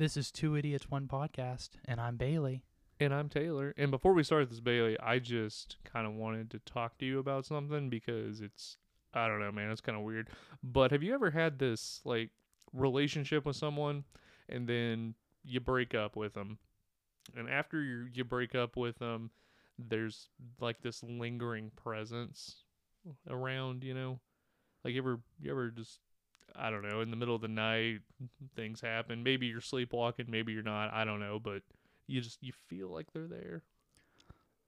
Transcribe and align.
This 0.00 0.16
is 0.16 0.30
Two 0.30 0.56
Idiots 0.56 0.88
One 0.88 1.06
Podcast, 1.06 1.72
and 1.84 2.00
I'm 2.00 2.16
Bailey. 2.16 2.62
And 2.98 3.12
I'm 3.12 3.28
Taylor. 3.28 3.74
And 3.76 3.90
before 3.90 4.14
we 4.14 4.22
start 4.22 4.48
this, 4.48 4.58
Bailey, 4.58 4.98
I 4.98 5.18
just 5.18 5.76
kind 5.84 6.06
of 6.06 6.14
wanted 6.14 6.50
to 6.52 6.58
talk 6.60 6.96
to 7.00 7.04
you 7.04 7.18
about 7.18 7.44
something 7.44 7.90
because 7.90 8.40
it's, 8.40 8.78
I 9.12 9.28
don't 9.28 9.40
know, 9.40 9.52
man, 9.52 9.70
it's 9.70 9.82
kind 9.82 9.98
of 9.98 10.02
weird. 10.04 10.30
But 10.62 10.90
have 10.92 11.02
you 11.02 11.12
ever 11.12 11.30
had 11.30 11.58
this, 11.58 12.00
like, 12.06 12.30
relationship 12.72 13.44
with 13.44 13.56
someone 13.56 14.04
and 14.48 14.66
then 14.66 15.16
you 15.44 15.60
break 15.60 15.94
up 15.94 16.16
with 16.16 16.32
them? 16.32 16.56
And 17.36 17.50
after 17.50 17.82
you, 17.82 18.06
you 18.10 18.24
break 18.24 18.54
up 18.54 18.78
with 18.78 18.98
them, 19.00 19.30
there's 19.78 20.30
like 20.60 20.80
this 20.80 21.02
lingering 21.02 21.72
presence 21.76 22.64
around, 23.28 23.84
you 23.84 23.92
know? 23.92 24.18
Like, 24.82 24.94
you 24.94 25.02
ever, 25.02 25.20
you 25.42 25.50
ever 25.50 25.68
just 25.68 25.98
I 26.56 26.70
don't 26.70 26.82
know, 26.82 27.00
in 27.00 27.10
the 27.10 27.16
middle 27.16 27.34
of 27.34 27.40
the 27.40 27.48
night, 27.48 28.00
things 28.54 28.80
happen. 28.80 29.22
Maybe 29.22 29.46
you're 29.46 29.60
sleepwalking, 29.60 30.26
maybe 30.28 30.52
you're 30.52 30.62
not. 30.62 30.92
I 30.92 31.04
don't 31.04 31.20
know, 31.20 31.38
but 31.38 31.62
you 32.06 32.20
just 32.20 32.42
you 32.42 32.52
feel 32.68 32.88
like 32.88 33.12
they're 33.12 33.28
there. 33.28 33.62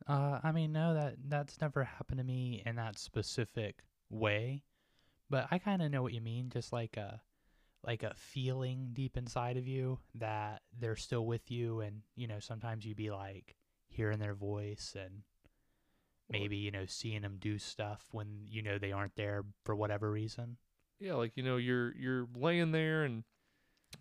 Uh, 0.07 0.41
I 0.43 0.53
mean, 0.53 0.73
no, 0.73 0.95
that 0.95 1.15
that's 1.29 1.61
never 1.61 1.85
happened 1.85 2.19
to 2.19 2.25
me 2.25 2.63
in 2.67 2.77
that 2.77 2.99
specific 2.99 3.83
way, 4.11 4.65
but 5.31 5.49
I 5.51 5.59
kind 5.59 5.83
of 5.83 5.91
know 5.91 6.03
what 6.03 6.13
you 6.13 6.21
mean. 6.21 6.51
Just 6.51 6.73
like 6.73 6.97
a 6.97 7.21
like 7.85 8.03
a 8.03 8.15
feeling 8.15 8.91
deep 8.93 9.17
inside 9.17 9.57
of 9.57 9.67
you 9.67 9.99
that 10.15 10.63
they're 10.79 10.97
still 10.97 11.27
with 11.27 11.51
you, 11.51 11.81
and 11.81 12.03
you 12.17 12.27
know, 12.27 12.41
sometimes 12.41 12.85
you'd 12.85 12.97
be 12.97 13.11
like 13.11 13.57
hearing 13.89 14.19
their 14.19 14.35
voice 14.35 14.97
and 14.99 15.23
maybe 16.31 16.57
you 16.57 16.71
know 16.71 16.87
seeing 16.87 17.21
them 17.21 17.37
do 17.39 17.59
stuff 17.59 18.07
when 18.11 18.47
you 18.49 18.63
know 18.63 18.79
they 18.79 18.91
aren't 18.91 19.15
there 19.17 19.45
for 19.65 19.75
whatever 19.75 20.11
reason. 20.11 20.57
Yeah, 20.99 21.15
like 21.15 21.33
you 21.37 21.43
know, 21.43 21.57
you're 21.57 21.95
you're 21.97 22.27
laying 22.35 22.73
there 22.73 23.05
and 23.05 23.25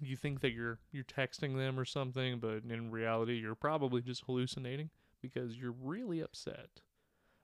you 0.01 0.15
think 0.17 0.41
that 0.41 0.51
you're 0.53 0.79
you're 0.91 1.03
texting 1.05 1.57
them 1.57 1.79
or 1.79 1.85
something, 1.85 2.39
but 2.39 2.63
in 2.69 2.91
reality, 2.91 3.35
you're 3.35 3.55
probably 3.55 4.01
just 4.01 4.23
hallucinating 4.25 4.89
because 5.21 5.57
you're 5.57 5.75
really 5.81 6.21
upset. 6.21 6.81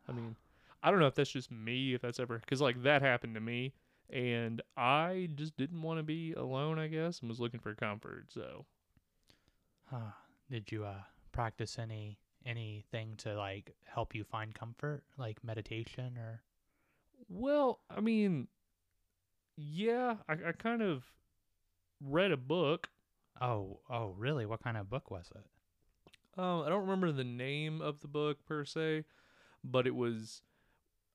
I 0.08 0.13
mean, 0.13 0.36
I 0.83 0.91
don't 0.91 0.99
know 0.99 1.08
if 1.08 1.16
that's 1.16 1.31
just 1.31 1.52
me, 1.52 1.94
if 1.94 2.02
that's 2.02 2.19
ever 2.19 2.39
because 2.39 2.61
like 2.61 2.83
that 2.83 3.02
happened 3.02 3.36
to 3.36 3.41
me, 3.41 3.73
and 4.09 4.61
I 4.77 5.30
just 5.36 5.58
didn't 5.58 5.81
want 5.81 5.99
to 5.99 6.03
be 6.03 6.33
alone, 6.33 6.80
I 6.80 6.88
guess, 6.88 7.19
and 7.21 7.30
was 7.30 7.39
looking 7.39 7.59
for 7.61 7.75
comfort. 7.75 8.27
So, 8.31 8.66
Huh. 9.86 10.11
Did 10.52 10.71
you 10.71 10.86
uh 10.86 11.02
practice 11.31 11.80
any 11.80 12.19
anything 12.45 13.16
to 13.17 13.36
like 13.36 13.75
help 13.86 14.14
you 14.14 14.23
find 14.23 14.53
comfort, 14.53 15.03
like 15.17 15.43
meditation 15.43 16.17
or? 16.17 16.43
well, 17.30 17.80
I 17.89 17.99
mean, 18.02 18.47
yeah, 19.58 20.16
I, 20.30 20.33
I 20.33 20.52
kind 20.58 20.81
of 20.81 21.03
read 22.02 22.31
a 22.31 22.38
book. 22.38 22.89
Oh, 23.41 23.80
oh, 23.89 24.14
really? 24.17 24.45
What 24.45 24.64
kind 24.64 24.77
of 24.77 24.89
book 24.89 25.11
was 25.11 25.31
it? 25.36 26.39
Um, 26.39 26.61
I 26.61 26.69
don't 26.69 26.81
remember 26.81 27.11
the 27.11 27.23
name 27.23 27.81
of 27.81 28.02
the 28.02 28.08
book 28.08 28.38
per 28.45 28.64
se, 28.64 29.05
but 29.64 29.88
it 29.88 29.95
was. 29.95 30.41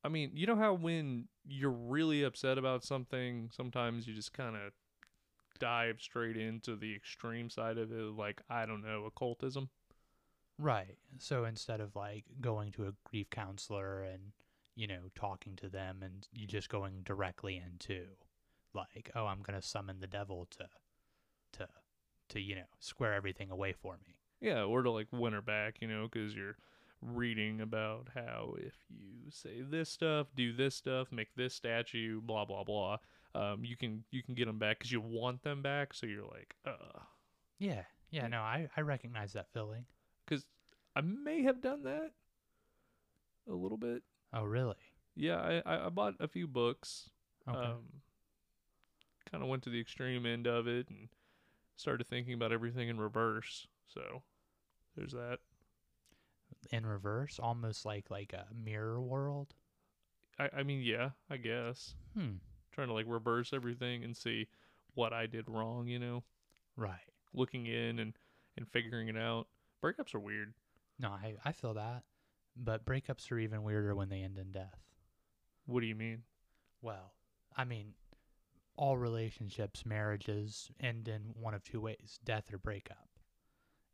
I 0.05 0.09
mean, 0.09 0.33
you 0.35 0.47
know 0.49 0.57
how 0.57 0.75
when 0.75 1.29
you're 1.47 1.71
really 1.71 2.25
upset 2.25 2.59
about 2.59 2.83
something, 2.83 3.51
sometimes 3.53 4.09
you 4.09 4.15
just 4.15 4.33
kind 4.33 4.57
of 4.57 4.73
dive 5.61 6.01
straight 6.01 6.37
into 6.37 6.75
the 6.75 6.93
extreme 6.93 7.49
side 7.49 7.79
of 7.79 7.93
it, 7.93 8.17
like 8.17 8.43
I 8.51 8.67
don't 8.67 8.83
know, 8.83 9.05
occultism. 9.05 9.71
Right. 10.59 10.97
So 11.19 11.45
instead 11.45 11.81
of 11.81 11.95
like 11.95 12.25
going 12.41 12.73
to 12.73 12.87
a 12.87 12.95
grief 13.05 13.31
counselor 13.31 14.03
and 14.03 14.33
you 14.75 14.89
know 14.89 15.11
talking 15.15 15.55
to 15.57 15.69
them, 15.69 16.03
and 16.03 16.27
you 16.33 16.49
just 16.49 16.69
going 16.69 17.03
directly 17.05 17.63
into 17.65 18.07
like, 18.75 19.11
oh, 19.15 19.27
I'm 19.27 19.43
gonna 19.43 19.63
summon 19.63 20.01
the 20.01 20.07
devil 20.07 20.47
to, 20.59 20.69
to, 21.59 21.69
to 22.31 22.41
you 22.41 22.55
know 22.57 22.69
square 22.79 23.15
everything 23.15 23.51
away 23.51 23.73
for 23.73 23.95
me. 24.07 24.17
Yeah, 24.41 24.63
or 24.65 24.83
to 24.83 24.91
like 24.91 25.09
win 25.13 25.33
her 25.35 25.43
back, 25.43 25.77
you 25.81 25.89
know, 25.89 26.09
because 26.11 26.35
you're 26.35 26.57
reading 27.01 27.61
about 27.61 28.09
how 28.15 28.55
if 28.59 28.75
you 28.89 29.31
say 29.31 29.61
this 29.63 29.89
stuff, 29.91 30.29
do 30.37 30.53
this 30.53 30.75
stuff, 30.75 31.11
make 31.13 31.35
this 31.37 31.55
statue, 31.55 32.21
blah 32.21 32.45
blah 32.45 32.65
blah, 32.65 32.99
um, 33.35 33.65
you 33.65 33.77
can 33.77 34.05
you 34.11 34.23
can 34.23 34.35
get 34.35 34.47
them 34.47 34.59
back 34.59 34.79
because 34.79 34.93
you 34.93 35.01
want 35.01 35.43
them 35.43 35.63
back. 35.63 35.95
So 35.95 36.07
you're 36.07 36.25
like, 36.27 36.55
uh, 36.67 37.01
Yeah. 37.59 37.83
Yeah. 38.11 38.27
No, 38.29 38.41
I 38.41 38.69
I 38.77 38.81
recognize 38.83 39.33
that 39.35 39.47
feeling. 39.53 39.87
because 40.25 40.45
I 40.95 41.01
may 41.01 41.43
have 41.43 41.61
done 41.61 41.83
that 41.85 42.11
a 43.49 43.53
little 43.55 43.79
bit. 43.79 44.03
Oh, 44.33 44.45
really? 44.45 44.77
Yeah, 45.17 45.37
I 45.37 45.63
I, 45.67 45.87
I 45.87 45.89
bought 45.89 46.15
a 46.21 46.29
few 46.29 46.47
books. 46.47 47.11
Okay. 47.49 47.59
Um, 47.59 47.85
kind 49.31 49.43
of 49.43 49.49
went 49.49 49.63
to 49.65 49.71
the 49.71 49.81
extreme 49.81 50.27
end 50.27 50.47
of 50.47 50.67
it 50.67 50.89
and 50.89 51.09
started 51.77 52.07
thinking 52.07 52.35
about 52.35 52.53
everything 52.53 52.89
in 52.89 53.01
reverse. 53.01 53.67
So 53.87 54.23
there's 54.97 55.13
that. 55.13 55.39
In 56.71 56.87
reverse, 56.87 57.39
almost 57.43 57.85
like 57.85 58.11
like 58.11 58.33
a 58.33 58.47
mirror 58.55 59.01
world. 59.01 59.55
I 60.39 60.49
I 60.59 60.63
mean, 60.63 60.83
yeah, 60.83 61.11
I 61.31 61.37
guess. 61.39 61.95
Hmm. 62.15 62.37
trying 62.73 62.89
to 62.89 62.95
like 62.95 63.07
reverse 63.09 63.53
everything 63.53 64.05
and 64.05 64.17
see 64.17 64.49
what 64.95 65.13
I 65.13 65.27
did 65.27 65.49
wrong, 65.49 65.87
you 65.89 65.99
know, 65.99 66.23
Right. 66.77 67.11
looking 67.35 67.67
in 67.67 67.99
and 67.99 68.15
and 68.57 68.69
figuring 68.69 69.09
it 69.09 69.17
out. 69.17 69.49
Breakups 69.83 70.15
are 70.15 70.21
weird. 70.21 70.55
No, 70.99 71.09
I 71.11 71.35
I 71.45 71.53
feel 71.53 71.75
that, 71.75 72.05
but 72.57 72.85
breakups 72.85 73.31
are 73.33 73.39
even 73.39 73.63
weirder 73.63 73.95
when 73.95 74.09
they 74.09 74.23
end 74.23 74.39
in 74.39 74.53
death. 74.53 74.79
What 75.67 75.81
do 75.81 75.87
you 75.87 75.95
mean? 75.95 76.23
Well, 76.81 77.13
I 77.57 77.65
mean, 77.65 77.95
all 78.77 78.97
relationships, 78.97 79.85
marriages 79.85 80.71
end 80.81 81.09
in 81.09 81.35
one 81.41 81.55
of 81.55 81.65
two 81.65 81.81
ways 81.81 82.19
death 82.25 82.53
or 82.53 82.59
breakup. 82.59 83.09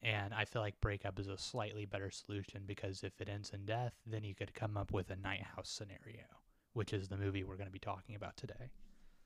And 0.03 0.33
I 0.33 0.44
feel 0.44 0.62
like 0.62 0.81
breakup 0.81 1.19
is 1.19 1.27
a 1.27 1.37
slightly 1.37 1.84
better 1.84 2.11
solution 2.11 2.62
because 2.66 3.03
if 3.03 3.21
it 3.21 3.28
ends 3.28 3.50
in 3.50 3.66
death, 3.66 3.94
then 4.06 4.22
you 4.22 4.34
could 4.34 4.55
come 4.55 4.77
up 4.77 4.93
with 4.93 5.11
a 5.11 5.16
night 5.16 5.43
house 5.43 5.69
scenario, 5.69 6.25
which 6.72 6.93
is 6.93 7.09
the 7.09 7.16
movie 7.16 7.43
we're 7.43 7.56
going 7.56 7.66
to 7.66 7.72
be 7.72 7.81
talking 7.81 8.15
about 8.15 8.37
today. 8.37 8.71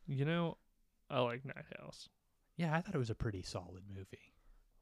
You 0.06 0.24
know, 0.24 0.56
I 1.10 1.20
like 1.20 1.44
Night 1.44 1.64
House. 1.78 2.08
Yeah, 2.56 2.74
I 2.74 2.80
thought 2.80 2.94
it 2.94 2.98
was 2.98 3.10
a 3.10 3.14
pretty 3.14 3.42
solid 3.42 3.82
movie. 3.94 4.32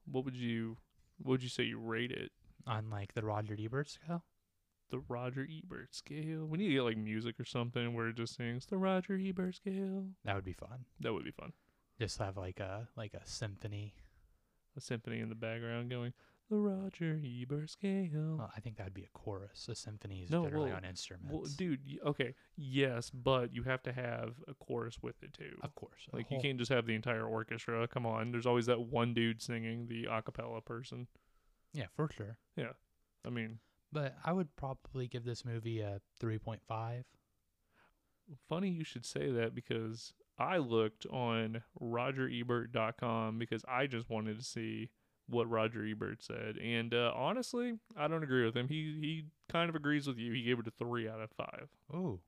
What 0.06 0.24
would 0.24 0.36
you 0.36 0.78
what 1.18 1.32
would 1.32 1.42
you 1.42 1.48
say 1.48 1.64
you 1.64 1.78
rate 1.78 2.12
it? 2.12 2.30
On 2.66 2.88
like 2.88 3.14
the 3.14 3.22
Roger 3.22 3.56
Ebert 3.58 3.90
scale? 3.90 4.24
The 4.90 5.00
Roger 5.08 5.46
Ebert 5.50 5.94
scale. 5.94 6.46
We 6.46 6.58
need 6.58 6.68
to 6.68 6.74
get 6.74 6.82
like 6.82 6.96
music 6.96 7.38
or 7.38 7.44
something 7.44 7.94
where 7.94 8.08
it 8.08 8.16
just 8.16 8.36
sings 8.36 8.66
the 8.66 8.76
Roger 8.76 9.18
Ebert 9.22 9.54
scale. 9.56 10.06
That 10.24 10.34
would 10.34 10.44
be 10.44 10.52
fun. 10.52 10.84
That 11.00 11.12
would 11.12 11.24
be 11.24 11.30
fun. 11.30 11.52
Just 11.98 12.18
have 12.18 12.36
like 12.36 12.60
a 12.60 12.88
like 12.96 13.14
a 13.14 13.20
symphony. 13.24 13.94
A 14.76 14.80
symphony 14.80 15.20
in 15.20 15.28
the 15.28 15.34
background 15.34 15.90
going 15.90 16.12
the 16.48 16.56
Roger 16.56 17.20
Ebert 17.24 17.70
scale. 17.70 18.36
Well, 18.38 18.52
I 18.56 18.58
think 18.60 18.76
that 18.78 18.84
would 18.84 18.94
be 18.94 19.04
a 19.04 19.18
chorus. 19.18 19.68
A 19.68 19.74
symphony 19.76 20.22
is 20.22 20.30
No, 20.30 20.42
generally 20.44 20.70
well- 20.70 20.78
on 20.78 20.84
instruments. 20.84 21.32
Well, 21.32 21.44
dude, 21.56 21.80
okay, 22.04 22.34
yes, 22.56 23.10
but 23.10 23.54
you 23.54 23.62
have 23.62 23.82
to 23.84 23.92
have 23.92 24.34
a 24.48 24.54
chorus 24.54 24.98
with 25.00 25.22
it 25.22 25.32
too. 25.32 25.56
of 25.62 25.74
course. 25.76 26.08
Like 26.12 26.28
you 26.30 26.40
can't 26.40 26.58
just 26.58 26.72
have 26.72 26.86
the 26.86 26.94
entire 26.96 27.24
orchestra. 27.24 27.86
Come 27.86 28.04
on, 28.06 28.32
there's 28.32 28.46
always 28.46 28.66
that 28.66 28.80
one 28.80 29.14
dude 29.14 29.40
singing 29.40 29.86
the 29.86 30.06
a 30.10 30.22
cappella 30.22 30.60
person. 30.60 31.06
Yeah, 31.72 31.86
for 31.94 32.08
sure. 32.10 32.36
Yeah, 32.56 32.72
I 33.24 33.30
mean, 33.30 33.60
But 33.92 34.14
I 34.24 34.32
would 34.32 34.54
probably 34.56 35.08
give 35.08 35.24
this 35.24 35.44
movie 35.44 35.80
a 35.80 36.00
3.5. 36.22 37.04
funny 38.48 38.70
you 38.70 38.84
should 38.84 39.04
say 39.04 39.30
that 39.32 39.54
because 39.54 40.12
I 40.38 40.58
looked 40.58 41.06
on 41.06 41.62
RogerEbert.com 41.80 43.38
because 43.38 43.64
I 43.68 43.86
just 43.86 44.08
wanted 44.08 44.38
to 44.38 44.44
see 44.44 44.90
what 45.30 45.48
Roger 45.48 45.84
Ebert 45.86 46.22
said, 46.22 46.56
and 46.56 46.92
uh, 46.92 47.12
honestly, 47.14 47.74
I 47.96 48.08
don't 48.08 48.24
agree 48.24 48.44
with 48.44 48.56
him. 48.56 48.68
He 48.68 48.98
he 49.00 49.24
kind 49.48 49.68
of 49.68 49.76
agrees 49.76 50.06
with 50.06 50.18
you. 50.18 50.32
He 50.32 50.42
gave 50.42 50.58
it 50.58 50.66
a 50.66 50.72
three 50.72 51.08
out 51.08 51.20
of 51.20 51.30
five. 51.30 51.68
Ooh. 51.94 52.20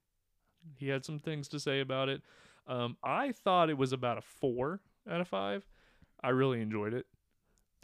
He 0.76 0.88
had 0.88 1.04
some 1.04 1.18
things 1.18 1.48
to 1.48 1.58
say 1.58 1.80
about 1.80 2.08
it. 2.08 2.22
Um, 2.68 2.96
I 3.02 3.32
thought 3.32 3.70
it 3.70 3.78
was 3.78 3.92
about 3.92 4.18
a 4.18 4.22
four 4.22 4.80
out 5.10 5.20
of 5.20 5.26
five. 5.26 5.66
I 6.22 6.28
really 6.28 6.60
enjoyed 6.60 6.94
it. 6.94 7.06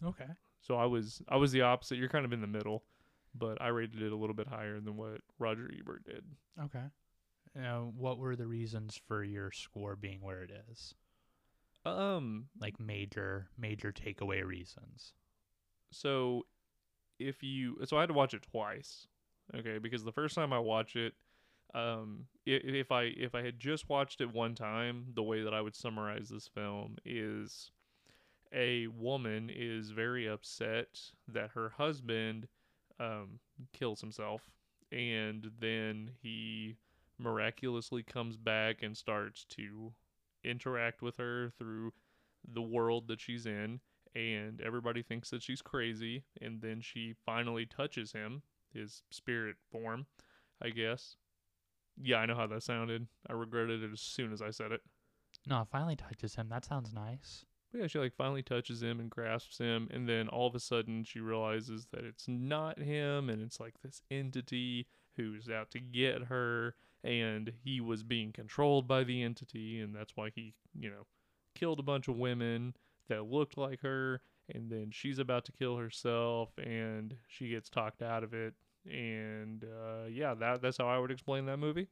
Okay. 0.05 0.29
So 0.61 0.77
I 0.77 0.87
was 0.87 1.21
I 1.29 1.37
was 1.37 1.53
the 1.53 1.63
opposite. 1.63 1.99
You're 1.99 2.09
kind 2.09 2.25
of 2.25 2.33
in 2.33 2.41
the 2.41 2.47
middle, 2.47 2.85
but 3.39 3.61
I 3.61 3.69
rated 3.69 4.03
it 4.03 4.13
a 4.13 4.17
little 4.17 4.35
bit 4.35 4.49
higher 4.49 4.81
than 4.81 4.97
what 4.97 5.21
Roger 5.39 5.71
Ebert 5.79 6.05
did. 6.05 6.25
Okay. 6.65 6.85
Now, 7.55 7.93
what 7.97 8.19
were 8.19 8.37
the 8.37 8.47
reasons 8.47 9.01
for 9.09 9.23
your 9.25 9.51
score 9.53 9.97
being 9.97 10.21
where 10.21 10.43
it 10.43 10.51
is? 10.71 10.95
Um, 11.85 12.49
Like 12.61 12.79
major, 12.79 13.49
major 13.57 13.93
takeaway 13.93 14.45
reasons. 14.45 15.13
so 15.91 16.47
if 17.19 17.43
you 17.43 17.79
so 17.85 17.97
I 17.97 18.01
had 18.01 18.09
to 18.09 18.15
watch 18.15 18.35
it 18.35 18.43
twice. 18.43 19.07
Okay, 19.55 19.79
because 19.79 20.05
the 20.05 20.13
first 20.13 20.35
time 20.35 20.53
I 20.53 20.59
watch 20.59 20.95
it, 20.95 21.15
um, 21.75 22.27
if 22.47 22.93
I 22.93 23.05
if 23.05 23.35
I 23.35 23.43
had 23.43 23.59
just 23.59 23.89
watched 23.89 24.21
it 24.21 24.33
one 24.33 24.55
time, 24.55 25.07
the 25.15 25.23
way 25.23 25.43
that 25.43 25.55
I 25.55 25.61
would 25.61 25.75
summarize 25.75 26.29
this 26.29 26.47
film 26.47 26.97
is 27.05 27.71
a 28.53 28.87
woman 28.89 29.51
is 29.53 29.91
very 29.91 30.27
upset 30.29 31.01
that 31.27 31.51
her 31.55 31.71
husband 31.71 32.47
um, 33.01 33.39
kills 33.73 34.01
himself, 34.01 34.51
and 34.93 35.51
then 35.61 36.11
he 36.21 36.77
miraculously 37.19 38.03
comes 38.03 38.37
back 38.37 38.83
and 38.83 38.97
starts 38.97 39.45
to 39.45 39.93
interact 40.45 41.03
with 41.03 41.17
her 41.17 41.51
through 41.59 41.93
the 42.53 42.63
world 42.63 43.09
that 43.09 43.21
she's 43.21 43.45
in 43.45 43.81
and 44.15 44.61
everybody 44.61 45.03
thinks 45.03 45.31
that 45.31 45.43
she's 45.43 45.63
crazy. 45.63 46.25
And 46.41 46.61
then 46.61 46.81
she 46.81 47.15
finally 47.25 47.67
touches 47.67 48.13
him, 48.13 48.43
his 48.73 49.03
spirit 49.11 49.57
form, 49.71 50.07
I 50.63 50.71
guess. 50.71 51.17
Yeah, 52.01 52.19
I 52.19 52.27
know 52.27 52.37
how 52.37 52.47
that 52.47 52.63
sounded. 52.63 53.07
I 53.29 53.33
regretted 53.33 53.83
it 53.83 53.93
as 53.93 54.01
soon 54.01 54.33
as 54.33 54.41
I 54.41 54.51
said 54.51 54.73
it. 54.73 54.81
No, 55.47 55.67
finally 55.71 55.97
touches 55.97 56.35
him. 56.35 56.49
That 56.49 56.65
sounds 56.65 56.93
nice. 56.93 57.45
But 57.71 57.81
yeah, 57.81 57.87
she 57.87 57.99
like 57.99 58.15
finally 58.17 58.43
touches 58.43 58.83
him 58.83 58.99
and 59.01 59.11
grasps 59.11 59.59
him, 59.59 59.89
and 59.91 60.09
then 60.09 60.29
all 60.29 60.47
of 60.47 60.55
a 60.55 60.61
sudden 60.61 61.05
she 61.05 61.21
realizes 61.21 61.87
that 61.93 62.05
it's 62.05 62.27
not 62.27 62.79
him, 62.79 63.29
and 63.29 63.43
it's 63.43 63.61
like 63.61 63.75
this 63.83 64.03
entity 64.11 64.87
who's 65.17 65.51
out 65.51 65.71
to 65.73 65.81
get 65.81 66.25
her, 66.25 66.75
and 67.05 67.53
he 67.63 67.81
was 67.81 68.03
being 68.03 68.33
controlled 68.33 68.89
by 68.89 69.05
the 69.05 69.23
entity, 69.23 69.81
and 69.81 69.95
that's 69.95 70.17
why 70.17 70.31
he, 70.35 70.55
you 70.79 70.89
know, 70.89 71.07
killed 71.55 71.81
a 71.81 71.83
bunch 71.83 72.09
of 72.09 72.17
women 72.17 72.75
that 73.09 73.25
looked 73.25 73.59
like 73.59 73.81
her, 73.81 74.21
and 74.55 74.71
then 74.71 74.91
she's 74.91 75.19
about 75.19 75.45
to 75.45 75.53
kill 75.53 75.77
herself, 75.77 76.51
and 76.59 77.17
she 77.27 77.51
gets 77.51 77.69
talked 77.69 78.03
out 78.03 78.25
of 78.25 78.33
it, 78.33 78.55
and 78.87 79.65
uh, 79.65 80.07
yeah, 80.09 80.35
that 80.35 80.63
that's 80.63 80.79
how 80.79 80.89
I 80.89 80.99
would 80.99 81.11
explain 81.11 81.47
that 81.47 81.59
movie. 81.59 81.89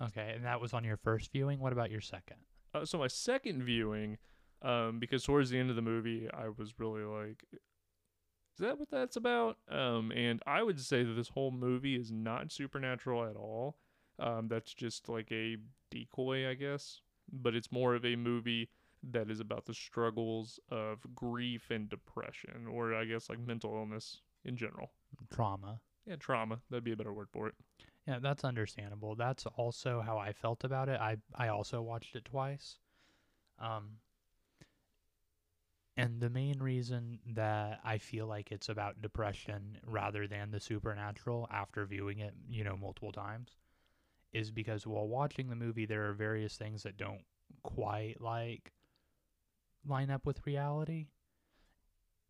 Okay, 0.00 0.32
and 0.34 0.44
that 0.44 0.60
was 0.60 0.72
on 0.72 0.84
your 0.84 0.96
first 0.96 1.32
viewing. 1.32 1.58
What 1.58 1.72
about 1.72 1.90
your 1.90 2.00
second? 2.00 2.38
Uh, 2.72 2.84
so 2.84 2.98
my 2.98 3.08
second 3.08 3.62
viewing, 3.64 4.18
um, 4.62 4.98
because 4.98 5.24
towards 5.24 5.50
the 5.50 5.58
end 5.58 5.70
of 5.70 5.76
the 5.76 5.82
movie, 5.82 6.28
I 6.32 6.48
was 6.48 6.78
really 6.78 7.02
like, 7.02 7.44
"Is 7.52 8.58
that 8.58 8.78
what 8.78 8.90
that's 8.90 9.16
about?" 9.16 9.58
Um, 9.68 10.12
and 10.12 10.42
I 10.46 10.62
would 10.62 10.80
say 10.80 11.02
that 11.02 11.14
this 11.14 11.28
whole 11.28 11.50
movie 11.50 11.96
is 11.96 12.10
not 12.10 12.52
supernatural 12.52 13.24
at 13.24 13.36
all. 13.36 13.78
Um, 14.18 14.48
that's 14.48 14.74
just 14.74 15.08
like 15.08 15.32
a 15.32 15.56
decoy, 15.90 16.48
I 16.48 16.54
guess. 16.54 17.00
But 17.32 17.54
it's 17.54 17.72
more 17.72 17.94
of 17.94 18.04
a 18.04 18.16
movie 18.16 18.70
that 19.12 19.30
is 19.30 19.40
about 19.40 19.64
the 19.64 19.74
struggles 19.74 20.60
of 20.68 20.98
grief 21.14 21.70
and 21.70 21.88
depression, 21.88 22.66
or 22.70 22.94
I 22.94 23.04
guess 23.04 23.30
like 23.30 23.38
mental 23.38 23.74
illness 23.74 24.20
in 24.44 24.56
general. 24.56 24.92
Trauma. 25.32 25.80
Yeah, 26.06 26.16
trauma. 26.16 26.60
That'd 26.70 26.84
be 26.84 26.92
a 26.92 26.96
better 26.96 27.12
word 27.12 27.28
for 27.30 27.48
it. 27.48 27.54
Yeah, 28.06 28.18
that's 28.20 28.44
understandable. 28.44 29.14
That's 29.14 29.46
also 29.46 30.00
how 30.00 30.18
I 30.18 30.32
felt 30.32 30.64
about 30.64 30.88
it. 30.88 31.00
I 31.00 31.18
I 31.34 31.48
also 31.48 31.80
watched 31.80 32.14
it 32.16 32.24
twice. 32.24 32.78
Um 33.58 33.98
and 36.02 36.20
the 36.20 36.30
main 36.30 36.58
reason 36.60 37.18
that 37.34 37.80
I 37.84 37.98
feel 37.98 38.26
like 38.26 38.50
it's 38.52 38.68
about 38.68 39.00
depression 39.02 39.78
rather 39.86 40.26
than 40.26 40.50
the 40.50 40.60
supernatural 40.60 41.48
after 41.50 41.84
viewing 41.86 42.18
it, 42.18 42.34
you 42.48 42.64
know, 42.64 42.76
multiple 42.76 43.12
times 43.12 43.56
is 44.32 44.50
because 44.50 44.86
while 44.86 45.08
watching 45.08 45.48
the 45.48 45.56
movie 45.56 45.86
there 45.86 46.08
are 46.08 46.12
various 46.12 46.56
things 46.56 46.82
that 46.84 46.96
don't 46.96 47.24
quite 47.62 48.20
like 48.20 48.72
line 49.86 50.10
up 50.10 50.24
with 50.26 50.46
reality. 50.46 51.08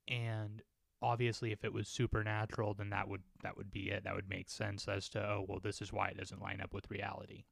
And 0.08 0.62
obviously 1.02 1.50
if 1.52 1.64
it 1.64 1.72
was 1.72 1.88
supernatural 1.88 2.74
then 2.74 2.90
that 2.90 3.08
would 3.08 3.22
that 3.42 3.56
would 3.56 3.70
be 3.70 3.90
it 3.90 4.04
that 4.04 4.14
would 4.14 4.28
make 4.28 4.50
sense 4.50 4.86
as 4.86 5.08
to 5.08 5.18
oh 5.18 5.46
well 5.48 5.58
this 5.62 5.80
is 5.80 5.92
why 5.92 6.08
it 6.08 6.16
doesn't 6.18 6.42
line 6.42 6.60
up 6.60 6.74
with 6.74 6.90
reality 6.90 7.44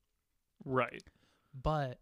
Right. 0.66 1.02
but 1.54 1.98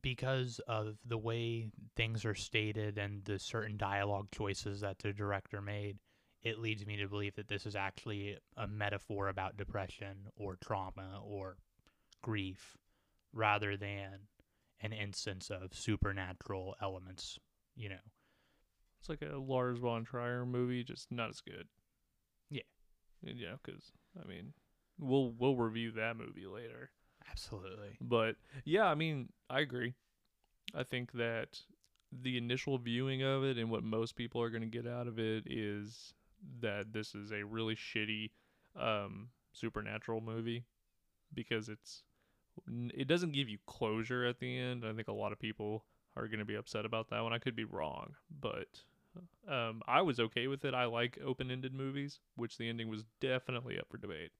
because 0.00 0.60
of 0.68 0.96
the 1.04 1.18
way 1.18 1.68
things 1.96 2.24
are 2.24 2.34
stated 2.34 2.98
and 2.98 3.24
the 3.24 3.38
certain 3.38 3.76
dialogue 3.76 4.28
choices 4.32 4.80
that 4.80 4.98
the 5.00 5.12
director 5.12 5.60
made 5.60 5.98
it 6.42 6.58
leads 6.58 6.84
me 6.86 6.96
to 6.96 7.08
believe 7.08 7.34
that 7.36 7.46
this 7.48 7.66
is 7.66 7.76
actually 7.76 8.36
a 8.56 8.66
metaphor 8.66 9.28
about 9.28 9.56
depression 9.56 10.28
or 10.36 10.56
trauma 10.56 11.20
or 11.24 11.56
grief 12.22 12.76
rather 13.32 13.76
than 13.76 14.28
an 14.80 14.92
instance 14.92 15.50
of 15.50 15.74
supernatural 15.74 16.74
elements 16.82 17.38
you 17.76 17.88
know 17.88 17.96
It's 19.00 19.08
like 19.08 19.22
a 19.22 19.36
Lars 19.36 19.78
von 19.78 20.04
Trier 20.04 20.46
movie, 20.46 20.84
just 20.84 21.10
not 21.10 21.30
as 21.30 21.40
good. 21.40 21.68
Yeah. 22.50 22.62
Yeah, 23.22 23.56
because 23.62 23.92
I 24.22 24.26
mean, 24.26 24.52
we'll 24.98 25.32
we'll 25.32 25.56
review 25.56 25.92
that 25.92 26.16
movie 26.16 26.46
later. 26.46 26.90
Absolutely 27.30 27.96
But 28.00 28.36
yeah, 28.64 28.84
I 28.86 28.94
mean, 28.94 29.28
I 29.48 29.60
agree. 29.60 29.94
I 30.74 30.82
think 30.82 31.12
that 31.12 31.60
the 32.12 32.36
initial 32.36 32.78
viewing 32.78 33.22
of 33.22 33.44
it 33.44 33.56
and 33.56 33.70
what 33.70 33.82
most 33.82 34.16
people 34.16 34.42
are 34.42 34.50
going 34.50 34.62
to 34.62 34.68
get 34.68 34.86
out 34.86 35.06
of 35.06 35.18
it 35.18 35.44
is 35.46 36.14
that 36.60 36.92
this 36.92 37.14
is 37.14 37.32
a 37.32 37.44
really 37.44 37.74
shitty 37.74 38.30
um, 38.78 39.28
supernatural 39.52 40.20
movie 40.20 40.64
because 41.34 41.68
it's 41.68 42.02
it 42.68 43.08
doesn't 43.08 43.32
give 43.32 43.48
you 43.48 43.58
closure 43.66 44.26
at 44.26 44.38
the 44.38 44.58
end. 44.58 44.84
I 44.84 44.92
think 44.92 45.08
a 45.08 45.12
lot 45.12 45.32
of 45.32 45.38
people 45.38 45.84
are 46.16 46.26
going 46.28 46.38
to 46.40 46.44
be 46.44 46.54
upset 46.54 46.84
about 46.84 47.08
that 47.08 47.22
one. 47.22 47.32
I 47.32 47.38
could 47.38 47.56
be 47.56 47.64
wrong, 47.64 48.14
but 48.40 48.68
um, 49.48 49.82
I 49.88 50.02
was 50.02 50.20
okay 50.20 50.46
with 50.46 50.64
it. 50.64 50.74
I 50.74 50.84
like 50.84 51.18
open-ended 51.24 51.72
movies, 51.72 52.20
which 52.36 52.58
the 52.58 52.68
ending 52.68 52.88
was 52.88 53.04
definitely 53.20 53.78
up 53.78 53.88
for 53.90 53.96
debate. 53.96 54.32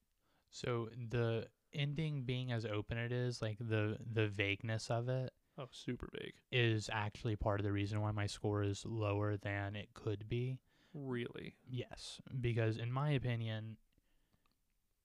So 0.50 0.88
the 1.10 1.46
ending 1.74 2.22
being 2.22 2.52
as 2.52 2.64
open 2.64 2.98
it 2.98 3.12
is, 3.12 3.42
like 3.42 3.58
the 3.58 3.98
the 4.12 4.28
vagueness 4.28 4.90
of 4.90 5.08
it 5.08 5.32
Oh, 5.58 5.68
super 5.70 6.08
vague. 6.12 6.34
is 6.50 6.88
actually 6.92 7.36
part 7.36 7.60
of 7.60 7.64
the 7.64 7.72
reason 7.72 8.00
why 8.00 8.10
my 8.10 8.26
score 8.26 8.62
is 8.62 8.84
lower 8.86 9.36
than 9.36 9.76
it 9.76 9.90
could 9.94 10.28
be. 10.28 10.58
Really. 10.94 11.56
Yes, 11.68 12.20
because 12.40 12.76
in 12.78 12.90
my 12.92 13.10
opinion 13.10 13.76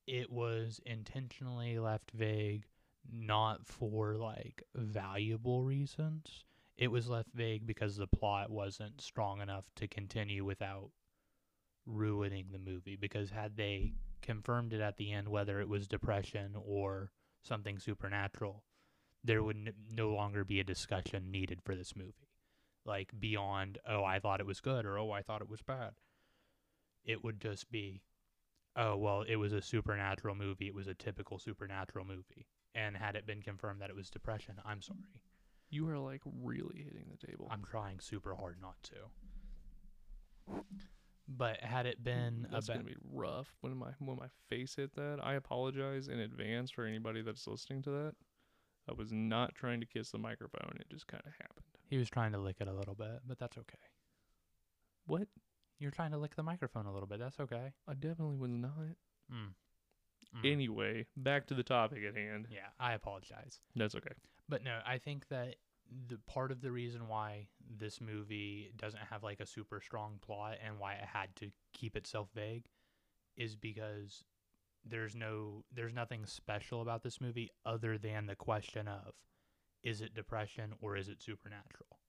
it 0.05 0.31
was 0.31 0.79
intentionally 0.85 1.77
left 1.79 2.11
vague 2.11 2.65
not 3.11 3.65
for 3.65 4.15
like 4.15 4.63
valuable 4.75 5.63
reasons. 5.63 6.45
It 6.77 6.89
was 6.89 7.09
left 7.09 7.29
vague 7.33 7.65
because 7.65 7.95
the 7.97 8.07
plot 8.07 8.49
wasn't 8.49 9.01
strong 9.01 9.41
enough 9.41 9.65
to 9.75 9.87
continue 9.87 10.45
without 10.45 10.91
ruining 11.85 12.47
the 12.51 12.59
movie 12.59 12.95
because 12.97 13.29
had 13.29 13.55
they 13.55 13.93
confirmed 14.21 14.73
it 14.73 14.81
at 14.81 14.97
the 14.97 15.11
end 15.11 15.29
whether 15.29 15.59
it 15.59 15.69
was 15.69 15.87
depression 15.87 16.55
or 16.55 17.11
something 17.43 17.79
supernatural 17.79 18.63
there 19.23 19.43
would 19.43 19.57
n- 19.57 19.73
no 19.91 20.09
longer 20.09 20.43
be 20.43 20.59
a 20.59 20.63
discussion 20.63 21.31
needed 21.31 21.61
for 21.61 21.75
this 21.75 21.95
movie. 21.95 22.31
Like 22.85 23.11
beyond 23.19 23.77
oh 23.87 24.03
i 24.03 24.19
thought 24.19 24.39
it 24.39 24.45
was 24.45 24.61
good 24.61 24.85
or 24.85 24.97
oh 24.97 25.11
i 25.11 25.21
thought 25.21 25.41
it 25.41 25.49
was 25.49 25.61
bad. 25.61 25.91
It 27.03 27.23
would 27.23 27.41
just 27.41 27.69
be 27.69 28.01
oh 28.75 28.95
well 28.95 29.23
it 29.23 29.35
was 29.35 29.53
a 29.53 29.61
supernatural 29.61 30.35
movie. 30.35 30.67
It 30.67 30.75
was 30.75 30.87
a 30.87 30.93
typical 30.93 31.39
supernatural 31.39 32.05
movie. 32.05 32.47
And 32.73 32.95
had 32.95 33.15
it 33.15 33.25
been 33.25 33.41
confirmed 33.41 33.81
that 33.81 33.89
it 33.89 33.95
was 33.95 34.09
depression 34.09 34.55
i'm 34.65 34.81
sorry. 34.81 35.21
You 35.69 35.89
are 35.89 35.99
like 35.99 36.21
really 36.25 36.83
hitting 36.83 37.07
the 37.11 37.27
table. 37.27 37.47
i'm 37.51 37.63
trying 37.63 37.99
super 37.99 38.35
hard 38.35 38.57
not 38.61 38.81
to 38.83 40.61
but 41.27 41.61
had 41.61 41.85
it 41.85 42.03
been 42.03 42.47
That's 42.51 42.67
about 42.67 42.77
gonna 42.79 42.89
be 42.89 42.95
rough 43.11 43.55
when 43.61 43.75
my 43.77 43.91
when 43.99 44.17
my 44.17 44.27
face 44.49 44.75
hit 44.75 44.93
that. 44.95 45.19
I 45.21 45.33
apologize 45.33 46.07
in 46.07 46.19
advance 46.19 46.71
for 46.71 46.85
anybody 46.85 47.21
that's 47.21 47.47
listening 47.47 47.81
to 47.83 47.89
that. 47.91 48.13
I 48.89 48.93
was 48.93 49.11
not 49.11 49.53
trying 49.55 49.81
to 49.81 49.85
kiss 49.85 50.11
the 50.11 50.17
microphone. 50.17 50.77
It 50.79 50.89
just 50.89 51.07
kind 51.07 51.23
of 51.25 51.33
happened. 51.33 51.65
he 51.89 51.97
was 51.97 52.09
trying 52.09 52.31
to 52.31 52.37
lick 52.37 52.57
it 52.61 52.67
a 52.67 52.73
little 52.73 52.95
bit 52.95 53.19
but 53.27 53.37
that's 53.39 53.57
okay 53.57 53.77
What? 55.05 55.27
you're 55.79 55.91
trying 55.91 56.11
to 56.11 56.17
lick 56.17 56.35
the 56.35 56.43
microphone 56.43 56.85
a 56.85 56.91
little 56.93 57.07
bit 57.07 57.19
that's 57.19 57.39
okay 57.39 57.73
I 57.87 57.93
definitely 57.93 58.37
was 58.37 58.49
not. 58.51 58.71
mm. 59.31 59.53
Mm. 60.35 60.51
Anyway, 60.51 61.05
back 61.15 61.47
to 61.47 61.53
the 61.53 61.63
topic 61.63 61.99
at 62.07 62.15
hand. 62.15 62.47
yeah 62.49 62.67
i 62.79 62.93
apologize 62.93 63.59
That's 63.75 63.95
okay. 63.95 64.11
But 64.49 64.63
no, 64.63 64.79
I 64.85 64.97
think 64.97 65.27
that 65.29 65.55
the 66.07 66.19
part 66.27 66.51
of 66.51 66.61
the 66.61 66.71
reason 66.71 67.07
why 67.07 67.47
this 67.77 67.99
movie 68.01 68.71
doesn't 68.77 69.03
have 69.09 69.23
like 69.23 69.39
a 69.39 69.45
super 69.45 69.81
strong 69.81 70.19
plot 70.25 70.57
and 70.65 70.79
why 70.79 70.93
it 70.93 71.05
had 71.05 71.35
to 71.37 71.51
keep 71.73 71.95
itself 71.95 72.29
vague 72.33 72.65
is 73.35 73.55
because 73.55 74.23
there's 74.85 75.15
no 75.15 75.63
there's 75.73 75.93
nothing 75.93 76.25
special 76.25 76.81
about 76.81 77.03
this 77.03 77.19
movie 77.19 77.51
other 77.65 77.97
than 77.97 78.25
the 78.25 78.35
question 78.35 78.87
of 78.87 79.13
is 79.83 80.01
it 80.01 80.13
depression 80.13 80.73
or 80.81 80.97
is 80.97 81.07
it 81.07 81.21
supernatural? 81.21 81.99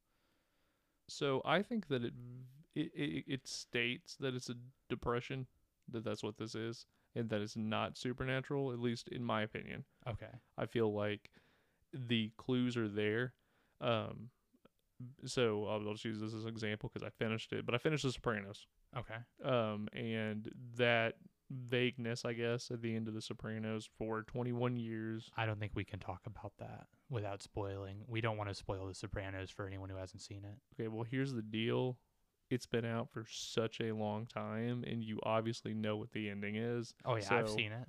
So 1.09 1.43
I 1.45 1.63
think 1.63 1.89
that 1.89 2.05
it 2.05 2.13
it, 2.75 2.91
it 2.95 3.25
it 3.27 3.49
states 3.49 4.17
that 4.21 4.35
it's 4.35 4.51
a 4.51 4.57
depression, 4.89 5.47
that 5.91 6.05
that's 6.05 6.23
what 6.23 6.39
this 6.39 6.55
is, 6.55 6.87
and 7.15 7.29
that 7.31 7.41
it's 7.41 7.57
not 7.57 7.97
supernatural. 7.97 8.73
At 8.73 8.81
least 8.81 9.09
in 9.09 9.25
my 9.25 9.43
opinion. 9.43 9.85
Okay. 10.07 10.27
I 10.57 10.67
feel 10.67 10.93
like 10.93 11.31
the 11.93 12.33
clues 12.37 12.77
are 12.77 12.89
there. 12.89 13.33
Um, 13.81 14.31
so 15.25 15.67
I'll, 15.67 15.87
I'll 15.87 15.93
just 15.93 16.05
use 16.05 16.21
this 16.21 16.35
as 16.35 16.45
an 16.45 16.49
example 16.49 16.91
because 16.93 17.07
I 17.07 17.11
finished 17.11 17.53
it, 17.53 17.65
but 17.65 17.75
I 17.75 17.79
finished 17.79 18.05
The 18.05 18.13
Sopranos. 18.13 18.67
Okay. 18.97 19.17
Um, 19.45 19.89
and 19.93 20.51
that 20.77 21.15
vagueness, 21.51 22.25
I 22.25 22.33
guess, 22.33 22.71
at 22.71 22.83
the 22.83 22.95
end 22.95 23.09
of 23.09 23.15
The 23.15 23.23
Sopranos 23.23 23.89
for 23.99 24.23
21 24.23 24.77
years. 24.77 25.31
I 25.37 25.47
don't 25.47 25.61
think 25.61 25.73
we 25.75 25.85
can 25.85 25.99
talk 25.99 26.21
about 26.27 26.53
that 26.59 26.87
without 27.11 27.43
spoiling. 27.43 28.03
We 28.07 28.21
don't 28.21 28.37
want 28.37 28.51
to 28.51 28.55
spoil 28.55 28.87
The 28.87 28.95
Sopranos 28.95 29.51
for 29.51 29.67
anyone 29.67 29.89
who 29.89 29.97
hasn't 29.97 30.23
seen 30.23 30.45
it. 30.45 30.59
Okay, 30.75 30.89
well, 30.89 31.05
here's 31.09 31.33
the 31.33 31.43
deal. 31.43 31.99
It's 32.51 32.67
been 32.67 32.87
out 32.87 33.11
for 33.11 33.27
such 33.29 33.81
a 33.81 33.93
long 33.93 34.27
time, 34.27 34.83
and 34.87 35.05
you 35.05 35.21
obviously 35.23 35.75
know 35.75 35.97
what 35.97 36.13
the 36.13 36.31
ending 36.31 36.57
is. 36.57 36.95
Oh 37.05 37.17
yeah, 37.17 37.27
I've 37.31 37.51
seen 37.51 37.73
it. 37.73 37.89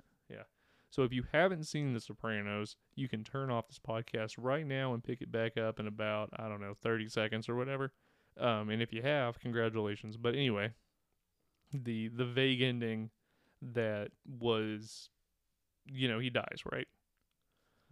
So 0.90 1.04
if 1.04 1.12
you 1.12 1.24
haven't 1.32 1.64
seen 1.64 1.94
The 1.94 2.00
Sopranos, 2.00 2.76
you 2.96 3.08
can 3.08 3.22
turn 3.22 3.50
off 3.50 3.68
this 3.68 3.78
podcast 3.78 4.34
right 4.36 4.66
now 4.66 4.92
and 4.92 5.02
pick 5.02 5.20
it 5.20 5.30
back 5.30 5.56
up 5.56 5.78
in 5.78 5.86
about, 5.86 6.30
I 6.36 6.48
don't 6.48 6.60
know, 6.60 6.74
30 6.74 7.08
seconds 7.08 7.48
or 7.48 7.54
whatever. 7.54 7.92
Um, 8.38 8.70
and 8.70 8.82
if 8.82 8.92
you 8.92 9.02
have, 9.02 9.38
congratulations. 9.38 10.16
But 10.16 10.34
anyway, 10.34 10.72
the 11.72 12.08
the 12.08 12.24
vague 12.24 12.62
ending 12.62 13.10
that 13.62 14.10
was, 14.26 15.10
you 15.86 16.08
know, 16.08 16.18
he 16.18 16.30
dies, 16.30 16.62
right? 16.70 16.88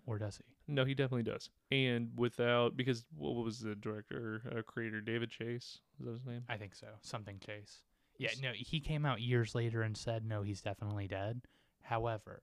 Or 0.06 0.18
does 0.18 0.38
he? 0.38 0.44
No, 0.72 0.84
he 0.84 0.94
definitely 0.94 1.30
does. 1.30 1.50
And 1.70 2.10
without 2.16 2.76
because 2.76 3.04
what 3.14 3.44
was 3.44 3.60
the 3.60 3.74
director, 3.74 4.42
uh, 4.50 4.62
creator, 4.62 5.00
David 5.00 5.30
Chase? 5.30 5.80
Is 6.00 6.06
that 6.06 6.12
his 6.12 6.26
name? 6.26 6.44
I 6.48 6.56
think 6.56 6.74
so. 6.74 6.86
Something 7.02 7.38
Chase. 7.44 7.82
Yeah, 8.18 8.30
no, 8.42 8.50
he 8.54 8.80
came 8.80 9.06
out 9.06 9.20
years 9.20 9.54
later 9.54 9.82
and 9.82 9.96
said 9.96 10.24
no, 10.24 10.42
he's 10.42 10.60
definitely 10.62 11.06
dead. 11.06 11.42
However, 11.82 12.42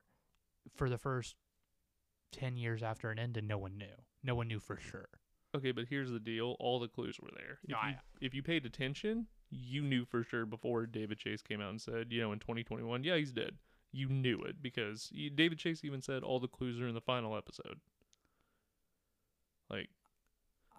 for 0.74 0.90
the 0.90 0.98
first 0.98 1.36
10 2.32 2.58
years 2.58 2.82
after 2.84 3.12
it 3.12 3.20
ended, 3.20 3.44
no 3.46 3.58
one 3.58 3.78
knew. 3.78 3.86
No 4.24 4.36
one 4.36 4.48
knew 4.48 4.60
for 4.60 4.78
sure. 4.78 5.08
Okay, 5.56 5.72
but 5.72 5.86
here's 5.90 6.12
the 6.12 6.20
deal: 6.20 6.56
all 6.60 6.80
the 6.80 6.88
clues 6.88 7.18
were 7.22 7.30
there. 7.36 7.60
If 7.64 7.70
No, 7.70 7.78
you, 7.78 7.90
I- 7.90 8.00
if 8.22 8.34
you 8.34 8.44
paid 8.44 8.66
attention, 8.66 9.28
you 9.50 9.82
knew 9.84 10.04
for 10.06 10.24
sure 10.24 10.46
before 10.46 10.86
David 10.86 11.18
Chase 11.18 11.42
came 11.42 11.62
out 11.62 11.70
and 11.70 11.82
said, 11.82 12.12
you 12.12 12.22
know, 12.22 12.32
in 12.34 12.40
2021, 12.40 13.04
yeah, 13.04 13.16
he's 13.16 13.32
dead. 13.32 13.56
You 13.92 14.10
knew 14.10 14.42
it 14.42 14.62
because 14.62 15.10
David 15.36 15.58
Chase 15.60 15.86
even 15.86 16.02
said 16.02 16.24
all 16.24 16.40
the 16.42 16.48
clues 16.50 16.82
are 16.82 16.88
in 16.88 16.96
the 16.96 17.00
final 17.02 17.38
episode. 17.38 17.80
Like 19.70 19.90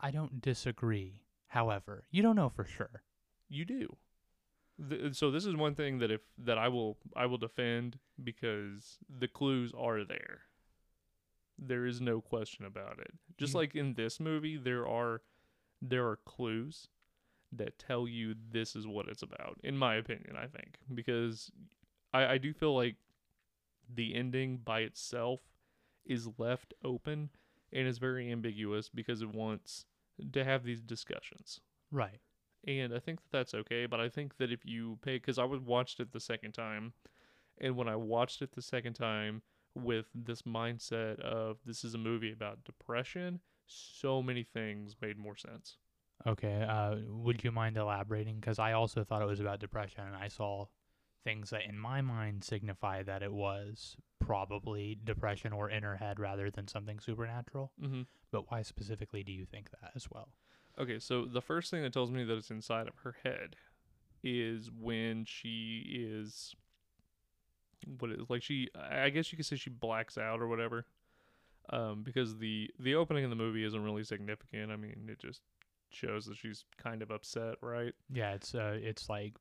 I 0.00 0.11
don't 0.11 0.43
disagree. 0.43 1.23
However, 1.49 2.05
you 2.11 2.23
don't 2.23 2.37
know 2.37 2.50
for 2.50 2.64
sure. 2.64 3.02
you 3.49 3.64
do. 3.64 3.97
Th- 4.88 5.14
so 5.14 5.30
this 5.30 5.47
is 5.47 5.56
one 5.56 5.75
thing 5.75 5.99
that 5.99 6.11
if 6.11 6.21
that 6.38 6.59
I 6.59 6.68
will 6.68 6.99
I 7.14 7.26
will 7.26 7.38
defend 7.38 7.99
because 8.23 8.99
the 9.09 9.28
clues 9.28 9.73
are 9.76 10.04
there. 10.04 10.40
There 11.59 11.87
is 11.87 12.00
no 12.00 12.21
question 12.21 12.64
about 12.66 12.99
it. 12.99 13.14
Just 13.38 13.54
You- 13.54 13.61
like 13.61 13.75
in 13.75 13.95
this 13.95 14.21
movie, 14.21 14.56
there 14.56 14.87
are 14.87 15.23
there 15.80 16.06
are 16.09 16.16
clues 16.16 16.88
that 17.52 17.78
tell 17.78 18.09
you 18.09 18.35
this 18.50 18.75
is 18.76 18.87
what 18.87 19.09
it's 19.09 19.23
about. 19.23 19.59
In 19.62 19.76
my 19.78 19.95
opinion, 19.97 20.37
I 20.37 20.47
think 20.47 20.78
because 20.95 21.50
I 22.12 22.26
I 22.35 22.38
do 22.38 22.52
feel 22.52 22.75
like 22.75 22.97
the 23.88 24.14
ending 24.14 24.59
by 24.59 24.80
itself 24.80 25.40
is 26.04 26.28
left 26.38 26.75
open 26.85 27.30
and 27.73 27.87
is 27.87 27.99
very 27.99 28.30
ambiguous 28.30 28.88
because 28.88 29.23
it 29.23 29.33
wants 29.35 29.87
to 30.33 30.45
have 30.45 30.64
these 30.64 30.80
discussions 30.83 31.61
Right. 31.92 32.21
And 32.66 32.94
I 32.94 32.99
think 32.99 33.20
that 33.20 33.32
that's 33.32 33.54
okay. 33.54 33.87
But 33.87 34.00
I 34.00 34.08
think 34.08 34.37
that 34.38 34.52
if 34.52 34.64
you 34.64 34.99
pay, 35.02 35.16
because 35.16 35.38
I 35.38 35.44
was 35.44 35.61
watched 35.61 36.00
it 36.00 36.12
the 36.12 36.20
second 36.20 36.52
time, 36.52 36.92
and 37.58 37.76
when 37.76 37.88
I 37.88 37.96
watched 37.96 38.42
it 38.42 38.52
the 38.52 38.62
second 38.62 38.94
time 38.94 39.42
with 39.75 40.06
this 40.14 40.42
mindset 40.42 41.20
of 41.20 41.58
this 41.64 41.85
is 41.85 41.94
a 41.94 41.99
movie 41.99 42.32
about 42.32 42.64
depression, 42.64 43.40
so 43.66 44.23
many 44.23 44.42
things 44.42 44.96
made 45.00 45.18
more 45.18 45.37
sense. 45.37 45.76
Okay. 46.26 46.62
Uh, 46.62 46.96
would 47.08 47.44
you 47.44 47.52
mind 47.52 47.76
elaborating? 47.76 48.37
Because 48.40 48.58
I 48.58 48.73
also 48.73 49.04
thought 49.04 49.23
it 49.23 49.26
was 49.26 49.40
about 49.40 49.61
depression, 49.61 50.04
and 50.06 50.16
I 50.16 50.28
saw 50.28 50.66
things 51.25 51.50
that 51.50 51.64
in 51.68 51.78
my 51.78 52.00
mind 52.00 52.44
signify 52.44 53.02
that 53.02 53.23
it 53.23 53.32
was 53.32 53.96
probably 54.20 54.96
depression 55.02 55.52
or 55.52 55.68
inner 55.68 55.96
head 55.96 56.20
rather 56.20 56.50
than 56.50 56.68
something 56.68 57.00
supernatural. 57.00 57.73
Mm-hmm. 57.82 58.02
But 58.30 58.50
why 58.50 58.62
specifically 58.62 59.23
do 59.23 59.32
you 59.32 59.44
think 59.44 59.70
that 59.70 59.90
as 59.94 60.08
well? 60.11 60.28
Okay, 60.78 60.99
so 60.99 61.25
the 61.25 61.40
first 61.40 61.71
thing 61.71 61.83
that 61.83 61.92
tells 61.92 62.11
me 62.11 62.25
that 62.25 62.37
it's 62.37 62.50
inside 62.50 62.88
of 62.88 62.99
her 62.99 63.16
head 63.25 63.56
is 64.23 64.71
when 64.71 65.25
she 65.25 65.85
is 65.88 66.54
what 67.99 68.11
is 68.11 68.28
like 68.28 68.42
she 68.42 68.68
I 68.75 69.11
guess 69.11 69.30
you 69.30 69.37
could 69.37 69.47
say 69.47 69.56
she 69.56 69.71
blacks 69.71 70.18
out 70.18 70.40
or 70.40 70.49
whatever. 70.49 70.87
Um 71.71 72.02
because 72.02 72.38
the 72.38 72.71
the 72.78 72.95
opening 72.95 73.25
of 73.25 73.30
the 73.30 73.37
movie 73.37 73.64
isn't 73.64 73.83
really 73.83 74.04
significant. 74.04 74.71
I 74.71 74.76
mean, 74.76 75.09
it 75.11 75.18
just 75.18 75.40
shows 75.90 76.26
that 76.26 76.37
she's 76.37 76.64
kind 76.76 77.02
of 77.02 77.11
upset, 77.11 77.56
right? 77.61 77.95
Yeah, 78.12 78.35
it's 78.35 78.54
uh, 78.54 78.78
it's 78.80 79.09
like 79.09 79.35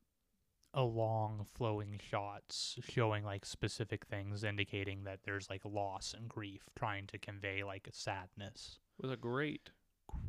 a 0.74 0.82
long 0.82 1.46
flowing 1.54 1.98
shots 2.10 2.78
showing 2.88 3.24
like 3.24 3.46
specific 3.46 4.04
things 4.06 4.44
indicating 4.44 5.04
that 5.04 5.20
there's 5.24 5.48
like 5.48 5.62
loss 5.64 6.14
and 6.16 6.28
grief 6.28 6.68
trying 6.76 7.06
to 7.08 7.18
convey 7.18 7.64
like 7.64 7.88
a 7.88 7.92
sadness. 7.92 8.78
With 9.00 9.10
a 9.10 9.16
great 9.16 9.70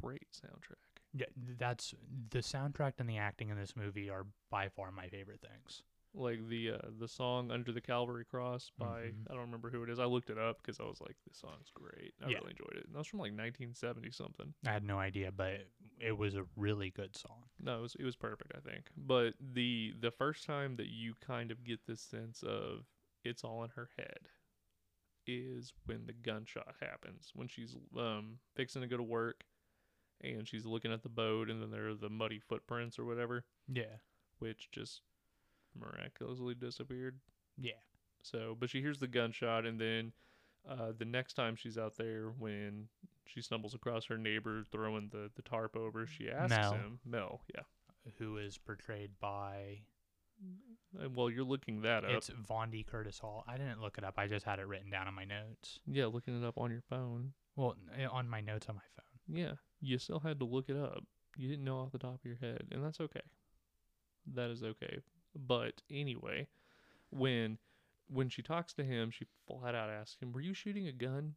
great 0.01 0.27
soundtrack. 0.31 0.86
Yeah, 1.17 1.25
that's 1.57 1.93
the 2.29 2.39
soundtrack 2.39 2.93
and 2.99 3.09
the 3.09 3.17
acting 3.17 3.49
in 3.49 3.57
this 3.57 3.75
movie 3.75 4.09
are 4.09 4.25
by 4.49 4.69
far 4.69 4.91
my 4.91 5.07
favorite 5.07 5.41
things. 5.41 5.83
Like 6.13 6.47
the 6.49 6.71
uh 6.71 6.77
the 6.99 7.07
song 7.07 7.51
Under 7.51 7.71
the 7.71 7.81
Calvary 7.81 8.25
Cross 8.25 8.71
by 8.77 9.01
Mhm. 9.11 9.25
I 9.29 9.33
don't 9.33 9.41
remember 9.41 9.69
who 9.69 9.83
it 9.83 9.89
is. 9.89 9.99
I 9.99 10.05
looked 10.05 10.29
it 10.29 10.37
up 10.37 10.57
because 10.61 10.79
I 10.79 10.83
was 10.83 10.99
like 11.01 11.15
this 11.27 11.37
song's 11.37 11.69
great. 11.73 12.13
I 12.23 12.29
Yeah. 12.29 12.37
really 12.39 12.51
enjoyed 12.51 12.73
it. 12.75 12.85
And 12.85 12.93
that 12.95 12.99
was 12.99 13.07
from 13.07 13.19
like 13.19 13.33
1970 13.33 14.09
something. 14.11 14.53
I 14.65 14.71
had 14.71 14.83
no 14.83 14.97
idea, 14.99 15.31
but 15.31 15.67
it 15.99 16.17
was 16.17 16.35
a 16.35 16.45
really 16.55 16.89
good 16.89 17.15
song. 17.15 17.43
No, 17.59 17.79
it 17.79 17.81
was 17.81 17.95
it 17.95 18.03
was 18.03 18.15
perfect, 18.15 18.53
I 18.55 18.59
think. 18.61 18.89
But 18.95 19.35
the 19.39 19.93
the 19.99 20.11
first 20.11 20.45
time 20.45 20.75
that 20.77 20.87
you 20.87 21.13
kind 21.21 21.51
of 21.51 21.63
get 21.63 21.85
this 21.85 22.01
sense 22.01 22.41
of 22.43 22.85
it's 23.23 23.43
all 23.43 23.63
in 23.63 23.71
her 23.71 23.89
head 23.97 24.29
is 25.27 25.73
when 25.85 26.05
the 26.05 26.13
gunshot 26.13 26.75
happens. 26.79 27.31
When 27.35 27.47
she's 27.47 27.75
um 27.97 28.39
fixing 28.55 28.81
to 28.81 28.87
go 28.87 28.97
to 28.97 29.03
work 29.03 29.43
and 30.21 30.47
she's 30.47 30.65
looking 30.65 30.91
at 30.91 31.03
the 31.03 31.09
boat 31.09 31.49
and 31.49 31.61
then 31.61 31.71
there 31.71 31.89
are 31.89 31.93
the 31.95 32.09
muddy 32.09 32.39
footprints 32.39 32.97
or 32.99 33.05
whatever, 33.05 33.43
Yeah. 33.71 33.97
which 34.39 34.69
just 34.71 35.01
miraculously 35.79 36.55
disappeared. 36.55 37.19
Yeah. 37.57 37.73
So, 38.21 38.55
but 38.59 38.69
she 38.69 38.81
hears 38.81 38.99
the 38.99 39.07
gunshot, 39.07 39.65
and 39.65 39.79
then 39.79 40.11
uh, 40.67 40.91
the 40.97 41.05
next 41.05 41.33
time 41.33 41.55
she's 41.55 41.77
out 41.77 41.97
there, 41.97 42.29
when 42.37 42.87
she 43.25 43.41
stumbles 43.41 43.73
across 43.73 44.05
her 44.05 44.17
neighbor 44.17 44.63
throwing 44.71 45.09
the, 45.11 45.29
the 45.35 45.41
tarp 45.43 45.75
over, 45.77 46.05
she 46.07 46.29
asks 46.29 46.49
Mel. 46.57 46.73
him, 46.73 46.99
Mel, 47.05 47.41
yeah. 47.55 47.61
Who 48.19 48.37
is 48.37 48.57
portrayed 48.57 49.11
by 49.19 49.81
Uh, 50.99 51.09
Well, 51.09 51.29
you're 51.29 51.43
looking 51.45 51.81
that 51.81 52.03
up. 52.05 52.11
it's 52.11 52.29
Vondie 52.29 52.85
Curtis 52.85 53.19
Hall. 53.19 53.43
I 53.47 53.57
didn't 53.57 53.81
look 53.81 53.97
it 53.97 54.03
up. 54.03 54.15
I 54.17 54.27
just 54.27 54.45
had 54.45 54.59
it 54.59 54.67
written 54.67 54.89
down 54.89 55.07
on 55.07 55.13
my 55.13 55.25
notes. 55.25 55.79
yeah, 55.85 56.05
looking 56.07 56.41
it 56.41 56.45
up 56.45 56.57
on 56.57 56.71
your 56.71 56.83
phone. 56.89 57.33
Well, 57.55 57.75
on 58.11 58.29
my 58.29 58.41
notes 58.41 58.67
on 58.69 58.75
my 58.75 58.81
phone. 58.95 59.35
Yeah, 59.37 59.53
you 59.81 59.97
still 59.97 60.19
had 60.19 60.39
to 60.39 60.45
look 60.45 60.69
it 60.69 60.77
up. 60.77 61.03
You 61.37 61.47
didn't 61.47 61.65
know 61.65 61.79
off 61.79 61.91
the 61.91 61.99
top 61.99 62.15
of 62.15 62.25
your 62.25 62.37
head, 62.37 62.67
and 62.71 62.83
that's 62.83 62.99
okay. 62.99 63.21
That 64.33 64.49
is 64.49 64.63
okay. 64.63 64.99
But 65.35 65.81
anyway, 65.89 66.47
when 67.11 67.57
when 68.09 68.29
she 68.29 68.41
talks 68.41 68.73
to 68.73 68.83
him, 68.83 69.11
she 69.11 69.25
flat 69.45 69.75
out 69.75 69.89
asks 69.89 70.21
him, 70.21 70.31
"Were 70.31 70.41
you 70.41 70.53
shooting 70.53 70.87
a 70.87 70.91
gun 70.91 71.35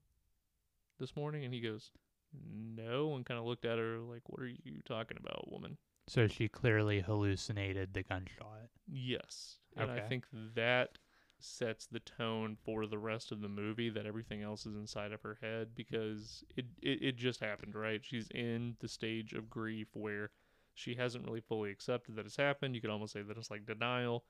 this 0.98 1.14
morning?" 1.16 1.44
And 1.44 1.52
he 1.52 1.60
goes, 1.60 1.90
"No," 2.32 3.14
and 3.14 3.26
kind 3.26 3.38
of 3.38 3.46
looked 3.46 3.64
at 3.64 3.78
her 3.78 3.98
like, 3.98 4.28
"What 4.28 4.40
are 4.40 4.46
you 4.46 4.80
talking 4.84 5.18
about, 5.18 5.50
woman?" 5.50 5.76
So 6.06 6.26
she 6.26 6.48
clearly 6.48 7.00
hallucinated 7.00 7.94
the 7.94 8.02
gunshot. 8.02 8.70
Yes. 8.88 9.58
And 9.76 9.90
I 9.90 10.00
think 10.00 10.26
that 10.54 10.98
sets 11.42 11.86
the 11.86 12.00
tone 12.00 12.56
for 12.64 12.86
the 12.86 12.98
rest 12.98 13.32
of 13.32 13.40
the 13.40 13.48
movie 13.48 13.90
that 13.90 14.06
everything 14.06 14.42
else 14.42 14.66
is 14.66 14.76
inside 14.76 15.12
of 15.12 15.22
her 15.22 15.38
head 15.40 15.68
because 15.74 16.44
it, 16.56 16.66
it, 16.82 17.02
it 17.02 17.16
just 17.16 17.40
happened, 17.40 17.74
right? 17.74 18.00
She's 18.02 18.28
in 18.30 18.76
the 18.80 18.88
stage 18.88 19.32
of 19.32 19.50
grief 19.50 19.88
where 19.94 20.30
she 20.74 20.94
hasn't 20.94 21.26
really 21.26 21.40
fully 21.40 21.70
accepted 21.70 22.16
that 22.16 22.26
it's 22.26 22.36
happened. 22.36 22.74
You 22.74 22.80
could 22.80 22.90
almost 22.90 23.12
say 23.12 23.22
that 23.22 23.36
it's 23.36 23.50
like 23.50 23.66
denial. 23.66 24.24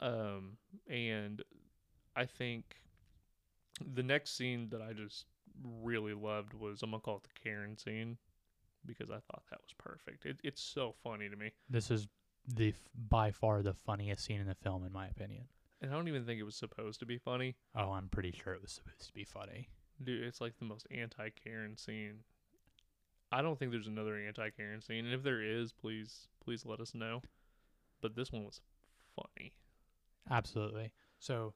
Um, 0.00 0.58
and 0.88 1.42
I 2.14 2.26
think 2.26 2.76
the 3.94 4.02
next 4.02 4.36
scene 4.36 4.68
that 4.70 4.82
I 4.82 4.92
just 4.92 5.26
really 5.62 6.14
loved 6.14 6.54
was 6.54 6.82
I'm 6.82 6.90
gonna 6.90 7.00
call 7.00 7.16
it 7.16 7.22
the 7.22 7.48
Karen 7.48 7.76
scene 7.76 8.16
because 8.84 9.10
I 9.10 9.18
thought 9.30 9.42
that 9.50 9.60
was 9.60 9.74
perfect. 9.78 10.26
It, 10.26 10.38
it's 10.44 10.62
so 10.62 10.94
funny 11.02 11.28
to 11.28 11.36
me. 11.36 11.52
This 11.68 11.90
is 11.90 12.08
the 12.46 12.72
by 13.08 13.30
far 13.30 13.62
the 13.62 13.74
funniest 13.74 14.24
scene 14.24 14.40
in 14.40 14.46
the 14.46 14.54
film, 14.54 14.84
in 14.84 14.92
my 14.92 15.08
opinion. 15.08 15.44
And 15.80 15.90
I 15.90 15.94
don't 15.94 16.08
even 16.08 16.24
think 16.24 16.40
it 16.40 16.44
was 16.44 16.56
supposed 16.56 17.00
to 17.00 17.06
be 17.06 17.18
funny. 17.18 17.56
Oh, 17.74 17.92
I'm 17.92 18.08
pretty 18.08 18.32
sure 18.32 18.54
it 18.54 18.62
was 18.62 18.72
supposed 18.72 19.08
to 19.08 19.12
be 19.12 19.24
funny. 19.24 19.68
Dude, 20.02 20.22
it's 20.22 20.40
like 20.40 20.56
the 20.58 20.64
most 20.64 20.86
anti 20.90 21.28
Karen 21.30 21.76
scene. 21.76 22.20
I 23.32 23.42
don't 23.42 23.58
think 23.58 23.72
there's 23.72 23.86
another 23.86 24.16
anti 24.16 24.50
Karen 24.50 24.80
scene, 24.80 25.04
and 25.04 25.14
if 25.14 25.22
there 25.22 25.42
is, 25.42 25.72
please 25.72 26.28
please 26.42 26.64
let 26.64 26.80
us 26.80 26.94
know. 26.94 27.22
But 28.00 28.14
this 28.14 28.32
one 28.32 28.44
was 28.44 28.60
funny. 29.14 29.52
Absolutely. 30.30 30.92
So, 31.18 31.54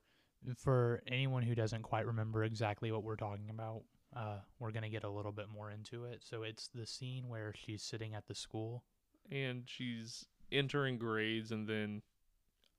for 0.57 1.03
anyone 1.07 1.43
who 1.43 1.55
doesn't 1.55 1.83
quite 1.83 2.07
remember 2.07 2.45
exactly 2.45 2.93
what 2.93 3.03
we're 3.03 3.17
talking 3.17 3.50
about, 3.50 3.83
uh, 4.17 4.39
we're 4.59 4.73
gonna 4.73 4.89
get 4.89 5.05
a 5.05 5.11
little 5.11 5.33
bit 5.33 5.49
more 5.49 5.71
into 5.71 6.05
it. 6.05 6.23
So 6.25 6.43
it's 6.43 6.69
the 6.75 6.87
scene 6.87 7.29
where 7.29 7.53
she's 7.55 7.83
sitting 7.83 8.15
at 8.15 8.27
the 8.27 8.35
school. 8.35 8.85
And 9.31 9.62
she's 9.67 10.27
entering 10.50 10.99
grades 10.99 11.53
and 11.53 11.69
then 11.69 12.03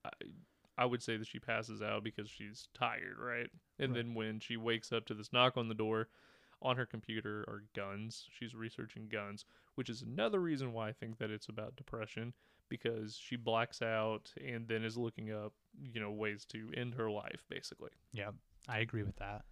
I 0.04 0.10
I 0.78 0.86
would 0.86 1.04
say 1.04 1.18
that 1.18 1.28
she 1.28 1.40
passes 1.40 1.82
out 1.82 2.04
because 2.04 2.30
she's 2.30 2.68
tired, 2.74 3.18
right? 3.20 3.50
And 3.80 3.94
Right. 3.94 3.98
then 3.98 4.14
when 4.14 4.40
she 4.40 4.58
wakes 4.58 4.92
up 4.92 5.06
to 5.08 5.14
this 5.14 5.34
knock 5.34 5.58
on 5.58 5.68
the 5.68 5.74
door, 5.76 6.08
on 6.62 6.78
her 6.78 6.86
computer 6.86 7.42
are 7.48 7.64
guns. 7.76 8.28
She's 8.32 8.54
researching 8.54 9.08
guns, 9.10 9.46
which 9.76 9.90
is 9.90 10.02
another 10.02 10.40
reason 10.40 10.74
why 10.74 10.90
I 10.90 10.94
think 10.94 11.18
that 11.18 11.32
it's 11.32 11.50
about 11.50 11.76
depression 11.76 12.34
because 12.70 13.18
she 13.18 13.36
blacks 13.36 13.82
out 13.82 14.32
and 14.42 14.68
then 14.68 14.84
is 14.84 14.96
looking 14.98 15.32
up, 15.32 15.54
you 15.92 16.00
know, 16.00 16.12
ways 16.12 16.46
to 16.46 16.72
end 16.76 16.94
her 16.96 17.10
life 17.10 17.44
basically. 17.50 17.90
Yeah, 18.14 18.32
I 18.68 18.80
agree 18.80 19.04
with 19.04 19.18
that. 19.18 19.44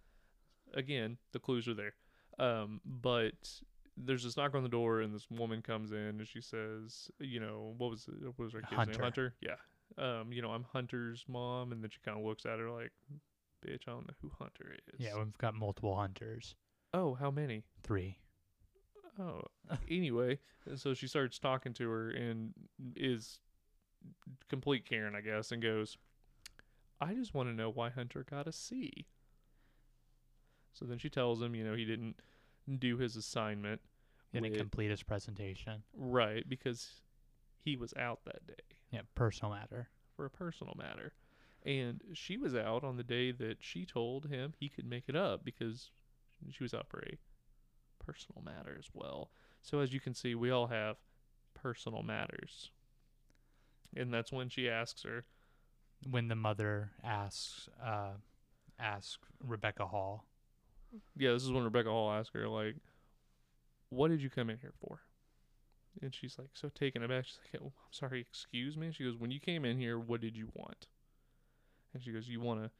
Again, 0.72 1.18
the 1.32 1.40
clues 1.40 1.66
are 1.68 1.74
there. 1.74 1.94
Um, 2.38 2.80
but 2.84 3.60
there's 3.96 4.22
this 4.22 4.36
knock 4.36 4.54
on 4.54 4.62
the 4.62 4.68
door, 4.68 5.00
and 5.00 5.12
this 5.12 5.28
woman 5.30 5.60
comes 5.62 5.90
in, 5.92 5.98
and 5.98 6.26
she 6.26 6.40
says, 6.40 7.10
"You 7.18 7.40
know, 7.40 7.74
what 7.76 7.90
was 7.90 8.08
it, 8.08 8.24
what 8.24 8.38
was 8.38 8.52
her 8.52 8.60
kid's 8.62 8.72
Hunter. 8.74 8.92
name? 8.92 9.02
Hunter. 9.02 9.34
Yeah. 9.40 9.56
Um, 9.98 10.32
you 10.32 10.40
know, 10.42 10.50
I'm 10.50 10.64
Hunter's 10.72 11.24
mom." 11.28 11.72
And 11.72 11.82
then 11.82 11.90
she 11.90 11.98
kind 12.04 12.18
of 12.18 12.24
looks 12.24 12.46
at 12.46 12.58
her 12.58 12.70
like, 12.70 12.92
"Bitch, 13.66 13.82
I 13.86 13.92
don't 13.92 14.06
know 14.06 14.14
who 14.22 14.30
Hunter 14.38 14.74
is." 14.92 15.00
Yeah, 15.00 15.16
we've 15.18 15.36
got 15.38 15.54
multiple 15.54 15.96
hunters. 15.96 16.54
Oh, 16.94 17.14
how 17.14 17.30
many? 17.30 17.64
Three. 17.82 18.18
Oh, 19.18 19.42
anyway, 19.90 20.38
so 20.76 20.94
she 20.94 21.06
starts 21.06 21.38
talking 21.38 21.74
to 21.74 21.88
her 21.90 22.10
and 22.10 22.54
is 22.96 23.40
complete 24.48 24.86
Karen, 24.88 25.14
I 25.14 25.20
guess, 25.20 25.52
and 25.52 25.60
goes, 25.62 25.98
"I 27.00 27.14
just 27.14 27.34
want 27.34 27.48
to 27.48 27.54
know 27.54 27.68
why 27.70 27.90
Hunter 27.90 28.24
got 28.28 28.46
a 28.46 28.52
C." 28.52 29.06
So 30.72 30.84
then 30.86 30.98
she 30.98 31.10
tells 31.10 31.42
him, 31.42 31.54
you 31.54 31.64
know, 31.64 31.74
he 31.74 31.84
didn't 31.84 32.16
do 32.78 32.96
his 32.96 33.16
assignment, 33.16 33.80
Didn't 34.32 34.50
with- 34.52 34.58
complete 34.60 34.90
his 34.90 35.02
presentation. 35.02 35.82
right, 35.92 36.48
because 36.48 37.02
he 37.58 37.76
was 37.76 37.92
out 37.94 38.24
that 38.24 38.46
day 38.46 38.78
Yeah, 38.90 39.02
personal 39.14 39.54
matter. 39.54 39.88
for 40.16 40.24
a 40.24 40.30
personal 40.30 40.74
matter, 40.76 41.12
and 41.64 42.02
she 42.12 42.36
was 42.36 42.54
out 42.54 42.82
on 42.84 42.96
the 42.96 43.04
day 43.04 43.30
that 43.32 43.58
she 43.60 43.86
told 43.86 44.26
him 44.26 44.54
he 44.58 44.68
could 44.68 44.84
make 44.86 45.04
it 45.08 45.16
up 45.16 45.44
because 45.44 45.90
she 46.50 46.62
was 46.64 46.74
out 46.74 46.88
for 46.88 47.02
a 47.06 47.18
personal 48.04 48.42
matter 48.42 48.76
as 48.78 48.88
well. 48.92 49.30
So 49.62 49.78
as 49.80 49.92
you 49.92 50.00
can 50.00 50.14
see, 50.14 50.34
we 50.34 50.50
all 50.50 50.66
have 50.68 50.96
personal 51.54 52.02
matters. 52.02 52.70
And 53.96 54.12
that's 54.12 54.32
when 54.32 54.48
she 54.48 54.68
asks 54.68 55.02
her, 55.04 55.24
When 56.08 56.28
the 56.28 56.34
mother 56.36 56.92
asks 57.04 57.68
uh 57.82 58.14
asks 58.78 59.18
Rebecca 59.44 59.86
Hall. 59.86 60.24
yeah, 61.16 61.32
this 61.32 61.44
is 61.44 61.52
when 61.52 61.64
Rebecca 61.64 61.90
Hall 61.90 62.10
asks 62.10 62.32
her, 62.34 62.48
like, 62.48 62.76
what 63.90 64.08
did 64.08 64.22
you 64.22 64.30
come 64.30 64.48
in 64.50 64.58
here 64.58 64.72
for? 64.80 65.00
And 66.02 66.14
she's 66.14 66.38
like, 66.38 66.50
so 66.54 66.68
taken 66.68 67.02
aback. 67.02 67.26
She's 67.26 67.38
like, 67.52 67.62
oh, 67.62 67.66
I'm 67.66 67.92
sorry, 67.92 68.20
excuse 68.20 68.76
me. 68.76 68.92
She 68.92 69.04
goes, 69.04 69.16
when 69.16 69.30
you 69.30 69.40
came 69.40 69.64
in 69.64 69.78
here, 69.78 69.98
what 69.98 70.20
did 70.20 70.36
you 70.36 70.48
want? 70.54 70.86
And 71.92 72.02
she 72.02 72.12
goes, 72.12 72.28
you 72.28 72.40
want 72.40 72.62
to, 72.62 72.70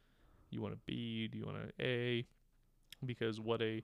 you 0.51 0.63
want 0.63 0.75
a 0.75 0.79
B? 0.87 1.29
Do 1.29 1.39
you 1.39 1.47
want 1.47 1.59
an 1.59 1.73
A? 1.81 2.27
Because 3.05 3.41
what 3.41 3.61
a, 3.61 3.83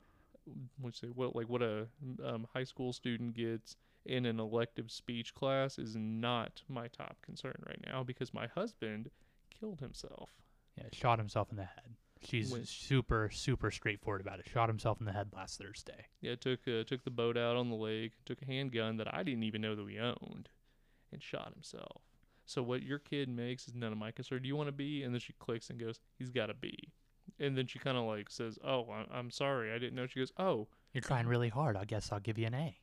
what 0.80 0.94
say, 0.94 1.08
what 1.08 1.34
like 1.34 1.48
what 1.48 1.62
a 1.62 1.86
um, 2.24 2.46
high 2.52 2.64
school 2.64 2.92
student 2.92 3.34
gets 3.34 3.76
in 4.04 4.26
an 4.26 4.38
elective 4.38 4.90
speech 4.90 5.34
class 5.34 5.78
is 5.78 5.96
not 5.96 6.62
my 6.68 6.86
top 6.88 7.16
concern 7.22 7.56
right 7.66 7.80
now 7.86 8.04
because 8.04 8.32
my 8.32 8.46
husband 8.46 9.10
killed 9.58 9.80
himself. 9.80 10.30
Yeah, 10.78 10.84
shot 10.92 11.18
himself 11.18 11.48
in 11.50 11.56
the 11.56 11.64
head. 11.64 11.96
She's 12.22 12.52
super 12.68 13.30
super 13.32 13.70
straightforward 13.70 14.20
about 14.20 14.40
it. 14.40 14.48
Shot 14.48 14.68
himself 14.68 14.98
in 15.00 15.06
the 15.06 15.12
head 15.12 15.28
last 15.34 15.58
Thursday. 15.58 16.06
Yeah, 16.20 16.34
took 16.34 16.60
uh, 16.66 16.84
took 16.84 17.04
the 17.04 17.10
boat 17.10 17.36
out 17.36 17.56
on 17.56 17.68
the 17.68 17.76
lake, 17.76 18.12
took 18.24 18.42
a 18.42 18.46
handgun 18.46 18.96
that 18.96 19.12
I 19.14 19.22
didn't 19.22 19.44
even 19.44 19.60
know 19.60 19.74
that 19.74 19.84
we 19.84 19.98
owned, 19.98 20.48
and 21.12 21.22
shot 21.22 21.52
himself. 21.52 22.02
So 22.46 22.62
what 22.62 22.82
your 22.82 22.98
kid 22.98 23.28
makes 23.28 23.66
is 23.68 23.74
none 23.74 23.92
of 23.92 23.98
my 23.98 24.12
concern. 24.12 24.42
Do 24.42 24.48
you 24.48 24.56
want 24.56 24.68
to 24.68 24.72
be? 24.72 25.02
And 25.02 25.12
then 25.12 25.20
she 25.20 25.34
clicks 25.38 25.68
and 25.70 25.78
goes, 25.78 26.00
"He's 26.18 26.30
got 26.30 26.46
to 26.46 26.54
be." 26.54 26.92
And 27.38 27.56
then 27.58 27.66
she 27.66 27.78
kind 27.78 27.98
of 27.98 28.04
like 28.04 28.30
says, 28.30 28.58
"Oh, 28.64 28.88
I'm 29.10 29.30
sorry, 29.30 29.72
I 29.72 29.78
didn't 29.78 29.94
know." 29.94 30.06
She 30.06 30.20
goes, 30.20 30.32
"Oh," 30.38 30.68
You're 30.92 31.02
trying 31.02 31.26
really 31.26 31.48
hard. 31.48 31.76
I 31.76 31.84
guess 31.84 32.10
I'll 32.12 32.20
give 32.20 32.38
you 32.38 32.46
an 32.46 32.54
A. 32.54 32.78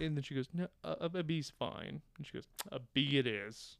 and 0.00 0.16
then 0.16 0.22
she 0.22 0.34
goes, 0.34 0.48
"No, 0.52 0.68
a, 0.84 1.08
a 1.14 1.22
B's 1.22 1.50
fine." 1.50 2.02
And 2.16 2.26
she 2.26 2.32
goes, 2.32 2.48
"A 2.72 2.80
B 2.80 3.18
it 3.18 3.26
is." 3.26 3.78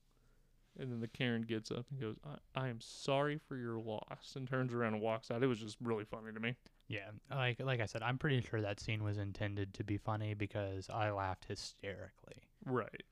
And 0.79 0.93
then 0.93 1.01
the 1.01 1.09
Karen 1.09 1.43
gets 1.43 1.71
up 1.71 1.87
and 1.91 2.01
goes, 2.01 2.17
I, 2.25 2.37
"I 2.55 2.69
am 2.69 2.81
sorry 2.81 3.39
for 3.39 3.57
your 3.57 3.79
loss," 3.79 4.35
and 4.37 4.47
turns 4.47 4.75
around 4.75 4.95
and 4.95 5.03
walks 5.03 5.31
out. 5.31 5.43
It 5.43 5.47
was 5.47 5.61
just 5.61 5.77
really 5.81 6.05
funny 6.05 6.33
to 6.33 6.41
me. 6.41 6.55
Yeah, 6.89 7.11
like 7.31 7.61
like 7.61 7.81
I 7.81 7.87
said, 7.87 8.03
I'm 8.03 8.19
pretty 8.19 8.41
sure 8.43 8.61
that 8.61 8.81
scene 8.81 9.03
was 9.03 9.19
intended 9.19 9.75
to 9.75 9.85
be 9.85 9.97
funny 9.97 10.35
because 10.35 10.89
I 10.91 11.11
laughed 11.11 11.47
hysterically. 11.47 12.43
Right. 12.65 13.03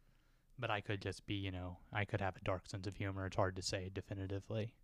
But 0.59 0.71
I 0.71 0.81
could 0.81 1.03
just 1.03 1.27
be, 1.27 1.35
you 1.35 1.51
know, 1.51 1.79
I 1.93 2.05
could 2.05 2.21
have 2.21 2.37
a 2.37 2.45
dark 2.45 2.69
sense 2.69 2.87
of 2.87 2.97
humor. 2.97 3.27
It's 3.27 3.37
hard 3.37 3.57
to 3.57 3.63
say 3.63 3.91
definitively. 3.93 4.75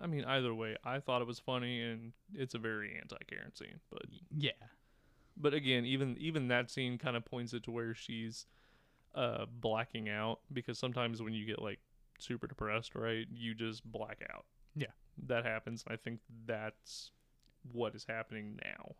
I 0.00 0.06
mean, 0.06 0.24
either 0.24 0.54
way, 0.54 0.76
I 0.84 1.00
thought 1.00 1.20
it 1.20 1.26
was 1.26 1.38
funny, 1.40 1.82
and 1.82 2.12
it's 2.32 2.54
a 2.54 2.58
very 2.58 2.96
anti-Karen 2.96 3.54
scene. 3.54 3.80
But 3.90 4.02
Yeah. 4.30 4.52
but 5.36 5.54
again, 5.54 5.84
even 5.84 6.16
even 6.18 6.48
that 6.48 6.70
scene 6.70 6.98
kind 6.98 7.16
of 7.16 7.24
points 7.24 7.52
it 7.52 7.64
to 7.64 7.70
where 7.70 7.94
she's 7.94 8.46
uh 9.14 9.46
blacking 9.46 10.08
out 10.08 10.40
because 10.52 10.78
sometimes 10.78 11.22
when 11.22 11.32
you 11.32 11.46
get 11.46 11.60
like 11.60 11.80
super 12.18 12.46
depressed, 12.46 12.94
right, 12.94 13.26
you 13.32 13.54
just 13.54 13.84
black 13.84 14.22
out. 14.32 14.44
Yeah. 14.74 14.86
that 15.26 15.44
happens. 15.44 15.82
I 15.88 15.96
think 15.96 16.20
that's 16.46 17.10
what 17.72 17.94
is 17.94 18.04
happening 18.08 18.58
now. 18.64 18.94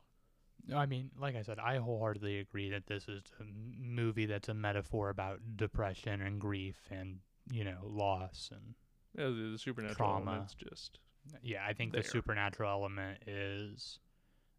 I 0.76 0.86
mean, 0.86 1.10
like 1.18 1.36
I 1.36 1.42
said, 1.42 1.58
I 1.60 1.76
wholeheartedly 1.76 2.40
agree 2.40 2.68
that 2.70 2.86
this 2.88 3.06
is 3.08 3.22
a 3.40 3.44
movie 3.80 4.26
that's 4.26 4.48
a 4.48 4.54
metaphor 4.54 5.08
about 5.10 5.40
depression 5.56 6.20
and 6.20 6.40
grief 6.40 6.76
and, 6.90 7.18
you 7.52 7.62
know, 7.64 7.78
loss 7.84 8.50
and 8.52 8.74
Uh, 9.16 9.30
the, 9.30 9.50
the 9.52 9.58
supernatural 9.58 9.94
Trauma. 9.96 10.30
element's 10.32 10.54
just 10.54 10.98
yeah, 11.42 11.64
I 11.66 11.72
think 11.74 11.92
There. 11.92 12.02
the 12.02 12.08
supernatural 12.08 12.70
element 12.70 13.22
is 13.26 14.00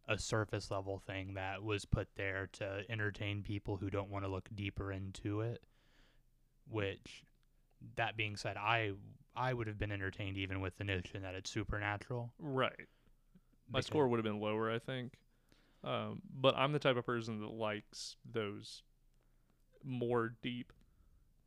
a 0.08 0.18
surface 0.18 0.70
level 0.70 0.98
thing 0.98 1.34
that 1.34 1.62
was 1.62 1.84
put 1.84 2.08
there 2.16 2.48
to 2.54 2.82
entertain 2.88 3.42
people 3.42 3.76
who 3.76 3.90
don't 3.90 4.08
want 4.10 4.24
to 4.24 4.30
look 4.30 4.48
deeper 4.54 4.90
into 4.92 5.40
it. 5.42 5.62
Which, 6.68 7.24
that 7.96 8.16
being 8.16 8.36
said, 8.36 8.56
I 8.56 8.92
I 9.36 9.52
would 9.54 9.66
have 9.66 9.78
been 9.78 9.92
entertained 9.92 10.36
even 10.36 10.60
with 10.60 10.76
the 10.76 10.84
notion 10.84 11.22
that 11.22 11.34
it's 11.34 11.50
supernatural. 11.50 12.32
right. 12.38 12.72
My 13.72 13.78
because- 13.78 13.86
score 13.86 14.08
would 14.08 14.16
have 14.18 14.24
been 14.24 14.40
lower, 14.40 14.70
I 14.70 14.78
think. 14.80 15.14
Um, 15.84 16.20
but 16.34 16.54
I'm 16.56 16.72
the 16.72 16.78
type 16.78 16.96
of 16.96 17.06
person 17.06 17.40
that 17.40 17.46
likes 17.52 18.16
those 18.30 18.82
more 19.84 20.34
deep 20.42 20.72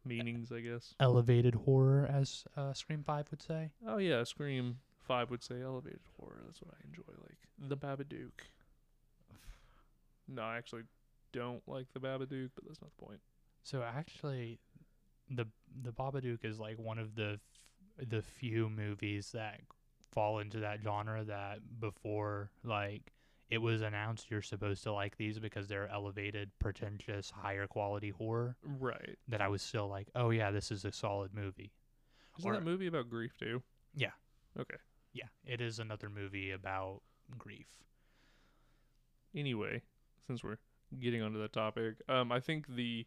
meanings, 0.05 0.51
I 0.51 0.61
guess. 0.61 0.95
elevated 0.99 1.53
horror, 1.53 2.09
as 2.11 2.45
uh, 2.57 2.73
Scream 2.73 3.03
Five 3.05 3.29
would 3.29 3.41
say. 3.43 3.69
Oh 3.85 3.97
yeah, 3.97 4.23
Scream 4.23 4.79
Five 5.07 5.29
would 5.29 5.43
say 5.43 5.61
elevated 5.61 5.99
horror. 6.19 6.39
That's 6.45 6.61
what 6.61 6.73
I 6.73 6.87
enjoy, 6.87 7.03
like 7.21 7.37
the 7.69 7.77
Babadook. 7.77 8.31
No, 10.27 10.41
I 10.41 10.57
actually 10.57 10.83
don't 11.31 11.61
like 11.67 11.87
the 11.93 11.99
Babadook, 11.99 12.49
but 12.55 12.63
that's 12.65 12.81
not 12.81 12.91
the 12.97 13.05
point. 13.05 13.19
So 13.63 13.83
actually, 13.83 14.59
the 15.35 15.47
the 15.81 15.91
Babadook 15.91 16.43
is 16.45 16.59
like 16.59 16.77
one 16.77 16.99
of 16.99 17.15
the 17.15 17.39
f- 17.99 18.07
the 18.09 18.21
few 18.21 18.69
movies 18.69 19.31
that 19.33 19.61
fall 20.11 20.39
into 20.39 20.59
that 20.59 20.79
genre 20.83 21.23
that 21.23 21.59
before 21.79 22.51
like 22.63 23.13
it 23.49 23.57
was 23.59 23.81
announced 23.81 24.29
you're 24.31 24.41
supposed 24.41 24.83
to 24.83 24.91
like 24.93 25.17
these 25.17 25.37
because 25.39 25.67
they're 25.67 25.89
elevated, 25.91 26.49
pretentious, 26.59 27.29
higher 27.31 27.67
quality 27.67 28.09
horror. 28.09 28.55
Right? 28.63 29.17
That 29.27 29.41
I 29.41 29.47
was 29.47 29.61
still 29.61 29.87
like, 29.87 30.07
oh 30.15 30.29
yeah, 30.31 30.49
this 30.51 30.71
is 30.71 30.85
a 30.85 30.91
solid 30.91 31.33
movie. 31.33 31.71
Isn't 32.39 32.49
Or- 32.49 32.53
that 32.55 32.63
movie 32.63 32.87
about 32.87 33.09
grief 33.09 33.37
too? 33.37 33.61
Yeah. 33.95 34.11
Okay. 34.59 34.77
Yeah, 35.13 35.27
it 35.45 35.61
is 35.61 35.77
another 35.79 36.09
movie 36.09 36.49
about 36.51 37.01
grief. 37.37 37.67
Anyway, 39.35 39.81
since 40.27 40.43
we're 40.43 40.57
getting 40.99 41.21
onto 41.21 41.39
that 41.39 41.53
topic, 41.53 41.95
um, 42.07 42.31
I 42.31 42.39
think 42.39 42.67
the 42.67 43.05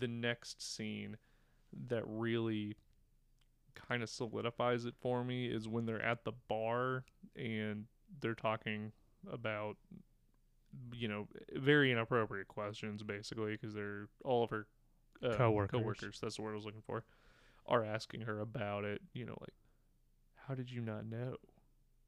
the 0.00 0.08
next 0.08 0.60
scene 0.74 1.16
that 1.88 2.02
really 2.06 2.76
kind 3.74 4.02
of 4.02 4.08
solidifies 4.10 4.84
it 4.84 4.94
for 5.00 5.22
me 5.24 5.46
is 5.46 5.68
when 5.68 5.86
they're 5.86 6.02
at 6.04 6.24
the 6.24 6.32
bar 6.48 7.04
and 7.36 7.84
they're 8.20 8.34
talking 8.34 8.92
about 9.32 9.76
you 10.92 11.08
know 11.08 11.26
very 11.54 11.90
inappropriate 11.90 12.48
questions 12.48 13.02
basically 13.02 13.52
because 13.52 13.72
they're 13.74 14.08
all 14.24 14.44
of 14.44 14.50
her 14.50 14.66
uh, 15.22 15.34
Coworkers. 15.36 15.70
coworkers 15.80 16.18
that's 16.20 16.36
the 16.36 16.42
word 16.42 16.52
I 16.52 16.56
was 16.56 16.64
looking 16.66 16.82
for 16.86 17.04
are 17.66 17.84
asking 17.84 18.22
her 18.22 18.40
about 18.40 18.84
it 18.84 19.00
you 19.14 19.24
know 19.24 19.36
like 19.40 19.54
how 20.46 20.54
did 20.54 20.70
you 20.70 20.80
not 20.80 21.06
know 21.06 21.36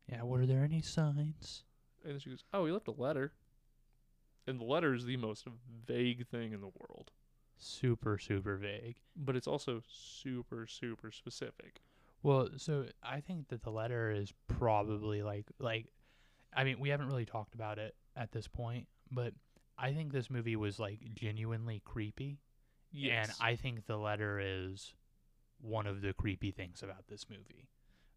Yeah, 0.08 0.22
were 0.24 0.46
there 0.46 0.64
any 0.64 0.82
signs? 0.82 1.62
and 2.04 2.12
then 2.14 2.18
she 2.20 2.30
goes, 2.30 2.44
"Oh, 2.54 2.64
he 2.64 2.72
left 2.72 2.88
a 2.88 2.92
letter." 2.92 3.32
And 4.46 4.58
the 4.58 4.64
letter 4.64 4.94
is 4.94 5.04
the 5.04 5.18
most 5.18 5.46
vague 5.86 6.26
thing 6.28 6.52
in 6.54 6.60
the 6.62 6.70
world, 6.78 7.10
Super, 7.60 8.18
super 8.18 8.56
vague. 8.56 8.96
but 9.16 9.36
it's 9.36 9.46
also 9.46 9.82
super, 9.88 10.66
super 10.66 11.12
specific. 11.12 11.80
Well, 12.22 12.48
so 12.56 12.86
I 13.02 13.20
think 13.20 13.48
that 13.48 13.62
the 13.62 13.70
letter 13.70 14.10
is 14.10 14.32
probably 14.48 15.22
like 15.22 15.46
like 15.58 15.86
I 16.54 16.64
mean, 16.64 16.80
we 16.80 16.88
haven't 16.88 17.06
really 17.08 17.26
talked 17.26 17.54
about 17.54 17.78
it 17.78 17.94
at 18.16 18.32
this 18.32 18.48
point, 18.48 18.88
but 19.10 19.32
I 19.78 19.92
think 19.92 20.12
this 20.12 20.30
movie 20.30 20.56
was 20.56 20.78
like 20.78 21.00
genuinely 21.14 21.80
creepy. 21.84 22.40
Yes. 22.92 23.28
And 23.28 23.36
I 23.40 23.56
think 23.56 23.86
the 23.86 23.96
letter 23.96 24.40
is 24.42 24.94
one 25.60 25.86
of 25.86 26.00
the 26.02 26.12
creepy 26.12 26.50
things 26.50 26.82
about 26.82 27.06
this 27.08 27.26
movie. 27.30 27.68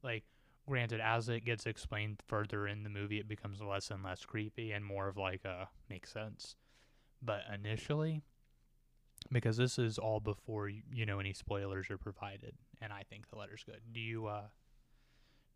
Like 0.04 0.24
granted 0.68 1.02
as 1.02 1.30
it 1.30 1.42
gets 1.46 1.66
explained 1.66 2.22
further 2.28 2.68
in 2.68 2.84
the 2.84 2.90
movie 2.90 3.20
it 3.20 3.28
becomes 3.28 3.62
less 3.62 3.92
and 3.92 4.02
less 4.02 4.24
creepy 4.26 4.72
and 4.72 4.86
more 4.86 5.10
of 5.10 5.18
like 5.18 5.44
a 5.46 5.70
makes 5.90 6.12
sense. 6.12 6.56
But 7.22 7.42
initially 7.54 8.24
because 9.32 9.58
this 9.58 9.78
is 9.80 9.98
all 9.98 10.20
before 10.20 10.70
you, 10.70 10.82
you 10.94 11.06
know 11.06 11.20
any 11.20 11.34
spoilers 11.34 11.90
are 11.90 11.98
provided 11.98 12.56
and 12.82 12.92
I 12.94 13.04
think 13.10 13.30
the 13.30 13.38
letter's 13.38 13.64
good. 13.64 13.82
Do 13.92 14.00
you 14.00 14.28
uh 14.28 14.48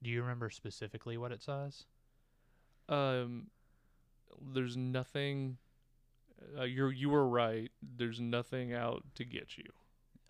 do 0.04 0.10
you 0.10 0.22
remember 0.22 0.50
specifically 0.50 1.18
what 1.18 1.32
it 1.32 1.42
says? 1.42 1.86
um, 2.90 3.48
there's 4.54 4.78
nothing 4.78 5.58
uh, 6.60 6.64
you're 6.64 6.92
you 6.92 7.10
were 7.10 7.28
right. 7.28 7.72
There's 7.82 8.20
nothing 8.20 8.74
out 8.74 9.04
to 9.16 9.26
get 9.26 9.58
you. 9.58 9.66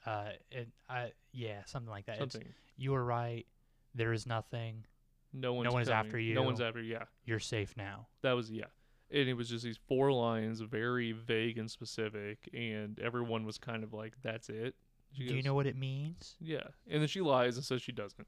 Uh, 0.05 0.29
it, 0.51 0.69
I, 0.89 1.11
yeah, 1.33 1.65
something 1.65 1.89
like 1.89 2.05
that. 2.05 2.21
It's, 2.21 2.33
Something. 2.33 2.53
you 2.77 2.91
were 2.91 3.03
right. 3.03 3.45
There 3.93 4.13
is 4.13 4.25
nothing. 4.25 4.85
No 5.33 5.53
one's 5.53 5.73
one's 5.73 5.89
coming. 5.89 6.05
after 6.05 6.17
you. 6.19 6.33
No 6.33 6.43
one's 6.43 6.59
you. 6.59 6.65
after. 6.65 6.81
Yeah, 6.81 7.03
You're 7.25 7.39
safe 7.39 7.75
now. 7.75 8.07
that 8.21 8.31
was 8.31 8.49
yeah. 8.49 8.65
And 9.09 9.29
it 9.29 9.35
was 9.35 9.49
just 9.49 9.63
these 9.63 9.79
four 9.87 10.11
lines, 10.11 10.59
very 10.61 11.13
vague 11.13 11.57
and 11.57 11.71
specific, 11.71 12.49
and 12.53 12.99
everyone 12.99 13.45
was 13.45 13.57
kind 13.57 13.83
of 13.83 13.93
like, 13.93 14.13
"That's 14.21 14.49
it." 14.49 14.75
She 15.13 15.27
Do 15.27 15.35
you 15.35 15.43
know 15.43 15.53
what 15.53 15.65
it 15.65 15.77
means? 15.77 16.35
Yeah, 16.41 16.67
and 16.89 17.01
then 17.01 17.07
she 17.07 17.21
lies 17.21 17.55
and 17.55 17.65
says 17.65 17.81
she 17.81 17.93
doesn't. 17.93 18.27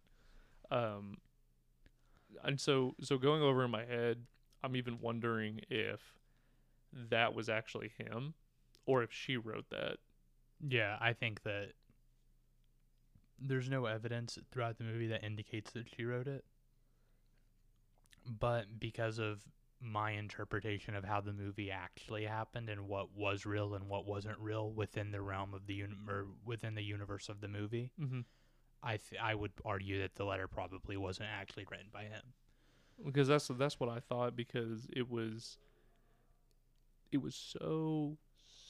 Um, 0.72 1.18
and 2.44 2.60
so 2.60 2.96
so 3.02 3.18
going 3.18 3.42
over 3.42 3.66
in 3.66 3.72
my 3.72 3.84
head, 3.84 4.26
I'm 4.64 4.76
even 4.76 5.00
wondering 5.02 5.62
if 5.70 6.14
that 6.94 7.34
was 7.34 7.50
actually 7.50 7.92
him, 7.98 8.34
or 8.86 9.04
if 9.04 9.12
she 9.12 9.38
wrote 9.38 9.70
that. 9.72 9.98
Yeah, 10.66 10.98
I 11.00 11.14
think 11.14 11.44
that 11.44 11.74
there's 13.40 13.70
no 13.70 13.86
evidence 13.86 14.38
throughout 14.52 14.78
the 14.78 14.84
movie 14.84 15.08
that 15.08 15.24
indicates 15.24 15.72
that 15.72 15.88
she 15.96 16.04
wrote 16.04 16.28
it. 16.28 16.44
But 18.28 18.80
because 18.80 19.18
of 19.18 19.42
my 19.82 20.12
interpretation 20.12 20.94
of 20.96 21.04
how 21.06 21.22
the 21.22 21.32
movie 21.34 21.72
actually 21.72 22.26
happened 22.26 22.70
and 22.70 22.88
what 22.88 23.16
was 23.16 23.46
real 23.46 23.76
and 23.76 23.88
what 23.88 24.06
wasn't 24.06 24.38
real 24.40 24.72
within 24.72 25.12
the 25.12 25.22
realm 25.22 25.54
of 25.54 25.68
the 25.68 25.74
uni- 25.76 25.96
or 26.08 26.28
within 26.46 26.76
the 26.76 26.84
universe 26.84 27.30
of 27.30 27.40
the 27.42 27.48
movie, 27.48 27.92
Mm-hmm. 28.00 28.22
I 28.84 28.98
th- 28.98 29.22
I 29.22 29.36
would 29.36 29.52
argue 29.66 30.00
that 30.02 30.16
the 30.16 30.24
letter 30.26 30.48
probably 30.48 30.96
wasn't 30.98 31.30
actually 31.30 31.66
written 31.70 31.88
by 31.92 32.04
him. 32.04 32.22
Because 33.06 33.28
that's 33.28 33.48
that's 33.48 33.80
what 33.80 33.90
I 33.90 34.00
thought 34.00 34.36
because 34.36 34.88
it 34.94 35.10
was 35.10 35.58
it 37.12 37.18
was 37.22 37.36
so 37.36 38.18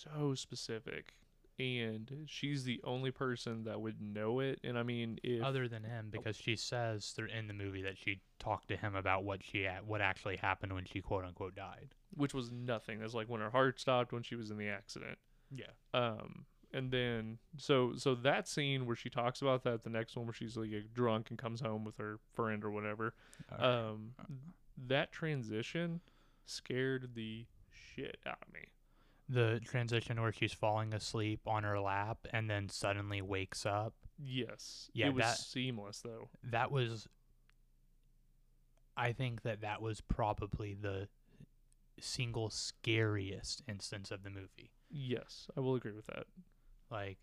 so 0.04 0.34
specific 0.36 1.14
and 1.60 2.24
she's 2.28 2.64
the 2.64 2.80
only 2.84 3.12
person 3.12 3.64
that 3.66 3.82
would 3.82 4.02
know 4.02 4.40
it 4.40 4.60
and 4.64 4.78
I 4.78 4.84
mean 4.84 5.20
if 5.24 5.44
Other 5.44 5.68
than 5.68 5.84
him, 5.84 6.08
because 6.10 6.38
she 6.38 6.56
says 6.56 7.10
through 7.10 7.28
in 7.38 7.48
the 7.48 7.54
movie 7.54 7.82
that 7.82 7.98
she 7.98 8.22
talked 8.40 8.70
to 8.70 8.78
him 8.78 8.96
about 8.96 9.24
what 9.26 9.44
she 9.44 9.68
what 9.86 10.00
actually 10.02 10.38
happened 10.38 10.74
when 10.74 10.86
she 10.86 11.02
quote 11.02 11.26
unquote 11.26 11.56
died. 11.56 11.94
which 12.16 12.34
was 12.34 12.52
nothing. 12.52 13.00
That's 13.00 13.14
like 13.14 13.30
when 13.30 13.42
her 13.42 13.50
heart 13.50 13.80
stopped 13.80 14.14
when 14.14 14.24
she 14.24 14.36
was 14.36 14.50
in 14.52 14.58
the 14.58 14.70
accident. 14.70 15.18
Yeah. 15.54 15.66
Um, 15.94 16.46
and 16.72 16.92
then 16.92 17.40
so 17.58 17.94
so 17.98 18.16
that 18.16 18.48
scene 18.48 18.86
where 18.86 18.96
she 18.96 19.10
talks 19.10 19.42
about 19.42 19.64
that, 19.64 19.84
the 19.84 19.90
next 19.90 20.16
one 20.16 20.26
where 20.28 20.34
she's 20.34 20.56
like 20.56 20.70
drunk 20.94 21.30
and 21.30 21.38
comes 21.38 21.60
home 21.62 21.84
with 21.84 21.98
her 21.98 22.20
friend 22.34 22.64
or 22.64 22.72
whatever. 22.72 23.14
Um, 23.58 24.12
that 24.88 25.12
transition 25.12 26.00
scared 26.46 27.10
the 27.16 27.46
shit 27.72 28.18
out 28.26 28.38
of 28.48 28.54
me. 28.54 28.62
The 29.32 29.60
transition 29.64 30.20
where 30.20 30.32
she's 30.34 30.54
falling 30.54 30.94
asleep 30.94 31.42
on 31.46 31.64
her 31.64 31.80
lap 31.80 32.18
and 32.34 32.50
then 32.50 32.68
suddenly 32.68 33.22
wakes 33.22 33.66
up 33.66 33.94
Yes, 34.22 34.90
Yeah, 34.94 35.08
it 35.08 35.14
was 35.14 35.24
that- 35.24 35.38
seamless 35.38 36.02
though. 36.02 36.30
that 36.44 36.72
was 36.72 37.08
i 38.98 39.12
think 39.14 39.44
that 39.44 39.62
that 39.62 39.82
was 39.82 40.02
probably 40.02 40.74
the 40.74 41.08
single 42.00 42.50
scariest 42.50 43.62
instance 43.68 44.12
of 44.12 44.24
the 44.24 44.30
movie 44.30 44.72
Yes, 44.92 45.48
I 45.56 45.60
will 45.60 45.76
agree 45.76 45.92
with 45.92 46.08
that. 46.08 46.26
like 46.90 47.18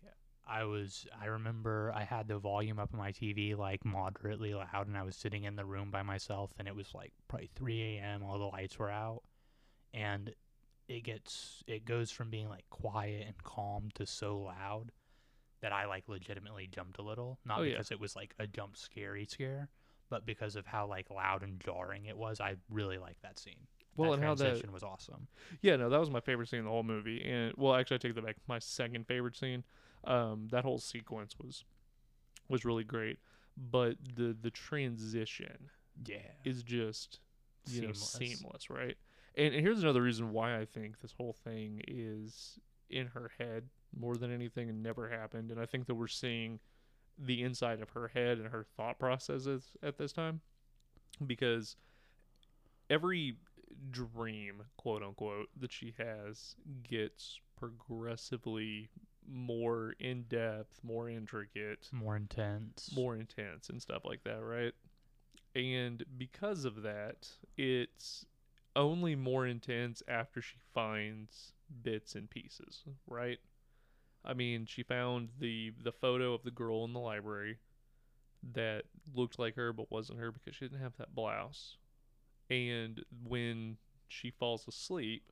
i 0.49 0.63
was 0.63 1.05
i 1.21 1.25
remember 1.25 1.91
i 1.93 2.03
had 2.03 2.27
the 2.29 2.37
volume 2.37 2.79
up 2.79 2.89
on 2.93 2.99
my 2.99 3.11
tv 3.11 3.57
like 3.57 3.83
moderately 3.83 4.53
loud 4.53 4.87
and 4.87 4.97
i 4.97 5.03
was 5.03 5.15
sitting 5.17 5.43
in 5.43 5.57
the 5.57 5.65
room 5.65 5.91
by 5.91 6.03
myself 6.03 6.51
and 6.57 6.67
it 6.69 6.75
was 6.75 6.93
like 6.95 7.11
probably 7.27 7.49
3 7.55 7.97
a.m 7.97 8.23
all 8.23 8.39
the 8.39 8.45
lights 8.45 8.79
were 8.79 8.89
out 8.89 9.23
and 9.93 10.33
it 10.87 11.03
gets 11.03 11.63
it 11.67 11.85
goes 11.85 12.11
from 12.11 12.29
being 12.29 12.47
like 12.49 12.63
quiet 12.69 13.23
and 13.27 13.43
calm 13.43 13.89
to 13.95 14.05
so 14.05 14.37
loud 14.37 14.91
that 15.61 15.71
i 15.73 15.85
like 15.85 16.07
legitimately 16.07 16.67
jumped 16.67 16.97
a 16.97 17.01
little 17.01 17.39
not 17.45 17.59
Oh, 17.59 17.63
yeah. 17.63 17.71
because 17.73 17.91
it 17.91 17.99
was 17.99 18.15
like 18.15 18.33
a 18.39 18.47
jump 18.47 18.77
scary 18.77 19.25
scare 19.25 19.69
but 20.09 20.25
because 20.25 20.55
of 20.55 20.65
how 20.65 20.87
like 20.87 21.09
loud 21.09 21.43
and 21.43 21.59
jarring 21.59 22.05
it 22.05 22.17
was 22.17 22.39
i 22.39 22.55
really 22.69 22.97
liked 22.97 23.21
that 23.23 23.37
scene 23.39 23.67
Well, 23.97 24.11
that 24.11 24.15
and 24.17 24.23
how 24.23 24.35
that 24.35 24.43
transition 24.43 24.71
was 24.71 24.83
awesome 24.83 25.27
Yeah, 25.61 25.75
no, 25.75 25.89
that 25.89 25.99
was 25.99 26.09
my 26.09 26.19
favorite 26.21 26.47
scene 26.49 26.59
in 26.59 26.65
the 26.65 26.71
whole 26.71 26.83
movie. 26.83 27.23
And 27.23 27.53
well, 27.57 27.73
actually, 27.75 27.95
I 27.95 27.97
take 27.99 28.15
that 28.15 28.25
back. 28.25 28.35
My 28.47 28.59
second 28.59 29.07
favorite 29.07 29.35
scene. 29.35 29.63
Um, 30.03 30.47
that 30.51 30.63
whole 30.63 30.77
sequence 30.79 31.35
was 31.39 31.65
was 32.49 32.63
really 32.65 32.83
great. 32.83 33.17
But 33.57 33.95
the 34.15 34.35
the 34.39 34.51
transition 34.51 35.69
yeah 36.05 36.31
is 36.45 36.63
just 36.63 37.19
you 37.69 37.81
know 37.81 37.93
Seamless. 37.93 38.37
seamless, 38.39 38.69
right? 38.69 38.97
And, 39.37 39.53
and 39.53 39.63
here's 39.63 39.83
another 39.83 40.01
reason 40.01 40.31
why 40.31 40.59
I 40.59 40.65
think 40.65 40.99
this 40.99 41.13
whole 41.13 41.33
thing 41.33 41.81
is 41.87 42.59
in 42.89 43.07
her 43.07 43.31
head 43.37 43.69
more 43.97 44.15
than 44.15 44.33
anything 44.33 44.69
and 44.69 44.81
never 44.83 45.09
happened. 45.09 45.51
And 45.51 45.59
I 45.59 45.65
think 45.65 45.85
that 45.87 45.95
we're 45.95 46.07
seeing 46.07 46.59
the 47.17 47.43
inside 47.43 47.81
of 47.81 47.91
her 47.91 48.09
head 48.09 48.39
and 48.39 48.47
her 48.47 48.65
thought 48.75 48.99
processes 48.99 49.75
at 49.81 49.97
this 49.97 50.11
time 50.11 50.41
because 51.25 51.75
every 52.89 53.37
dream, 53.91 54.63
quote 54.77 55.03
unquote, 55.03 55.49
that 55.59 55.71
she 55.71 55.93
has 55.97 56.55
gets 56.83 57.39
progressively 57.57 58.89
more 59.29 59.95
in 59.99 60.23
depth, 60.23 60.79
more 60.83 61.09
intricate, 61.09 61.89
more 61.91 62.15
intense 62.15 62.91
more 62.95 63.15
intense 63.15 63.69
and 63.69 63.81
stuff 63.81 64.03
like 64.05 64.23
that, 64.23 64.41
right? 64.41 64.73
And 65.55 66.03
because 66.17 66.65
of 66.65 66.83
that, 66.83 67.27
it's 67.57 68.25
only 68.77 69.15
more 69.15 69.45
intense 69.45 70.01
after 70.07 70.41
she 70.41 70.55
finds 70.73 71.51
bits 71.83 72.15
and 72.15 72.29
pieces, 72.29 72.83
right? 73.07 73.39
I 74.23 74.33
mean, 74.33 74.65
she 74.65 74.83
found 74.83 75.29
the 75.39 75.73
the 75.83 75.91
photo 75.91 76.33
of 76.33 76.43
the 76.43 76.51
girl 76.51 76.85
in 76.85 76.93
the 76.93 76.99
library 76.99 77.57
that 78.53 78.83
looked 79.13 79.39
like 79.39 79.55
her 79.55 79.73
but 79.73 79.91
wasn't 79.91 80.19
her 80.19 80.31
because 80.31 80.55
she 80.55 80.65
didn't 80.65 80.81
have 80.81 80.95
that 80.97 81.15
blouse. 81.15 81.77
And 82.49 83.03
when 83.23 83.77
she 84.07 84.31
falls 84.31 84.67
asleep, 84.67 85.23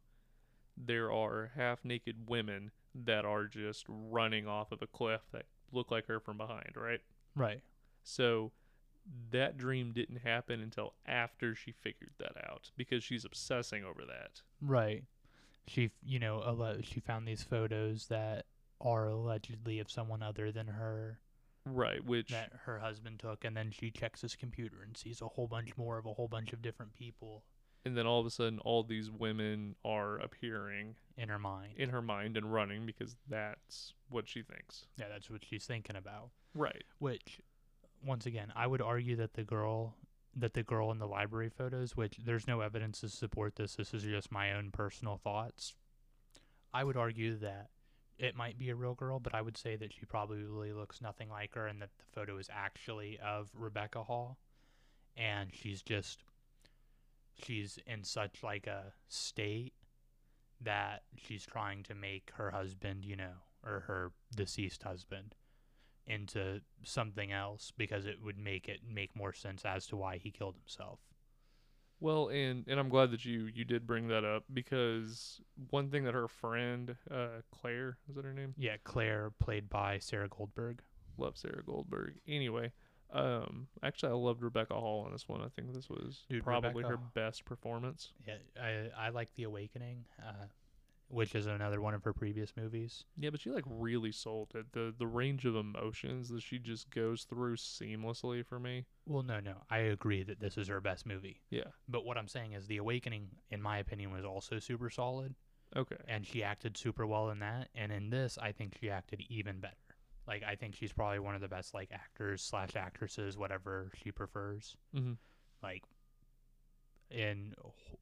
there 0.76 1.12
are 1.12 1.52
half 1.56 1.86
naked 1.86 2.28
women 2.28 2.72
that 2.94 3.26
are 3.26 3.46
just 3.46 3.86
running 3.88 4.48
off 4.48 4.72
of 4.72 4.82
a 4.82 4.88
cliff 4.88 5.22
that 5.32 5.46
look 5.72 5.92
like 5.92 6.08
her 6.08 6.20
from 6.20 6.38
behind, 6.38 6.74
right? 6.76 7.02
right 7.36 7.62
So 8.04 8.52
that 9.32 9.58
dream 9.58 9.92
didn't 9.92 10.18
happen 10.18 10.62
until 10.62 10.94
after 11.06 11.56
she 11.56 11.72
figured 11.72 12.14
that 12.20 12.36
out 12.50 12.72
because 12.78 13.04
she's 13.04 13.26
obsessing 13.26 13.84
over 13.84 14.04
that. 14.06 14.42
Right. 14.62 15.04
She, 15.68 15.92
you 16.06 16.20
know, 16.20 16.78
she 16.84 17.00
found 17.00 17.28
these 17.28 17.44
photos 17.44 18.08
that 18.08 18.46
are 18.82 19.08
allegedly 19.08 19.80
of 19.80 19.90
someone 19.90 20.22
other 20.22 20.52
than 20.52 20.68
her 20.68 21.20
Right, 21.68 22.06
which 22.06 22.30
that 22.30 22.52
her 22.66 22.78
husband 22.78 23.18
took, 23.18 23.44
and 23.44 23.58
then 23.58 23.72
she 23.72 23.90
checks 23.90 24.22
his 24.22 24.36
computer 24.36 24.84
and 24.86 24.96
sees 24.96 25.22
a 25.22 25.28
whole 25.28 25.48
bunch 25.48 25.76
more 25.76 25.98
of 25.98 26.06
a 26.06 26.14
whole 26.14 26.28
bunch 26.28 26.54
of 26.54 26.62
different 26.62 26.94
people 26.94 27.44
and 27.86 27.96
then 27.96 28.08
all 28.08 28.20
of 28.20 28.26
a 28.26 28.32
sudden 28.32 28.60
all 28.60 28.84
these 28.84 29.12
women 29.12 29.76
are 29.86 30.18
appearing 30.18 30.96
in 31.18 31.30
her 31.30 31.40
mind. 31.40 31.74
in 31.78 31.90
her 31.90 32.02
mind 32.02 32.36
and 32.36 32.52
running 32.52 32.86
because 32.86 33.16
that's 33.30 33.94
what 34.10 34.28
she 34.28 34.42
thinks. 34.42 34.88
yeah, 34.98 35.06
that's 35.08 35.30
what 35.30 35.46
she's 35.46 35.66
thinking 35.66 35.96
about. 35.96 36.30
Right. 36.56 36.84
Which, 37.00 37.40
once 38.06 38.26
again, 38.26 38.52
I 38.56 38.68
would 38.68 38.82
argue 38.82 39.16
that 39.18 39.34
the 39.34 39.44
girl, 39.44 39.96
that 40.36 40.54
the 40.54 40.64
girl 40.64 40.92
in 40.92 41.00
the 41.00 41.08
library 41.08 41.50
photos, 41.50 41.96
which 41.96 42.18
there's 42.24 42.48
no 42.48 42.62
evidence 42.62 43.02
to 43.02 43.10
support 43.10 43.56
this. 43.56 43.76
This 43.76 43.94
is 43.94 44.04
just 44.04 44.32
my 44.32 44.54
own 44.54 44.72
personal 44.72 45.18
thoughts. 45.18 45.74
I 46.74 46.84
would 46.84 46.98
argue 46.98 47.36
that 47.38 47.70
it 48.18 48.36
might 48.36 48.58
be 48.58 48.70
a 48.70 48.76
real 48.76 48.94
girl, 48.94 49.20
but 49.20 49.34
I 49.34 49.42
would 49.42 49.58
say 49.58 49.76
that 49.76 49.94
she 49.94 50.06
probably 50.06 50.72
looks 50.72 51.02
nothing 51.02 51.30
like 51.30 51.56
her, 51.56 51.68
and 51.68 51.82
that 51.82 51.90
the 51.98 52.06
photo 52.14 52.38
is 52.38 52.50
actually 52.52 53.20
of 53.20 53.50
Rebecca 53.54 54.04
Hall, 54.04 54.38
and 55.18 55.50
she's 55.54 55.82
just 55.82 56.24
she's 57.44 57.80
in 57.86 58.04
such 58.04 58.44
like 58.44 58.68
a 58.68 58.94
state 59.10 59.74
that 60.62 61.04
she's 61.18 61.46
trying 61.46 61.84
to 61.84 61.96
make 61.96 62.32
her 62.36 62.52
husband, 62.52 63.04
you 63.04 63.16
know, 63.16 63.34
or 63.66 63.82
her 63.88 64.12
deceased 64.36 64.84
husband 64.84 65.36
into 66.08 66.62
something 66.84 67.32
else 67.32 67.72
because 67.78 68.06
it 68.06 68.22
would 68.22 68.38
make 68.38 68.68
it 68.68 68.80
make 68.88 69.16
more 69.16 69.34
sense 69.34 69.64
as 69.66 69.88
to 69.88 69.96
why 69.96 70.18
he 70.18 70.32
killed 70.32 70.56
himself. 70.56 71.00
Well, 72.00 72.28
and 72.28 72.66
and 72.68 72.80
I'm 72.80 72.90
glad 72.90 73.12
that 73.12 73.26
you 73.26 73.50
you 73.54 73.64
did 73.64 73.88
bring 73.88 74.10
that 74.10 74.26
up 74.26 74.44
because 74.54 75.42
one 75.70 75.90
thing 75.90 76.04
that 76.04 76.14
her 76.14 76.28
friend 76.28 76.96
uh 77.10 77.42
Claire, 77.52 77.98
is 78.10 78.16
that 78.16 78.26
her 78.26 78.34
name? 78.34 78.54
Yeah, 78.58 78.76
Claire 78.84 79.32
played 79.40 79.70
by 79.70 80.00
Sarah 80.00 80.28
Goldberg. 80.28 80.82
Love 81.18 81.38
Sarah 81.38 81.64
Goldberg. 81.66 82.16
Anyway, 82.28 82.74
um 83.14 83.68
actually 83.82 84.12
I 84.12 84.16
loved 84.16 84.44
Rebecca 84.44 84.74
Hall 84.74 85.06
on 85.06 85.14
this 85.14 85.28
one. 85.28 85.42
I 85.42 85.48
think 85.48 85.74
this 85.74 85.90
was 85.90 86.26
Dude, 86.30 86.44
probably 86.44 86.84
her 86.84 87.00
best 87.14 87.46
performance. 87.46 88.12
Yeah, 88.28 88.36
I 88.62 89.08
I 89.08 89.10
like 89.10 89.34
The 89.36 89.44
Awakening, 89.44 90.06
uh, 90.22 90.46
which 91.16 91.34
is 91.34 91.46
another 91.46 91.80
one 91.80 91.94
of 91.94 92.04
her 92.04 92.14
previous 92.14 92.52
movies. 92.58 93.06
Yeah, 93.18 93.30
but 93.30 93.40
she 93.40 93.50
like 93.50 93.64
really 93.68 94.12
sold 94.12 94.52
it. 94.54 94.66
The 94.74 94.94
the 94.98 95.08
range 95.08 95.46
of 95.46 95.56
emotions 95.56 96.28
that 96.30 96.44
she 96.44 96.60
just 96.60 96.90
goes 96.90 97.24
through 97.24 97.56
seamlessly 97.56 98.46
for 98.46 98.60
me. 98.60 98.86
Well, 99.08 99.24
no, 99.24 99.40
no, 99.40 99.56
I 99.70 99.78
agree 99.80 100.24
that 100.24 100.42
this 100.42 100.58
is 100.58 100.68
her 100.68 100.82
best 100.82 101.06
movie. 101.06 101.42
Yeah. 101.50 101.70
But 101.88 102.06
what 102.06 102.18
I'm 102.18 102.28
saying 102.28 102.52
is 102.54 102.68
The 102.68 102.78
Awakening, 102.78 103.30
in 103.50 103.62
my 103.62 103.78
opinion, 103.78 104.12
was 104.12 104.26
also 104.26 104.60
super 104.60 104.90
solid. 104.90 105.36
Okay. 105.76 105.98
and 106.08 106.26
she 106.26 106.42
acted 106.44 106.78
super 106.78 107.06
well 107.06 107.32
in 107.32 107.40
that. 107.40 107.68
And 107.76 107.92
in 107.92 108.10
this, 108.10 108.38
I 108.42 108.52
think 108.54 108.78
she 108.80 108.90
acted 108.90 109.22
even 109.30 109.60
better. 109.60 109.76
Like 110.28 110.44
I 110.44 110.56
think 110.56 110.76
she's 110.76 110.94
probably 110.94 111.20
one 111.20 111.36
of 111.36 111.42
the 111.42 111.48
best 111.48 111.74
like 111.74 111.92
actors 111.94 112.42
slash 112.42 112.76
actresses, 112.76 113.38
whatever 113.38 113.92
she 114.04 114.12
prefers. 114.12 114.76
Mm-hmm. 114.96 115.14
Like 115.64 115.84
in 117.10 117.54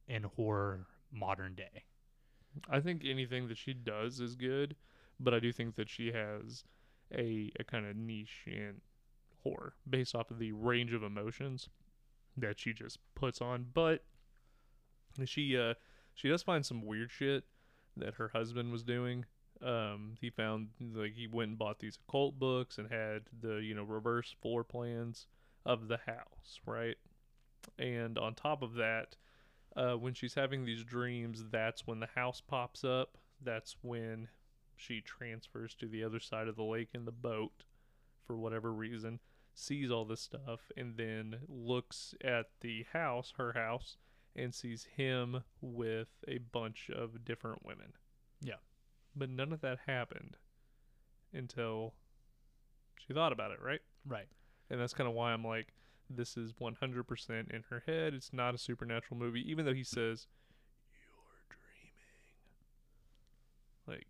in 0.08 0.24
horror 0.24 0.86
modern 1.12 1.54
day. 1.54 1.84
I 2.68 2.80
think 2.80 3.02
anything 3.04 3.48
that 3.48 3.58
she 3.58 3.74
does 3.74 4.20
is 4.20 4.36
good, 4.36 4.76
but 5.20 5.34
I 5.34 5.40
do 5.40 5.52
think 5.52 5.76
that 5.76 5.88
she 5.88 6.12
has 6.12 6.64
a 7.12 7.50
a 7.58 7.64
kind 7.64 7.86
of 7.86 7.96
niche 7.96 8.44
in 8.46 8.80
horror 9.42 9.74
based 9.88 10.14
off 10.14 10.30
of 10.30 10.38
the 10.38 10.52
range 10.52 10.92
of 10.92 11.02
emotions 11.02 11.68
that 12.36 12.58
she 12.58 12.72
just 12.72 12.98
puts 13.14 13.40
on. 13.40 13.66
But 13.72 14.04
she 15.24 15.56
uh 15.56 15.74
she 16.14 16.28
does 16.28 16.42
find 16.42 16.64
some 16.64 16.84
weird 16.84 17.10
shit 17.10 17.44
that 17.96 18.14
her 18.14 18.28
husband 18.28 18.72
was 18.72 18.82
doing. 18.82 19.24
Um, 19.62 20.16
he 20.20 20.30
found 20.30 20.68
like 20.94 21.14
he 21.14 21.26
went 21.26 21.50
and 21.50 21.58
bought 21.58 21.78
these 21.78 21.98
occult 22.08 22.38
books 22.38 22.78
and 22.78 22.90
had 22.90 23.22
the 23.40 23.56
you 23.56 23.74
know 23.74 23.84
reverse 23.84 24.34
floor 24.42 24.64
plans 24.64 25.26
of 25.64 25.88
the 25.88 25.98
house, 26.06 26.60
right? 26.66 26.96
And 27.78 28.18
on 28.18 28.34
top 28.34 28.62
of 28.62 28.74
that, 28.74 29.16
uh, 29.76 29.94
when 29.94 30.14
she's 30.14 30.34
having 30.34 30.64
these 30.64 30.84
dreams, 30.84 31.44
that's 31.50 31.86
when 31.86 32.00
the 32.00 32.08
house 32.14 32.40
pops 32.40 32.84
up. 32.84 33.18
That's 33.42 33.76
when 33.82 34.28
she 34.76 35.00
transfers 35.00 35.74
to 35.76 35.86
the 35.86 36.04
other 36.04 36.20
side 36.20 36.48
of 36.48 36.56
the 36.56 36.62
lake 36.64 36.90
in 36.94 37.04
the 37.04 37.12
boat 37.12 37.64
for 38.26 38.36
whatever 38.36 38.72
reason, 38.72 39.20
sees 39.54 39.90
all 39.90 40.04
this 40.04 40.20
stuff, 40.20 40.60
and 40.76 40.96
then 40.96 41.36
looks 41.48 42.14
at 42.24 42.46
the 42.60 42.84
house, 42.92 43.34
her 43.36 43.52
house, 43.52 43.96
and 44.34 44.54
sees 44.54 44.88
him 44.96 45.42
with 45.60 46.08
a 46.26 46.38
bunch 46.38 46.90
of 46.94 47.24
different 47.24 47.64
women. 47.64 47.92
Yeah. 48.40 48.54
But 49.14 49.30
none 49.30 49.52
of 49.52 49.60
that 49.60 49.78
happened 49.86 50.36
until 51.32 51.94
she 53.06 53.12
thought 53.12 53.32
about 53.32 53.52
it, 53.52 53.58
right? 53.62 53.80
Right. 54.06 54.28
And 54.70 54.80
that's 54.80 54.94
kind 54.94 55.08
of 55.08 55.14
why 55.14 55.32
I'm 55.32 55.44
like, 55.44 55.68
this 56.10 56.36
is 56.36 56.52
100% 56.52 57.50
in 57.50 57.64
her 57.70 57.82
head. 57.86 58.14
It's 58.14 58.32
not 58.32 58.54
a 58.54 58.58
supernatural 58.58 59.18
movie, 59.18 59.48
even 59.50 59.64
though 59.64 59.74
he 59.74 59.84
says, 59.84 60.26
You're 60.92 61.56
dreaming. 63.86 63.98
Like, 63.98 64.06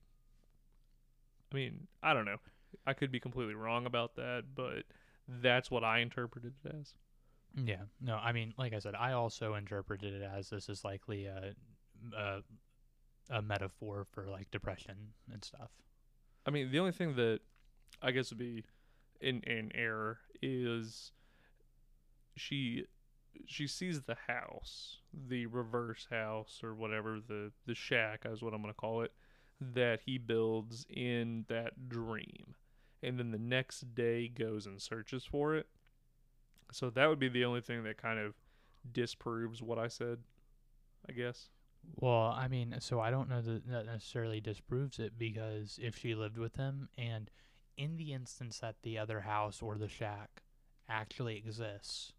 I 1.53 1.55
mean, 1.55 1.87
I 2.03 2.15
don't 2.15 2.25
know. 2.25 2.39
I 2.87 2.93
could 2.93 3.13
be 3.13 3.21
completely 3.21 3.55
wrong 3.55 3.87
about 3.87 4.17
that, 4.17 4.45
but 4.55 4.85
that's 5.29 5.71
what 5.71 5.85
I 5.85 6.01
interpreted 6.01 6.55
it 6.65 6.75
as. 6.81 6.95
Yeah. 7.57 7.83
No, 8.01 8.17
I 8.17 8.33
mean, 8.33 8.53
like 8.59 8.75
I 8.75 8.79
said, 8.81 8.95
I 8.95 9.13
also 9.13 9.55
interpreted 9.55 10.15
it 10.15 10.23
as 10.23 10.51
this 10.51 10.69
is 10.69 10.85
likely 10.85 11.27
a 11.27 11.55
a, 12.17 12.41
a 13.31 13.41
metaphor 13.43 14.07
for 14.11 14.27
like 14.29 14.51
depression 14.51 14.97
and 15.33 15.45
stuff. 15.45 15.71
I 16.47 16.51
mean, 16.51 16.71
the 16.71 16.79
only 16.79 16.93
thing 16.93 17.15
that 17.17 17.41
I 18.03 18.11
guess 18.11 18.31
would 18.31 18.39
be 18.39 18.65
in 19.21 19.41
in 19.43 19.71
error 19.75 20.19
is 20.43 21.13
she 22.37 22.85
she 23.47 23.67
sees 23.67 24.03
the 24.03 24.17
house, 24.29 24.99
the 25.13 25.47
reverse 25.47 26.07
house 26.11 26.61
or 26.63 26.75
whatever 26.75 27.19
the 27.27 27.53
the 27.67 27.75
shack 27.75 28.25
is 28.25 28.43
what 28.43 28.55
I'm 28.55 28.61
gonna 28.61 28.75
call 28.75 29.03
it, 29.03 29.13
that 29.61 30.01
he 30.05 30.19
builds 30.19 30.87
in 30.89 31.45
that 31.49 31.89
dream, 31.89 32.55
and 33.03 33.19
then 33.19 33.31
the 33.31 33.39
next 33.39 33.95
day 33.95 34.29
goes 34.29 34.67
and 34.67 34.81
searches 34.81 35.25
for 35.25 35.55
it. 35.55 35.67
So 36.73 36.91
that 36.91 37.09
would 37.09 37.19
be 37.19 37.29
the 37.29 37.45
only 37.45 37.61
thing 37.61 37.85
that 37.85 37.99
kind 37.99 38.19
of 38.19 38.35
disproves 38.91 39.63
what 39.63 39.79
I 39.79 39.89
said, 39.89 40.19
I 41.09 41.13
guess. 41.13 41.49
Well, 41.97 42.35
I 42.37 42.49
mean, 42.49 42.77
so 42.81 43.01
I 43.01 43.11
don't 43.11 43.29
know 43.29 43.43
that 43.43 43.69
that 43.69 43.87
necessarily 43.87 44.41
disproves 44.41 44.99
it 44.99 45.19
because 45.19 45.79
if 45.83 45.99
she 45.99 46.15
lived 46.15 46.39
with 46.39 46.57
him 46.57 46.89
and 46.97 47.31
in 47.77 47.97
the 47.97 48.13
instance 48.13 48.59
that 48.61 48.77
the 48.83 48.99
other 48.99 49.21
house 49.21 49.61
or 49.61 49.77
the 49.77 49.89
shack 49.89 50.43
actually 50.89 51.37
exists, 51.37 52.13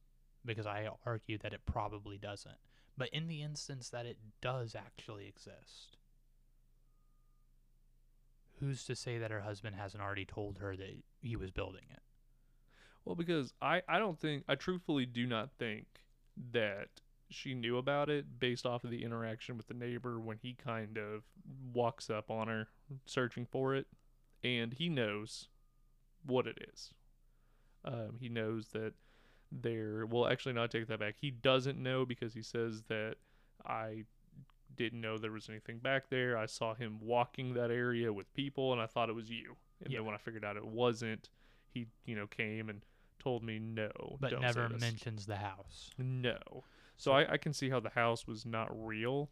because 0.45 0.65
I 0.67 0.89
argue 1.05 1.37
that 1.39 1.53
it 1.53 1.61
probably 1.65 2.17
doesn't, 2.17 2.57
but 2.97 3.09
in 3.09 3.27
the 3.27 3.41
instance 3.41 3.89
that 3.89 4.05
it 4.05 4.17
does 4.41 4.75
actually 4.75 5.27
exist, 5.27 5.97
who's 8.59 8.85
to 8.85 8.95
say 8.95 9.17
that 9.17 9.31
her 9.31 9.41
husband 9.41 9.75
hasn't 9.75 10.01
already 10.01 10.25
told 10.25 10.59
her 10.59 10.75
that 10.75 11.03
he 11.21 11.35
was 11.35 11.51
building 11.51 11.85
it? 11.91 11.99
Well, 13.03 13.15
because 13.15 13.53
I, 13.61 13.81
I 13.87 13.99
don't 13.99 14.19
think, 14.19 14.43
I 14.47 14.55
truthfully 14.55 15.05
do 15.05 15.27
not 15.27 15.51
think 15.59 15.85
that 16.51 16.87
she 17.29 17.53
knew 17.53 17.77
about 17.77 18.09
it 18.09 18.39
based 18.39 18.65
off 18.65 18.83
of 18.83 18.91
the 18.91 19.03
interaction 19.03 19.57
with 19.57 19.67
the 19.67 19.73
neighbor 19.73 20.19
when 20.19 20.37
he 20.41 20.53
kind 20.53 20.97
of 20.97 21.23
walks 21.73 22.09
up 22.09 22.31
on 22.31 22.47
her 22.47 22.67
searching 23.05 23.45
for 23.45 23.75
it. 23.75 23.87
And 24.43 24.73
he 24.73 24.89
knows 24.89 25.47
what 26.25 26.47
it 26.47 26.67
is. 26.73 26.91
Um, 27.83 28.17
he 28.19 28.29
knows 28.29 28.69
that 28.69 28.93
there, 29.61 30.05
well, 30.05 30.27
actually, 30.27 30.53
not 30.53 30.71
take 30.71 30.87
that 30.87 30.99
back. 30.99 31.15
He 31.19 31.31
doesn't 31.31 31.81
know 31.81 32.05
because 32.05 32.33
he 32.33 32.41
says 32.41 32.83
that 32.89 33.15
I 33.65 34.03
didn't 34.75 34.99
know 35.01 35.17
there 35.17 35.31
was 35.31 35.47
anything 35.49 35.77
back 35.79 36.09
there. 36.09 36.37
I 36.37 36.45
saw 36.47 36.73
him 36.73 36.99
walking 37.01 37.53
that 37.53 37.71
area 37.71 38.11
with 38.11 38.31
people 38.33 38.73
and 38.73 38.81
I 38.81 38.87
thought 38.87 39.09
it 39.09 39.15
was 39.15 39.29
you. 39.29 39.55
And 39.83 39.91
Yeah. 39.91 39.99
then 39.99 40.05
when 40.05 40.15
I 40.15 40.17
figured 40.17 40.43
out 40.43 40.57
it 40.57 40.65
wasn't, 40.65 41.29
he, 41.69 41.87
you 42.05 42.15
know, 42.15 42.27
came 42.27 42.69
and 42.69 42.81
told 43.19 43.43
me 43.43 43.57
no. 43.59 43.89
But 44.19 44.39
never 44.41 44.67
mentions 44.69 45.25
the 45.25 45.37
house. 45.37 45.89
No. 45.97 46.37
So 46.97 47.13
I, 47.13 47.33
I 47.33 47.37
can 47.37 47.53
see 47.53 47.69
how 47.69 47.79
the 47.79 47.89
house 47.89 48.27
was 48.27 48.45
not 48.45 48.67
real. 48.71 49.29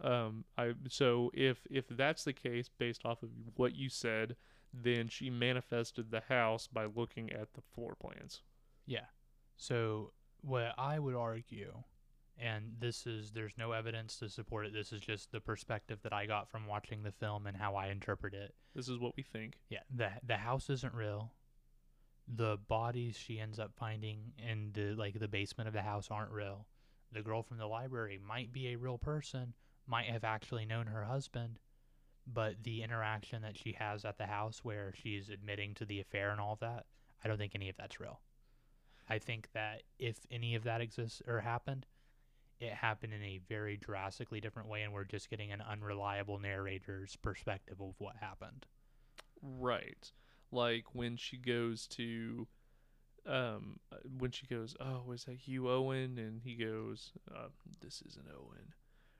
Um, 0.00 0.44
I 0.58 0.72
so 0.88 1.30
if 1.34 1.66
if 1.70 1.86
that's 1.88 2.24
the 2.24 2.32
case, 2.32 2.68
based 2.68 3.04
off 3.04 3.22
of 3.22 3.28
what 3.56 3.74
you 3.76 3.88
said, 3.88 4.36
then 4.72 5.08
she 5.08 5.30
manifested 5.30 6.10
the 6.10 6.22
house 6.28 6.66
by 6.66 6.86
looking 6.86 7.30
at 7.32 7.52
the 7.54 7.60
floor 7.60 7.94
plans. 7.94 8.40
Yeah. 8.86 9.04
So 9.56 10.12
what 10.42 10.74
I 10.76 10.98
would 10.98 11.14
argue, 11.14 11.72
and 12.38 12.74
this 12.78 13.06
is 13.06 13.30
there's 13.30 13.56
no 13.56 13.72
evidence 13.72 14.16
to 14.18 14.28
support 14.28 14.66
it. 14.66 14.72
This 14.72 14.92
is 14.92 15.00
just 15.00 15.30
the 15.32 15.40
perspective 15.40 16.00
that 16.02 16.12
I 16.12 16.26
got 16.26 16.50
from 16.50 16.66
watching 16.66 17.02
the 17.02 17.12
film 17.12 17.46
and 17.46 17.56
how 17.56 17.76
I 17.76 17.88
interpret 17.88 18.34
it. 18.34 18.54
This 18.74 18.88
is 18.88 18.98
what 18.98 19.16
we 19.16 19.22
think. 19.22 19.54
Yeah, 19.68 19.80
the 19.94 20.10
the 20.26 20.36
house 20.36 20.68
isn't 20.70 20.94
real. 20.94 21.32
The 22.28 22.58
bodies 22.68 23.16
she 23.16 23.38
ends 23.38 23.58
up 23.58 23.72
finding 23.76 24.32
in 24.38 24.70
the 24.72 24.94
like 24.94 25.18
the 25.18 25.28
basement 25.28 25.68
of 25.68 25.74
the 25.74 25.82
house 25.82 26.08
aren't 26.10 26.32
real. 26.32 26.66
The 27.12 27.22
girl 27.22 27.42
from 27.42 27.58
the 27.58 27.66
library 27.66 28.18
might 28.26 28.52
be 28.52 28.68
a 28.68 28.78
real 28.78 28.98
person, 28.98 29.54
might 29.86 30.06
have 30.06 30.24
actually 30.24 30.64
known 30.64 30.86
her 30.86 31.04
husband, 31.04 31.58
but 32.26 32.62
the 32.62 32.82
interaction 32.82 33.42
that 33.42 33.58
she 33.58 33.72
has 33.78 34.04
at 34.04 34.16
the 34.16 34.26
house 34.26 34.60
where 34.64 34.94
she's 34.94 35.28
admitting 35.28 35.74
to 35.74 35.84
the 35.84 36.00
affair 36.00 36.30
and 36.30 36.40
all 36.40 36.54
of 36.54 36.60
that, 36.60 36.86
I 37.22 37.28
don't 37.28 37.38
think 37.38 37.54
any 37.54 37.68
of 37.68 37.76
that's 37.76 38.00
real. 38.00 38.20
I 39.08 39.18
think 39.18 39.48
that 39.52 39.82
if 39.98 40.16
any 40.30 40.54
of 40.54 40.64
that 40.64 40.80
exists 40.80 41.22
or 41.26 41.40
happened, 41.40 41.86
it 42.60 42.72
happened 42.72 43.12
in 43.12 43.22
a 43.22 43.40
very 43.48 43.76
drastically 43.76 44.40
different 44.40 44.68
way, 44.68 44.82
and 44.82 44.92
we're 44.92 45.04
just 45.04 45.28
getting 45.28 45.50
an 45.52 45.60
unreliable 45.60 46.38
narrator's 46.38 47.16
perspective 47.16 47.80
of 47.80 47.94
what 47.98 48.16
happened. 48.16 48.66
Right. 49.42 50.10
Like 50.50 50.84
when 50.94 51.16
she 51.16 51.36
goes 51.36 51.86
to 51.88 52.46
um 53.26 53.78
uh, 53.92 53.96
when 54.18 54.30
she 54.30 54.46
goes, 54.46 54.76
"Oh, 54.80 55.10
is 55.12 55.24
that 55.24 55.46
you, 55.46 55.68
Owen?" 55.68 56.18
and 56.18 56.40
he 56.42 56.54
goes, 56.54 57.12
uh, 57.34 57.48
"This 57.80 58.02
isn't 58.06 58.26
Owen." 58.28 58.74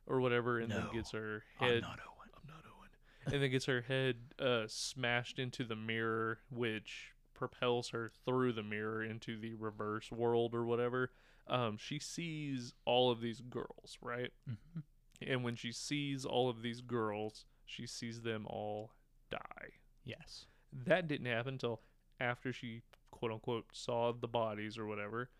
Or 0.06 0.20
whatever 0.20 0.58
and 0.58 0.70
then 0.70 0.88
gets 0.92 1.12
her 1.12 1.44
head. 1.58 1.76
I'm 1.76 1.80
not 1.80 2.00
Owen. 2.00 2.28
I'm 2.34 2.48
not 2.48 2.64
Owen. 2.66 3.32
and 3.32 3.42
then 3.42 3.50
gets 3.50 3.66
her 3.66 3.82
head 3.82 4.16
uh, 4.40 4.64
smashed 4.66 5.38
into 5.38 5.64
the 5.64 5.76
mirror, 5.76 6.40
which 6.50 7.11
propels 7.48 7.88
her 7.88 8.12
through 8.24 8.52
the 8.52 8.62
mirror 8.62 9.02
into 9.02 9.36
the 9.36 9.54
reverse 9.54 10.12
world 10.12 10.54
or 10.54 10.64
whatever. 10.64 11.10
Um, 11.48 11.76
she 11.76 11.98
sees 11.98 12.72
all 12.84 13.10
of 13.10 13.20
these 13.20 13.40
girls, 13.40 13.98
right? 14.00 14.30
hmm 14.46 14.80
And 15.26 15.42
when 15.42 15.56
she 15.56 15.72
sees 15.72 16.24
all 16.24 16.48
of 16.48 16.62
these 16.62 16.80
girls, 16.80 17.44
she 17.66 17.84
sees 17.84 18.22
them 18.22 18.46
all 18.46 18.92
die. 19.28 19.70
Yes. 20.04 20.46
That 20.72 21.08
didn't 21.08 21.26
happen 21.26 21.54
until 21.54 21.80
after 22.20 22.52
she 22.52 22.82
quote 23.10 23.32
unquote 23.32 23.66
saw 23.72 24.12
the 24.12 24.28
bodies 24.28 24.78
or 24.78 24.86
whatever. 24.86 25.30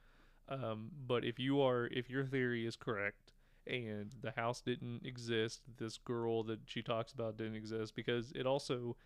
Um, 0.49 0.91
but 1.07 1.25
if 1.25 1.39
you 1.39 1.61
are, 1.63 1.87
if 1.87 2.11
your 2.11 2.25
theory 2.25 2.67
is 2.67 2.75
correct, 2.75 3.33
and 3.65 4.13
the 4.21 4.33
house 4.33 4.61
didn't 4.61 5.07
exist, 5.07 5.61
this 5.79 5.99
girl 5.99 6.43
that 6.43 6.61
she 6.67 6.83
talks 6.83 7.13
about 7.13 7.37
didn't 7.37 7.55
exist, 7.55 7.95
because 7.95 8.33
it 8.35 8.45
also 8.45 8.97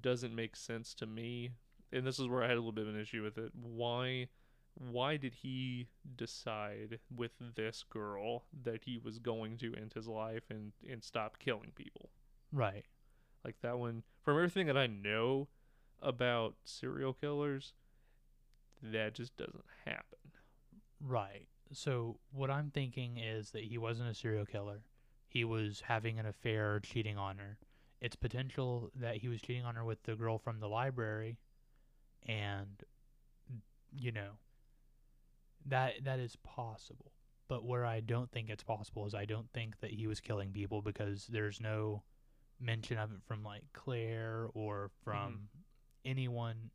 doesn't 0.00 0.34
make 0.34 0.56
sense 0.56 0.94
to 0.94 1.06
me. 1.06 1.52
And 1.92 2.06
this 2.06 2.18
is 2.18 2.28
where 2.28 2.42
I 2.42 2.48
had 2.48 2.56
a 2.56 2.60
little 2.60 2.72
bit 2.72 2.86
of 2.86 2.94
an 2.94 3.00
issue 3.00 3.22
with 3.22 3.36
it. 3.38 3.52
Why, 3.54 4.28
why 4.74 5.16
did 5.18 5.34
he 5.34 5.88
decide 6.16 6.98
with 7.14 7.32
this 7.54 7.84
girl 7.88 8.44
that 8.64 8.84
he 8.84 8.98
was 8.98 9.18
going 9.18 9.58
to 9.58 9.74
end 9.74 9.92
his 9.94 10.08
life 10.08 10.44
and 10.50 10.72
and 10.88 11.02
stop 11.04 11.38
killing 11.38 11.72
people? 11.74 12.10
Right. 12.52 12.84
Like 13.44 13.56
that 13.62 13.78
one, 13.78 14.04
from 14.22 14.36
everything 14.36 14.66
that 14.68 14.78
I 14.78 14.86
know 14.86 15.48
about 16.00 16.54
serial 16.64 17.12
killers, 17.12 17.74
that 18.82 19.14
just 19.14 19.36
doesn't 19.36 19.64
happen. 19.84 20.18
Right. 21.00 21.46
So 21.72 22.18
what 22.32 22.50
I'm 22.50 22.70
thinking 22.70 23.18
is 23.18 23.50
that 23.52 23.64
he 23.64 23.78
wasn't 23.78 24.10
a 24.10 24.14
serial 24.14 24.46
killer. 24.46 24.82
he 25.28 25.44
was 25.44 25.82
having 25.86 26.18
an 26.18 26.26
affair, 26.26 26.78
cheating 26.80 27.16
on 27.16 27.38
her. 27.38 27.56
It's 28.00 28.16
potential 28.16 28.90
that 28.94 29.16
he 29.16 29.28
was 29.28 29.40
cheating 29.40 29.64
on 29.64 29.76
her 29.76 29.84
with 29.84 30.02
the 30.02 30.14
girl 30.14 30.38
from 30.38 30.60
the 30.60 30.68
library, 30.68 31.38
and 32.26 32.82
you 33.94 34.12
know 34.12 34.38
that 35.66 35.94
that 36.04 36.18
is 36.18 36.36
possible. 36.36 37.12
But 37.48 37.64
where 37.64 37.84
I 37.84 38.00
don't 38.00 38.30
think 38.30 38.48
it's 38.48 38.62
possible 38.62 39.06
is 39.06 39.14
I 39.14 39.26
don't 39.26 39.50
think 39.52 39.78
that 39.80 39.90
he 39.90 40.06
was 40.06 40.20
killing 40.20 40.52
people 40.52 40.80
because 40.80 41.26
there's 41.26 41.60
no 41.60 42.02
mention 42.58 42.96
of 42.96 43.10
it 43.12 43.20
from 43.26 43.42
like 43.42 43.64
Claire 43.74 44.46
or 44.54 44.90
from 45.04 45.32
mm-hmm. 45.32 46.10
anyone 46.10 46.70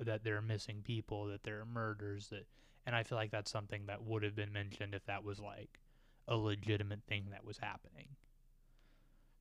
that 0.00 0.24
they're 0.24 0.42
missing 0.42 0.82
people, 0.82 1.26
that 1.26 1.44
there 1.44 1.60
are 1.60 1.66
murders 1.66 2.28
that 2.28 2.46
and 2.86 2.94
I 2.94 3.02
feel 3.02 3.18
like 3.18 3.30
that's 3.30 3.50
something 3.50 3.86
that 3.86 4.02
would 4.04 4.22
have 4.22 4.36
been 4.36 4.52
mentioned 4.52 4.94
if 4.94 5.04
that 5.06 5.24
was 5.24 5.40
like 5.40 5.80
a 6.28 6.36
legitimate 6.36 7.02
thing 7.08 7.26
that 7.30 7.44
was 7.44 7.58
happening. 7.58 8.08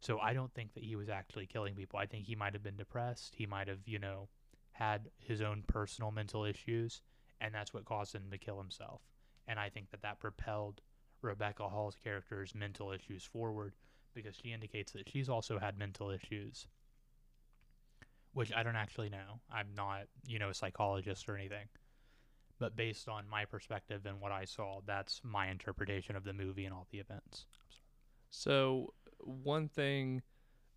So 0.02 0.20
I 0.20 0.34
don't 0.34 0.54
think 0.54 0.74
that 0.74 0.84
he 0.84 0.96
was 0.96 1.10
actually 1.10 1.46
killing 1.46 1.76
people. 1.76 2.00
I 2.00 2.06
think 2.06 2.26
he 2.26 2.36
might 2.36 2.54
have 2.54 2.64
been 2.64 2.76
depressed. 2.76 3.34
He 3.36 3.46
might 3.46 3.68
have, 3.68 3.80
you 3.86 4.00
know, 4.00 4.30
had 4.76 5.10
his 5.20 5.42
own 5.42 5.64
personal 5.68 6.12
mental 6.12 6.44
issues, 6.44 7.02
and 7.40 7.54
that's 7.54 7.74
what 7.74 7.86
caused 7.86 8.14
him 8.14 8.26
to 8.30 8.38
kill 8.38 8.58
himself. 8.58 9.02
And 9.48 9.58
I 9.58 9.70
think 9.70 9.90
that 9.92 10.02
that 10.02 10.20
propelled 10.20 10.82
Rebecca 11.22 11.68
Hall's 11.70 11.96
character's 12.04 12.54
mental 12.54 12.92
issues 12.92 13.24
forward 13.24 13.74
because 14.14 14.36
she 14.36 14.52
indicates 14.52 14.92
that 14.92 15.10
she's 15.10 15.30
also 15.30 15.58
had 15.58 15.78
mental 15.78 16.10
issues, 16.10 16.68
which 18.34 18.52
I 18.54 18.64
don't 18.64 18.76
actually 18.76 19.10
know. 19.10 19.40
I'm 19.50 19.70
not, 19.76 20.04
you 20.28 20.40
know, 20.40 20.50
a 20.50 20.54
psychologist 20.54 21.30
or 21.30 21.38
anything. 21.38 21.68
But 22.60 22.76
based 22.76 23.08
on 23.08 23.30
my 23.30 23.46
perspective 23.46 24.06
and 24.06 24.20
what 24.20 24.34
I 24.34 24.44
saw, 24.44 24.82
that's 24.86 25.22
my 25.24 25.48
interpretation 25.50 26.18
of 26.18 26.26
the 26.26 26.34
movie 26.34 26.66
and 26.66 26.74
all 26.74 26.88
the 26.92 27.00
events. 27.00 27.46
So 28.30 28.94
one 29.20 29.70
thing 29.70 30.22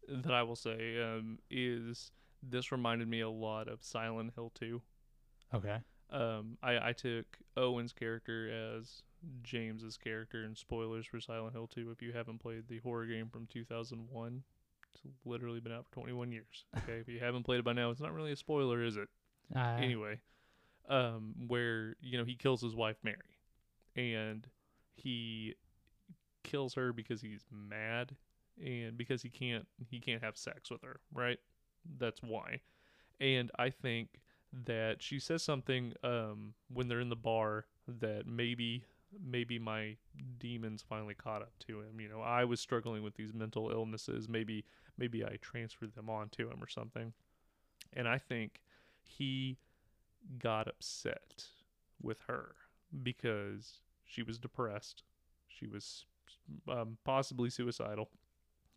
that 0.09 0.33
I 0.33 0.43
will 0.43 0.57
say 0.57 1.03
um, 1.03 1.39
is 1.51 2.13
this 2.43 2.73
reminded 2.73 3.09
me 3.09 3.21
a 3.21 3.31
lot 3.31 3.69
of 3.69 3.83
Silent 3.83 4.33
Hill 4.35 4.53
2. 4.55 4.81
Okay. 5.55 5.79
Um, 6.11 6.57
I, 6.63 6.89
I 6.89 6.93
took 6.93 7.27
Owen's 7.57 7.93
character 7.93 8.77
as 8.77 9.03
James's 9.43 9.97
character, 9.97 10.45
and 10.45 10.57
spoilers 10.57 11.07
for 11.07 11.21
Silent 11.21 11.53
Hill 11.53 11.67
2 11.67 11.91
if 11.91 12.03
you 12.03 12.13
haven't 12.13 12.39
played 12.39 12.69
the 12.69 12.79
horror 12.79 13.07
game 13.07 13.29
from 13.29 13.47
2001. 13.47 14.43
It's 14.95 15.03
literally 15.25 15.61
been 15.61 15.73
out 15.73 15.87
for 15.87 15.93
21 15.95 16.33
years. 16.33 16.65
Okay, 16.79 16.99
if 16.99 17.09
you 17.09 17.21
haven't 17.21 17.45
played 17.45 17.61
it 17.61 17.65
by 17.65 17.73
now, 17.73 17.91
it's 17.91 18.01
not 18.01 18.13
really 18.13 18.33
a 18.33 18.37
spoiler, 18.37 18.83
is 18.83 18.97
it? 18.97 19.09
Uh, 19.55 19.77
anyway, 19.79 20.21
um, 20.89 21.35
where 21.47 21.97
you 22.01 22.19
know 22.19 22.25
he 22.25 22.35
kills 22.35 22.63
his 22.63 22.75
wife 22.75 22.97
Mary, 23.03 23.17
and 23.97 24.47
he 24.95 25.55
kills 26.43 26.75
her 26.75 26.93
because 26.93 27.21
he's 27.21 27.45
mad 27.51 28.17
and 28.65 28.97
because 28.97 29.23
he 29.23 29.29
can't 29.29 29.67
he 29.91 30.01
can't 30.01 30.23
have 30.23 30.37
sex 30.37 30.71
with 30.71 30.83
her, 30.83 31.01
right? 31.13 31.39
That's 31.99 32.23
why. 32.23 32.61
And 33.21 33.51
I 33.59 33.71
think 33.71 34.21
that 34.65 35.03
she 35.03 35.19
says 35.19 35.43
something 35.43 35.93
um, 36.03 36.55
when 36.73 36.89
they're 36.89 37.01
in 37.01 37.09
the 37.09 37.17
bar 37.17 37.67
that 37.87 38.27
maybe 38.27 38.85
maybe 39.25 39.59
my 39.59 39.97
demons 40.39 40.85
finally 40.87 41.15
caught 41.15 41.43
up 41.43 41.53
to 41.67 41.81
him. 41.81 42.01
You 42.01 42.09
know, 42.09 42.21
I 42.21 42.45
was 42.45 42.61
struggling 42.61 43.03
with 43.03 43.15
these 43.15 43.33
mental 43.33 43.71
illnesses. 43.71 44.29
Maybe 44.29 44.65
maybe 44.97 45.25
I 45.25 45.37
transferred 45.41 45.95
them 45.95 46.11
on 46.11 46.29
to 46.31 46.51
him 46.51 46.63
or 46.63 46.69
something. 46.69 47.13
And 47.95 48.09
I 48.09 48.19
think 48.19 48.61
he 49.03 49.59
got 50.39 50.69
upset 50.69 51.47
with 52.03 52.21
her 52.29 52.55
because 53.03 53.81
she 54.05 54.23
was 54.23 54.39
depressed. 54.39 55.03
She 55.49 55.67
was 55.67 56.05
um, 56.69 56.99
possibly 57.05 57.51
suicidal. 57.51 58.11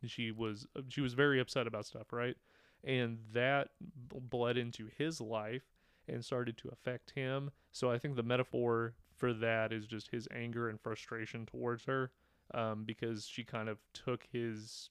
She 0.06 0.32
was 0.32 0.66
she 0.90 1.02
was 1.02 1.14
very 1.14 1.40
upset 1.40 1.68
about 1.68 1.86
stuff, 1.86 2.12
right? 2.12 2.36
And 2.84 3.20
that 3.34 3.70
bled 3.80 4.58
into 4.58 4.90
his 4.98 5.22
life 5.22 5.64
and 6.08 6.26
started 6.26 6.58
to 6.58 6.70
affect 6.70 7.12
him. 7.12 7.52
So 7.72 7.92
I 7.92 7.98
think 7.98 8.16
the 8.16 8.24
metaphor 8.24 8.96
for 9.16 9.34
that 9.34 9.72
is 9.72 9.86
just 9.86 10.10
his 10.10 10.28
anger 10.34 10.68
and 10.68 10.82
frustration 10.82 11.46
towards 11.46 11.86
her, 11.86 12.12
um, 12.54 12.84
because 12.86 13.28
she 13.28 13.44
kind 13.44 13.70
of 13.70 13.78
took 13.94 14.28
his 14.32 14.90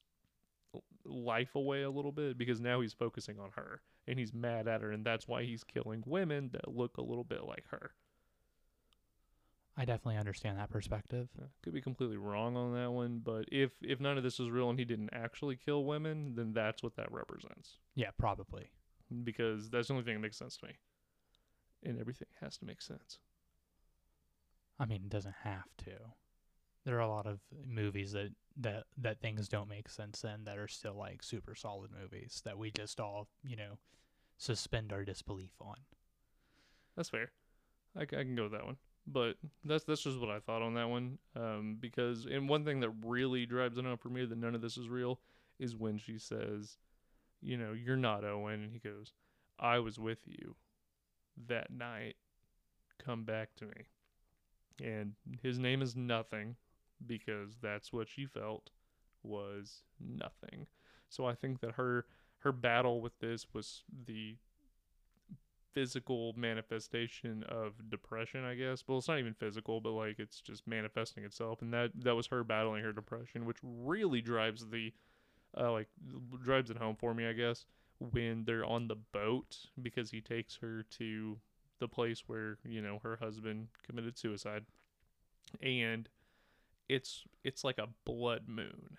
life 1.04 1.54
away 1.56 1.82
a 1.82 1.90
little 1.90 2.12
bit 2.12 2.38
because 2.38 2.60
now 2.60 2.80
he's 2.80 2.92
focusing 2.92 3.40
on 3.40 3.50
her 3.56 3.82
and 4.06 4.18
he's 4.18 4.32
mad 4.32 4.68
at 4.68 4.82
her 4.82 4.92
and 4.92 5.04
that's 5.04 5.26
why 5.26 5.42
he's 5.42 5.64
killing 5.64 6.02
women 6.06 6.50
that 6.52 6.74
look 6.74 6.96
a 6.96 7.02
little 7.02 7.24
bit 7.24 7.44
like 7.44 7.64
her. 7.70 7.92
I 9.76 9.84
definitely 9.84 10.16
understand 10.16 10.58
that 10.58 10.70
perspective. 10.70 11.28
Could 11.62 11.72
be 11.72 11.80
completely 11.80 12.16
wrong 12.16 12.56
on 12.56 12.74
that 12.74 12.90
one, 12.90 13.20
but 13.24 13.46
if 13.50 13.72
if 13.82 14.00
none 14.00 14.18
of 14.18 14.24
this 14.24 14.40
is 14.40 14.50
real 14.50 14.68
and 14.68 14.78
he 14.78 14.84
didn't 14.84 15.10
actually 15.12 15.56
kill 15.56 15.84
women, 15.84 16.34
then 16.34 16.52
that's 16.52 16.82
what 16.82 16.96
that 16.96 17.10
represents. 17.10 17.78
Yeah, 17.94 18.10
probably. 18.18 18.70
Because 19.24 19.70
that's 19.70 19.88
the 19.88 19.94
only 19.94 20.04
thing 20.04 20.14
that 20.14 20.20
makes 20.20 20.36
sense 20.36 20.56
to 20.58 20.66
me. 20.66 20.72
And 21.82 21.98
everything 21.98 22.28
has 22.40 22.58
to 22.58 22.64
make 22.64 22.82
sense. 22.82 23.18
I 24.78 24.86
mean, 24.86 25.02
it 25.04 25.10
doesn't 25.10 25.34
have 25.44 25.68
to. 25.84 25.92
There 26.84 26.96
are 26.96 27.00
a 27.00 27.08
lot 27.08 27.26
of 27.26 27.40
movies 27.66 28.12
that 28.12 28.30
that 28.56 28.84
that 28.98 29.20
things 29.20 29.48
don't 29.48 29.68
make 29.68 29.88
sense 29.88 30.24
in 30.24 30.44
that 30.44 30.58
are 30.58 30.68
still 30.68 30.94
like 30.94 31.22
super 31.22 31.54
solid 31.54 31.90
movies 31.98 32.42
that 32.44 32.58
we 32.58 32.70
just 32.70 33.00
all 33.00 33.28
you 33.44 33.56
know 33.56 33.78
suspend 34.36 34.92
our 34.92 35.04
disbelief 35.04 35.52
on. 35.60 35.76
That's 36.96 37.10
fair. 37.10 37.30
I, 37.96 38.02
I 38.02 38.04
can 38.06 38.34
go 38.34 38.44
with 38.44 38.52
that 38.52 38.64
one. 38.64 38.76
But 39.12 39.36
that's 39.64 39.84
that's 39.84 40.02
just 40.02 40.20
what 40.20 40.30
I 40.30 40.38
thought 40.38 40.62
on 40.62 40.74
that 40.74 40.88
one. 40.88 41.18
Um, 41.34 41.76
because 41.80 42.26
and 42.26 42.48
one 42.48 42.64
thing 42.64 42.80
that 42.80 42.90
really 43.04 43.46
drives 43.46 43.76
it 43.78 43.84
home 43.84 43.96
for 43.96 44.08
me 44.08 44.24
that 44.24 44.38
none 44.38 44.54
of 44.54 44.60
this 44.60 44.76
is 44.76 44.88
real 44.88 45.20
is 45.58 45.76
when 45.76 45.98
she 45.98 46.18
says, 46.18 46.76
you 47.42 47.56
know, 47.56 47.72
you're 47.72 47.96
not 47.96 48.24
Owen, 48.24 48.62
and 48.62 48.72
he 48.72 48.78
goes, 48.78 49.12
I 49.58 49.78
was 49.78 49.98
with 49.98 50.20
you 50.26 50.54
that 51.48 51.70
night. 51.70 52.16
Come 53.04 53.24
back 53.24 53.54
to 53.56 53.64
me. 53.64 53.86
And 54.82 55.14
his 55.42 55.58
name 55.58 55.82
is 55.82 55.96
nothing 55.96 56.56
because 57.06 57.56
that's 57.60 57.92
what 57.92 58.08
she 58.08 58.26
felt 58.26 58.70
was 59.22 59.82
nothing. 59.98 60.66
So 61.08 61.26
I 61.26 61.34
think 61.34 61.60
that 61.60 61.72
her 61.72 62.06
her 62.38 62.52
battle 62.52 63.00
with 63.00 63.18
this 63.18 63.46
was 63.52 63.82
the 64.06 64.36
physical 65.72 66.34
manifestation 66.36 67.44
of 67.48 67.90
depression, 67.90 68.44
I 68.44 68.54
guess. 68.54 68.84
Well, 68.86 68.98
it's 68.98 69.08
not 69.08 69.18
even 69.18 69.34
physical, 69.34 69.80
but 69.80 69.92
like 69.92 70.18
it's 70.18 70.40
just 70.40 70.66
manifesting 70.66 71.24
itself, 71.24 71.62
and 71.62 71.72
that 71.72 71.90
that 72.02 72.14
was 72.14 72.26
her 72.28 72.44
battling 72.44 72.84
her 72.84 72.92
depression, 72.92 73.46
which 73.46 73.58
really 73.62 74.20
drives 74.20 74.66
the, 74.68 74.92
uh, 75.58 75.72
like 75.72 75.88
drives 76.42 76.70
it 76.70 76.78
home 76.78 76.96
for 76.96 77.14
me, 77.14 77.26
I 77.26 77.32
guess, 77.32 77.66
when 77.98 78.44
they're 78.44 78.64
on 78.64 78.88
the 78.88 78.96
boat 78.96 79.56
because 79.80 80.10
he 80.10 80.20
takes 80.20 80.56
her 80.56 80.84
to 80.98 81.38
the 81.78 81.88
place 81.88 82.24
where 82.26 82.58
you 82.64 82.82
know 82.82 83.00
her 83.02 83.16
husband 83.16 83.68
committed 83.86 84.18
suicide, 84.18 84.64
and 85.62 86.08
it's 86.88 87.24
it's 87.44 87.64
like 87.64 87.78
a 87.78 87.88
blood 88.04 88.48
moon. 88.48 88.98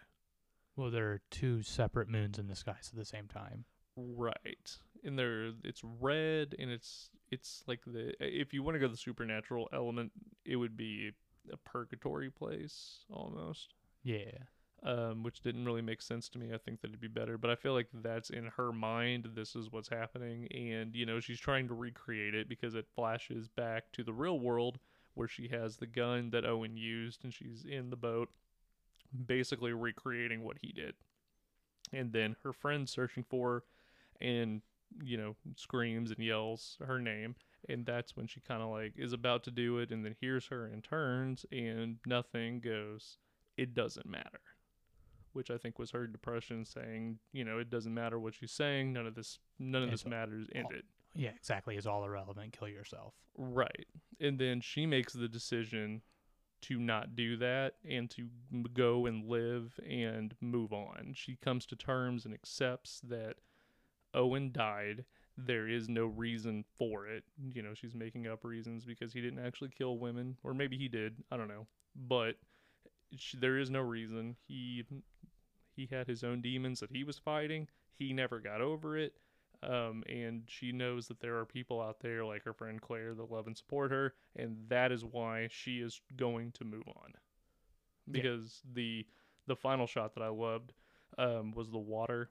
Well, 0.76 0.90
there 0.90 1.12
are 1.12 1.22
two 1.30 1.64
separate 1.64 2.10
moons 2.10 2.40
in 2.40 2.48
the 2.48 2.56
skies 2.56 2.90
at 2.92 2.98
the 2.98 3.06
same 3.06 3.28
time. 3.28 3.66
Right. 3.96 4.78
And 5.04 5.18
there 5.18 5.52
it's 5.64 5.82
red 5.84 6.56
and 6.60 6.70
it's 6.70 7.10
it's 7.32 7.64
like 7.68 7.80
the 7.86 8.14
if 8.20 8.54
you 8.54 8.62
want 8.62 8.76
to 8.76 8.80
go 8.80 8.88
the 8.88 8.98
supernatural 8.98 9.70
element, 9.74 10.12
it 10.46 10.56
would 10.56 10.78
be 10.78 11.12
a 11.52 11.58
purgatory 11.58 12.30
place 12.30 13.06
almost. 13.10 13.74
Yeah. 14.04 14.32
Um, 14.84 15.22
which 15.22 15.42
didn't 15.42 15.66
really 15.66 15.84
make 15.84 16.02
sense 16.02 16.28
to 16.30 16.40
me. 16.40 16.54
I 16.54 16.58
think 16.58 16.82
that 16.82 16.88
it'd 16.88 17.00
be 17.00 17.08
better, 17.08 17.38
but 17.38 17.52
I 17.52 17.56
feel 17.56 17.74
like 17.74 17.88
that's 17.94 18.32
in 18.32 18.46
her 18.58 18.72
mind. 18.72 19.30
This 19.36 19.56
is 19.56 19.72
what's 19.72 19.90
happening, 19.90 20.48
and 20.48 20.96
you 20.96 21.06
know 21.06 21.20
she's 21.20 21.40
trying 21.40 21.68
to 21.68 21.76
recreate 21.76 22.34
it 22.34 22.50
because 22.50 22.74
it 22.74 22.88
flashes 22.96 23.48
back 23.48 23.92
to 23.94 24.04
the 24.04 24.12
real 24.12 24.40
world 24.40 24.80
where 25.14 25.28
she 25.28 25.50
has 25.50 25.78
the 25.78 25.86
gun 25.86 26.32
that 26.32 26.46
Owen 26.46 26.78
used, 26.78 27.24
and 27.24 27.32
she's 27.32 27.64
in 27.64 27.92
the 27.92 27.96
boat, 27.96 28.30
basically 29.28 29.72
recreating 29.72 30.44
what 30.44 30.58
he 30.62 30.72
did. 30.72 30.96
And 31.94 32.12
then 32.12 32.36
her 32.42 32.54
friend's 32.54 32.92
searching 32.92 33.26
for, 33.30 33.52
her 33.52 33.64
and 34.20 34.62
you 35.04 35.18
know 35.18 35.36
screams 35.56 36.12
and 36.12 36.20
yells 36.20 36.78
her 36.86 37.00
name, 37.00 37.36
and 37.70 37.86
that's 37.86 38.16
when 38.16 38.28
she 38.28 38.40
kind 38.42 38.62
of 38.62 38.70
like 38.70 38.94
is 38.98 39.14
about 39.14 39.44
to 39.46 39.52
do 39.52 39.78
it, 39.80 39.92
and 39.92 40.04
then 40.06 40.16
hears 40.20 40.48
her 40.48 40.66
and 40.66 40.84
turns, 40.84 41.46
and 41.52 41.98
nothing 42.06 42.60
goes. 42.60 43.18
It 43.58 43.74
doesn't 43.74 44.06
matter 44.06 44.40
which 45.34 45.50
I 45.50 45.58
think 45.58 45.80
was 45.80 45.92
her 45.92 46.08
depression 46.08 46.66
saying, 46.66 47.18
you 47.32 47.46
know, 47.46 47.58
it 47.58 47.70
doesn't 47.70 47.94
matter 47.94 48.20
what 48.20 48.34
she's 48.34 48.52
saying, 48.52 48.92
none 48.92 49.08
of 49.08 49.16
this 49.16 49.40
none 49.60 49.82
of 49.84 49.94
It's 49.94 50.04
this 50.04 50.10
matters, 50.10 50.50
end 50.54 50.66
all- 50.66 50.74
it. 50.78 50.84
Yeah, 51.16 51.30
exactly. 51.38 51.78
It's 51.78 51.86
all 51.86 52.04
irrelevant. 52.04 52.52
Kill 52.58 52.68
yourself. 52.68 53.14
Right. 53.38 53.88
And 54.20 54.38
then 54.40 54.60
she 54.62 54.86
makes 54.86 55.14
the 55.14 55.28
decision 55.30 56.02
to 56.64 56.80
not 56.80 57.16
do 57.16 57.38
that 57.38 57.76
and 57.90 58.10
to 58.12 58.28
go 58.74 59.06
and 59.06 59.26
live 59.26 59.80
and 59.90 60.36
move 60.42 60.72
on. 60.74 61.14
She 61.16 61.36
comes 61.38 61.66
to 61.68 61.76
terms 61.76 62.26
and 62.26 62.34
accepts 62.34 63.02
that 63.10 63.36
Owen 64.14 64.52
died. 64.52 65.06
There 65.38 65.68
is 65.68 65.90
no 65.90 66.06
reason 66.06 66.66
for 66.78 67.08
it. 67.08 67.24
You 67.54 67.62
know, 67.62 67.74
she's 67.74 67.96
making 67.96 68.28
up 68.28 68.44
reasons 68.44 68.86
because 68.86 69.14
he 69.14 69.22
didn't 69.22 69.46
actually 69.46 69.70
kill 69.70 69.98
women, 69.98 70.38
or 70.44 70.54
maybe 70.54 70.78
he 70.78 70.88
did. 70.88 71.16
I 71.32 71.38
don't 71.38 71.48
know. 71.48 71.68
But 71.96 72.36
sh- 73.18 73.36
there 73.40 73.58
is 73.58 73.70
no 73.70 73.82
reason 73.82 74.36
he 74.48 74.84
he 75.76 75.86
had 75.88 76.08
his 76.08 76.24
own 76.24 76.42
demons 76.42 76.80
that 76.80 76.92
he 76.92 77.04
was 77.04 77.18
fighting. 77.18 77.68
He 77.98 78.14
never 78.14 78.40
got 78.40 78.62
over 78.62 78.98
it. 78.98 79.14
Um, 79.64 80.04
and 80.10 80.44
she 80.48 80.72
knows 80.72 81.08
that 81.08 81.20
there 81.20 81.38
are 81.38 81.46
people 81.46 81.82
out 81.82 82.00
there 82.00 82.26
like 82.26 82.44
her 82.44 82.54
friend 82.54 82.82
Claire 82.82 83.14
that 83.14 83.32
love 83.32 83.46
and 83.48 83.56
support 83.58 83.92
her, 83.92 84.16
and 84.36 84.58
that 84.70 84.92
is 84.92 85.06
why 85.06 85.48
she 85.52 85.80
is 85.82 86.02
going 86.16 86.52
to 86.54 86.64
move 86.66 86.88
on. 86.88 87.14
Yeah. 88.08 88.22
Because 88.22 88.62
the 88.74 89.06
the 89.48 89.56
final 89.56 89.88
shot 89.88 90.14
that 90.16 90.24
I 90.24 90.30
loved 90.30 90.74
um, 91.18 91.52
was 91.52 91.70
the 91.72 91.78
water. 91.80 92.30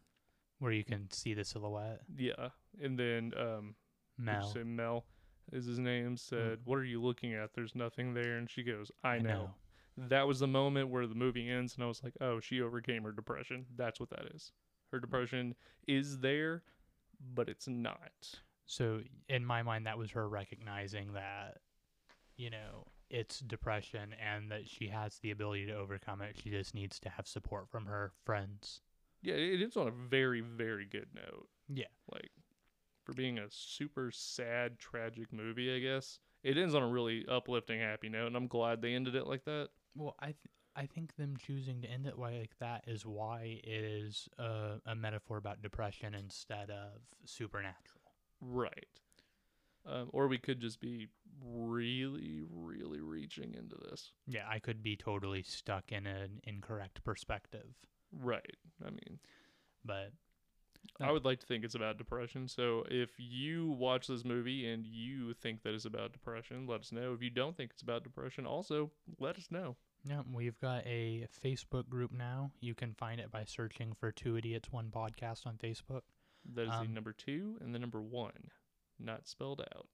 Where 0.61 0.72
you 0.72 0.84
can 0.84 1.11
see 1.11 1.34
the 1.34 1.44
silhouette. 1.44 2.02
Yeah, 2.16 2.50
and 2.80 2.98
then 2.98 3.32
um, 3.36 3.74
Mel. 4.18 4.46
say 4.46 4.62
Mel 4.62 5.04
is 5.52 5.66
his 5.66 5.78
name 5.78 6.16
said, 6.16 6.61
"What 6.64 6.76
are 6.76 6.84
you 6.84 7.02
looking 7.02 7.34
at? 7.34 7.54
There's 7.54 7.74
nothing 7.74 8.14
there." 8.14 8.36
And 8.36 8.48
she 8.48 8.62
goes, 8.62 8.90
"I, 9.02 9.18
know. 9.18 9.50
That 9.96 10.26
was 10.26 10.40
the 10.40 10.46
moment 10.46 10.88
where 10.88 11.06
the 11.06 11.14
movie 11.14 11.50
ends, 11.50 11.74
and 11.74 11.84
I 11.84 11.86
was 11.86 12.02
like, 12.04 12.14
"Oh, 12.20 12.40
she 12.40 12.61
overcame 12.61 13.02
her 13.04 13.12
depression. 13.12 13.66
That's 13.76 13.98
what 13.98 14.11
that 14.11 14.26
is. 14.34 14.52
Her 14.92 15.00
depression 15.00 15.54
is 15.88 16.18
there, 16.18 16.62
but 17.34 17.48
it's 17.48 17.66
not." 17.66 18.40
So 18.66 19.00
in 19.28 19.44
my 19.44 19.62
mind, 19.62 19.86
that 19.86 19.98
was 19.98 20.12
her 20.12 20.28
recognizing 20.28 21.14
that, 21.14 21.58
you 22.36 22.50
know, 22.50 22.86
it's 23.11 23.40
depression 23.40 24.14
and 24.24 24.50
that 24.52 24.68
she 24.68 24.86
has 24.86 25.18
the 25.18 25.32
ability 25.32 25.66
to 25.66 25.74
overcome 25.74 26.22
it. 26.22 26.38
She 26.40 26.50
just 26.50 26.72
needs 26.72 27.00
to 27.00 27.08
have 27.08 27.26
support 27.26 27.68
from 27.68 27.86
her 27.86 28.12
friends. 28.24 28.80
Yeah, 29.22 29.34
it 29.34 29.62
ends 29.62 29.76
on 29.76 29.88
a 29.88 29.90
very, 29.90 30.40
very 30.40 30.86
good 30.86 31.08
note. 31.14 31.48
Yeah. 31.68 31.86
Like 32.12 32.30
for 33.04 33.12
being 33.12 33.38
a 33.38 33.46
super 33.50 34.10
sad, 34.10 34.78
tragic 34.78 35.32
movie, 35.32 35.74
I 35.74 35.78
guess 35.78 36.18
it 36.42 36.56
ends 36.56 36.74
on 36.74 36.82
a 36.82 36.88
really 36.88 37.26
uplifting, 37.28 37.80
happy 37.80 38.08
note, 38.08 38.28
and 38.28 38.36
I'm 38.36 38.46
glad 38.46 38.80
they 38.80 38.94
ended 38.94 39.14
it 39.14 39.26
like 39.26 39.44
that. 39.44 39.68
Well, 39.94 40.16
I 40.20 40.26
th- 40.26 40.36
I 40.76 40.86
think 40.86 41.16
them 41.16 41.36
choosing 41.36 41.82
to 41.82 41.88
end 41.88 42.06
it 42.06 42.18
like 42.18 42.56
that 42.60 42.84
is 42.86 43.04
why 43.04 43.60
it 43.64 43.84
is 43.84 44.28
a, 44.38 44.76
a 44.86 44.94
metaphor 44.94 45.36
about 45.36 45.62
depression 45.62 46.14
instead 46.14 46.70
of 46.70 47.00
supernatural. 47.24 48.14
Right. 48.40 48.86
Um, 49.84 50.10
or 50.12 50.28
we 50.28 50.38
could 50.38 50.60
just 50.60 50.80
be 50.80 51.08
really, 51.42 52.42
really 52.48 53.00
reaching 53.00 53.54
into 53.54 53.76
this. 53.76 54.12
Yeah, 54.26 54.44
I 54.48 54.58
could 54.58 54.82
be 54.82 54.96
totally 54.96 55.42
stuck 55.42 55.90
in 55.90 56.06
an 56.06 56.40
incorrect 56.44 57.02
perspective, 57.02 57.74
Right. 58.12 58.56
I 58.84 58.90
mean, 58.90 59.18
but 59.84 60.12
I 61.00 61.12
would 61.12 61.24
like 61.24 61.40
to 61.40 61.46
think 61.46 61.64
it's 61.64 61.74
about 61.74 61.98
depression. 61.98 62.48
So 62.48 62.84
if 62.90 63.11
you 63.18 63.70
watch 63.70 64.06
this 64.06 64.24
movie 64.24 64.68
and 64.70 64.84
you 64.86 65.34
think 65.34 65.62
that 65.62 65.74
it's 65.74 65.84
about 65.84 66.12
depression, 66.12 66.66
let 66.66 66.80
us 66.80 66.92
know. 66.92 67.12
If 67.12 67.22
you 67.22 67.30
don't 67.30 67.56
think 67.56 67.70
it's 67.72 67.82
about 67.82 68.02
depression, 68.04 68.46
also 68.46 68.90
let 69.18 69.36
us 69.36 69.48
know. 69.50 69.76
yeah, 70.04 70.22
we've 70.32 70.58
got 70.61 70.86
a 70.86 71.26
Facebook 71.44 71.88
group 71.88 72.12
now. 72.12 72.50
You 72.61 72.74
can 72.74 72.94
find 72.94 73.20
it 73.20 73.30
by 73.30 73.44
searching 73.44 73.92
for 73.92 74.11
Two 74.11 74.36
Idiots 74.36 74.72
One 74.72 74.90
Podcast 74.90 75.46
on 75.46 75.56
Facebook. 75.58 76.02
That 76.54 76.62
is 76.62 76.68
the 76.70 76.76
Um, 76.86 76.94
number 76.94 77.12
two 77.12 77.58
and 77.61 77.74
the 77.74 77.78
number 77.78 78.00
one, 78.00 78.50
not 78.98 79.28
spelled 79.28 79.61
out. 79.61 79.88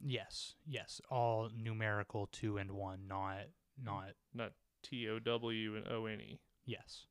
Yes, 0.00 0.56
yes, 0.66 1.00
all 1.08 1.48
numerical 1.56 2.26
two 2.26 2.58
and 2.58 2.72
one, 2.72 3.06
not 3.06 3.46
not 3.80 4.14
Not 4.34 4.52
T 4.82 5.08
O 5.08 5.18
W 5.20 5.76
and 5.76 5.86
O 5.88 6.06
N 6.06 6.20
E. 6.20 6.40
yes. 6.66 7.06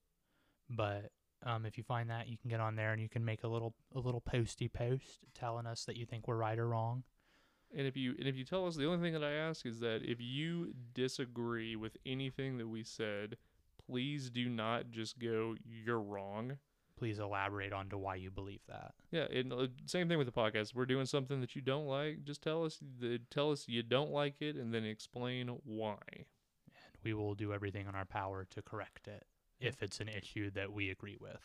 But 0.76 1.12
um, 1.46 1.66
if 1.66 1.78
you 1.78 1.84
find 1.84 2.10
that, 2.10 2.28
you 2.28 2.38
can 2.38 2.50
get 2.50 2.60
on 2.60 2.76
there 2.76 2.94
and 2.94 3.02
you 3.02 3.10
can 3.10 3.26
make 3.26 3.44
a 3.44 3.48
little 3.48 3.74
a 3.96 4.00
little 4.00 4.22
posty 4.22 4.68
post 4.68 5.26
telling 5.34 5.66
us 5.66 5.86
that 5.86 5.98
you 5.98 6.06
think 6.06 6.28
we're 6.28 6.38
right 6.38 6.58
or 6.58 6.68
wrong. 6.68 7.04
And 7.76 7.88
if 7.88 7.98
you 7.98 8.16
and 8.18 8.28
if 8.28 8.36
you 8.36 8.46
tell 8.46 8.68
us, 8.68 8.76
the 8.76 8.86
only 8.86 9.00
thing 9.00 9.14
that 9.20 9.24
I 9.24 9.34
ask 9.34 9.66
is 9.66 9.80
that 9.80 10.02
if 10.04 10.20
you 10.20 10.74
disagree 10.94 11.76
with 11.76 11.98
anything 12.06 12.58
that 12.60 12.68
we 12.68 12.84
said, 12.84 13.38
please 13.86 14.30
do 14.30 14.48
not 14.48 14.92
just 14.92 15.20
go, 15.20 15.56
"You're 15.66 16.02
wrong." 16.02 16.58
Please 16.96 17.18
elaborate 17.18 17.74
on 17.74 17.90
to 17.90 17.98
why 17.98 18.16
you 18.16 18.30
believe 18.30 18.62
that. 18.70 18.94
Yeah, 19.12 19.24
and 19.24 19.52
uh, 19.52 19.68
same 19.88 20.08
thing 20.08 20.20
with 20.20 20.28
the 20.28 20.32
podcast. 20.32 20.76
We're 20.76 20.86
doing 20.86 21.08
something 21.08 21.42
that 21.42 21.56
you 21.56 21.62
don't 21.62 21.88
like. 21.88 22.24
Just 22.24 22.44
tell 22.44 22.64
us, 22.64 22.78
the, 23.00 23.20
tell 23.32 23.52
us 23.52 23.68
you 23.68 23.82
don't 23.82 24.12
like 24.12 24.36
it, 24.42 24.56
and 24.56 24.72
then 24.74 24.86
explain 24.86 25.48
why. 25.66 25.98
And 26.16 26.98
we 27.04 27.16
will 27.16 27.34
do 27.34 27.52
everything 27.52 27.88
in 27.88 27.96
our 27.96 28.06
power 28.06 28.46
to 28.52 28.62
correct 28.62 29.08
it. 29.08 29.26
If 29.64 29.82
it's 29.82 30.00
an 30.00 30.10
issue 30.10 30.52
that 30.52 30.74
we 30.74 30.90
agree 30.90 31.18
with. 31.20 31.40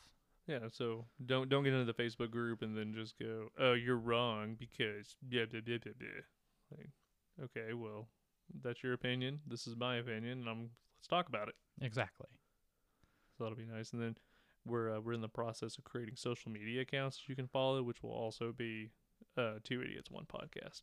Yeah, 0.46 0.68
so 0.70 1.04
don't 1.24 1.48
don't 1.48 1.62
get 1.64 1.74
into 1.74 1.90
the 1.90 2.02
Facebook 2.02 2.30
group 2.30 2.62
and 2.62 2.76
then 2.76 2.94
just 2.94 3.18
go, 3.18 3.48
"Oh, 3.58 3.74
you're 3.74 3.96
wrong 3.96 4.56
because 4.58 5.16
blah 5.22 5.44
blah 5.50 5.60
blah 5.60 5.78
blah." 5.78 5.92
blah. 5.98 6.76
Like, 6.76 6.90
okay, 7.44 7.74
well, 7.74 8.08
that's 8.62 8.82
your 8.82 8.94
opinion. 8.94 9.40
This 9.46 9.66
is 9.66 9.76
my 9.76 9.96
opinion, 9.96 10.40
and 10.40 10.48
I'm 10.48 10.70
let's 10.98 11.06
talk 11.08 11.28
about 11.28 11.48
it. 11.48 11.54
Exactly. 11.80 12.26
So 13.36 13.44
that'll 13.44 13.58
be 13.58 13.66
nice. 13.66 13.92
And 13.92 14.02
then 14.02 14.16
we're 14.64 14.96
uh, 14.96 15.00
we're 15.00 15.12
in 15.12 15.20
the 15.20 15.28
process 15.28 15.78
of 15.78 15.84
creating 15.84 16.16
social 16.16 16.50
media 16.50 16.80
accounts 16.80 17.22
you 17.26 17.36
can 17.36 17.46
follow, 17.46 17.82
which 17.82 18.02
will 18.02 18.12
also 18.12 18.52
be 18.52 18.90
uh, 19.36 19.54
two 19.62 19.82
idiots 19.82 20.10
one 20.10 20.24
podcast. 20.24 20.82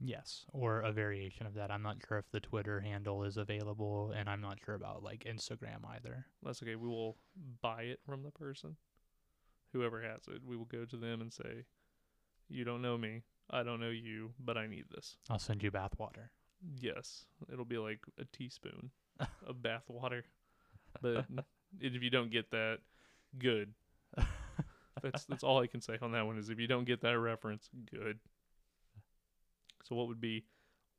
Yes, 0.00 0.44
or 0.52 0.80
a 0.80 0.92
variation 0.92 1.46
of 1.46 1.54
that. 1.54 1.70
I'm 1.70 1.82
not 1.82 1.96
sure 2.06 2.18
if 2.18 2.30
the 2.30 2.40
Twitter 2.40 2.80
handle 2.80 3.24
is 3.24 3.36
available, 3.36 4.12
and 4.16 4.28
I'm 4.28 4.40
not 4.40 4.58
sure 4.64 4.74
about 4.74 5.02
like 5.02 5.24
Instagram 5.24 5.88
either. 5.96 6.26
That's 6.42 6.62
okay. 6.62 6.76
We 6.76 6.88
will 6.88 7.16
buy 7.60 7.82
it 7.82 8.00
from 8.06 8.22
the 8.22 8.30
person, 8.30 8.76
whoever 9.72 10.00
has 10.02 10.20
it. 10.28 10.42
We 10.46 10.56
will 10.56 10.66
go 10.66 10.84
to 10.84 10.96
them 10.96 11.20
and 11.20 11.32
say, 11.32 11.64
"You 12.48 12.64
don't 12.64 12.82
know 12.82 12.96
me. 12.96 13.22
I 13.50 13.62
don't 13.62 13.80
know 13.80 13.90
you, 13.90 14.32
but 14.38 14.56
I 14.56 14.66
need 14.68 14.84
this." 14.90 15.16
I'll 15.28 15.38
send 15.38 15.62
you 15.62 15.70
bathwater. 15.72 16.28
Yes, 16.76 17.26
it'll 17.52 17.64
be 17.64 17.78
like 17.78 18.00
a 18.18 18.24
teaspoon 18.24 18.90
of 19.46 19.62
bath 19.62 19.84
water. 19.88 20.24
But 21.02 21.26
if 21.80 22.02
you 22.02 22.10
don't 22.10 22.30
get 22.30 22.50
that, 22.52 22.78
good. 23.38 23.74
That's 25.02 25.24
that's 25.26 25.44
all 25.44 25.60
I 25.60 25.68
can 25.68 25.80
say 25.80 25.96
on 26.02 26.10
that 26.10 26.26
one. 26.26 26.38
Is 26.38 26.48
if 26.48 26.58
you 26.58 26.66
don't 26.66 26.84
get 26.84 27.02
that 27.02 27.16
reference, 27.20 27.70
good. 27.88 28.18
So 29.84 29.94
what 29.96 30.08
would 30.08 30.20
be, 30.20 30.44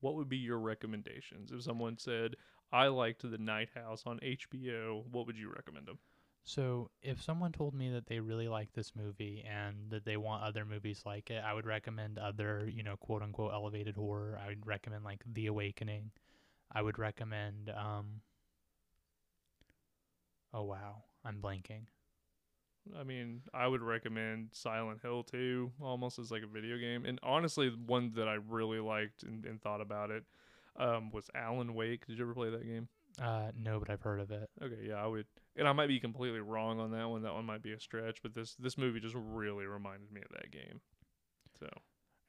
what 0.01 0.15
would 0.15 0.29
be 0.29 0.37
your 0.37 0.59
recommendations 0.59 1.51
if 1.51 1.63
someone 1.63 1.97
said 1.97 2.35
I 2.71 2.87
liked 2.87 3.29
the 3.29 3.37
Night 3.37 3.69
House 3.75 4.03
on 4.05 4.19
HBO? 4.21 5.05
What 5.11 5.25
would 5.27 5.37
you 5.37 5.51
recommend 5.51 5.87
them? 5.87 5.99
So, 6.43 6.89
if 7.01 7.21
someone 7.21 7.51
told 7.51 7.73
me 7.73 7.91
that 7.91 8.07
they 8.07 8.19
really 8.19 8.47
like 8.47 8.73
this 8.73 8.95
movie 8.95 9.43
and 9.47 9.89
that 9.91 10.03
they 10.05 10.17
want 10.17 10.43
other 10.43 10.65
movies 10.65 11.03
like 11.05 11.29
it, 11.29 11.43
I 11.43 11.53
would 11.53 11.65
recommend 11.65 12.17
other, 12.17 12.67
you 12.67 12.81
know, 12.83 12.97
quote 12.97 13.21
unquote 13.21 13.53
elevated 13.53 13.95
horror. 13.95 14.37
I 14.43 14.47
would 14.47 14.65
recommend 14.65 15.03
like 15.05 15.23
The 15.25 15.47
Awakening. 15.47 16.11
I 16.71 16.81
would 16.81 16.97
recommend 16.99 17.69
um 17.69 18.21
Oh 20.53 20.63
wow, 20.63 21.03
I'm 21.23 21.41
blanking. 21.41 21.87
I 22.97 23.03
mean, 23.03 23.41
I 23.53 23.67
would 23.67 23.81
recommend 23.81 24.49
Silent 24.53 25.01
Hill 25.01 25.23
2 25.23 25.71
almost 25.81 26.19
as 26.19 26.31
like 26.31 26.43
a 26.43 26.47
video 26.47 26.77
game. 26.77 27.05
And 27.05 27.19
honestly, 27.23 27.69
one 27.85 28.11
that 28.15 28.27
I 28.27 28.35
really 28.47 28.79
liked 28.79 29.23
and, 29.23 29.45
and 29.45 29.61
thought 29.61 29.81
about 29.81 30.11
it 30.11 30.23
um, 30.77 31.11
was 31.11 31.29
Alan 31.35 31.73
Wake. 31.73 32.07
Did 32.07 32.17
you 32.17 32.23
ever 32.25 32.33
play 32.33 32.49
that 32.49 32.65
game? 32.65 32.87
Uh 33.21 33.51
no, 33.57 33.79
but 33.79 33.89
I've 33.89 34.01
heard 34.01 34.21
of 34.21 34.31
it. 34.31 34.49
Okay, 34.61 34.87
yeah, 34.87 35.03
I 35.03 35.07
would. 35.07 35.25
And 35.57 35.67
I 35.67 35.73
might 35.73 35.87
be 35.87 35.99
completely 35.99 36.39
wrong 36.39 36.79
on 36.79 36.91
that 36.91 37.09
one. 37.09 37.23
That 37.23 37.33
one 37.33 37.43
might 37.45 37.61
be 37.63 37.73
a 37.73 37.79
stretch, 37.79 38.21
but 38.21 38.33
this 38.33 38.55
this 38.55 38.77
movie 38.77 38.99
just 38.99 39.15
really 39.15 39.65
reminded 39.65 40.11
me 40.11 40.21
of 40.21 40.31
that 40.31 40.51
game. 40.51 40.79
So, 41.59 41.67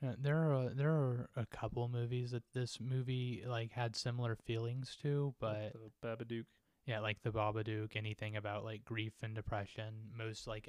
Uh, 0.05 0.15
there 0.19 0.53
are 0.53 0.71
there 0.71 0.91
are 0.91 1.29
a 1.37 1.47
couple 1.47 1.87
movies 1.89 2.31
that 2.33 2.43
this 2.55 2.81
movie 2.81 3.45
like 3.47 3.73
had 3.73 3.95
similar 3.95 4.35
feelings 4.35 4.97
to, 5.03 5.35
but 5.39 5.75
the 5.75 5.91
Babadook. 6.03 6.47
Yeah, 6.87 7.01
like 7.01 7.23
the 7.23 7.31
Babadook, 7.31 7.97
anything 7.97 8.37
about 8.37 8.65
like 8.65 8.85
grief 8.85 9.13
and 9.23 9.35
depression, 9.35 9.95
most 10.17 10.47
like 10.47 10.69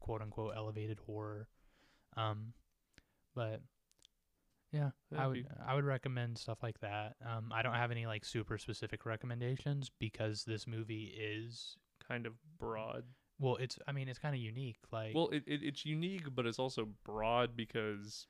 quote 0.00 0.22
unquote 0.22 0.54
elevated 0.56 0.98
horror. 1.06 1.48
Um, 2.16 2.52
but 3.34 3.60
yeah, 4.72 4.90
Yeah, 5.10 5.22
I 5.22 5.26
would 5.26 5.36
you- 5.38 5.46
I 5.66 5.74
would 5.74 5.84
recommend 5.84 6.38
stuff 6.38 6.62
like 6.62 6.80
that. 6.80 7.16
Um, 7.24 7.50
I 7.52 7.62
don't 7.62 7.74
have 7.74 7.90
any 7.90 8.06
like 8.06 8.24
super 8.24 8.58
specific 8.58 9.06
recommendations 9.06 9.90
because 9.98 10.44
this 10.44 10.66
movie 10.66 11.14
is 11.18 11.76
Kind 12.06 12.26
of 12.26 12.34
broad. 12.58 13.04
well, 13.38 13.56
it's 13.56 13.78
I 13.86 13.92
mean 13.92 14.08
it's 14.08 14.18
kind 14.18 14.34
of 14.34 14.40
unique. 14.40 14.78
Like 14.92 15.14
Well, 15.14 15.28
it, 15.28 15.44
it 15.46 15.62
it's 15.62 15.84
unique, 15.84 16.34
but 16.34 16.46
it's 16.46 16.58
also 16.58 16.88
broad 17.04 17.56
because 17.56 18.26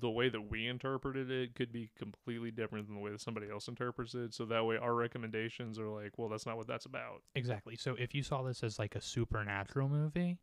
the 0.00 0.10
way 0.10 0.28
that 0.28 0.50
we 0.50 0.66
interpreted 0.68 1.30
it 1.30 1.54
could 1.54 1.72
be 1.72 1.90
completely 1.98 2.50
different 2.50 2.86
than 2.86 2.96
the 2.96 3.00
way 3.02 3.10
that 3.10 3.20
somebody 3.20 3.48
else 3.50 3.68
interprets 3.68 4.14
it. 4.14 4.32
So 4.34 4.44
that 4.46 4.64
way, 4.64 4.76
our 4.76 4.94
recommendations 4.94 5.78
are 5.78 5.88
like, 5.88 6.18
well, 6.18 6.28
that's 6.28 6.46
not 6.46 6.56
what 6.56 6.66
that's 6.66 6.86
about. 6.86 7.22
Exactly. 7.34 7.76
So 7.76 7.94
if 7.98 8.14
you 8.14 8.22
saw 8.22 8.42
this 8.42 8.62
as 8.62 8.78
like 8.78 8.94
a 8.94 9.00
supernatural 9.00 9.88
movie 9.88 10.38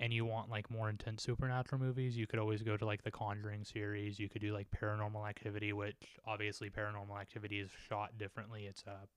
and 0.00 0.12
you 0.12 0.24
want 0.24 0.48
like 0.50 0.70
more 0.70 0.88
intense 0.88 1.22
supernatural 1.24 1.80
movies, 1.80 2.16
you 2.16 2.26
could 2.26 2.38
always 2.38 2.62
go 2.62 2.76
to 2.76 2.84
like 2.86 3.02
the 3.02 3.10
Conjuring 3.10 3.64
series. 3.64 4.18
You 4.18 4.28
could 4.28 4.42
do 4.42 4.52
like 4.52 4.68
Paranormal 4.70 5.28
Activity, 5.28 5.72
which 5.72 5.96
obviously 6.26 6.70
Paranormal 6.70 7.20
Activity 7.20 7.58
is 7.60 7.70
shot 7.88 8.16
differently. 8.18 8.66
It's 8.66 8.84
a 8.86 9.08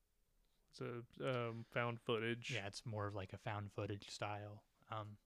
It's 0.72 0.82
a 1.22 1.50
um, 1.50 1.66
found 1.72 2.00
footage. 2.02 2.52
yeah, 2.56 2.66
it's 2.68 2.82
more 2.86 3.06
of 3.08 3.14
like 3.16 3.34
a 3.34 3.38
found 3.38 3.72
footage 3.74 4.10
style. 4.10 4.64
Um 4.92 5.18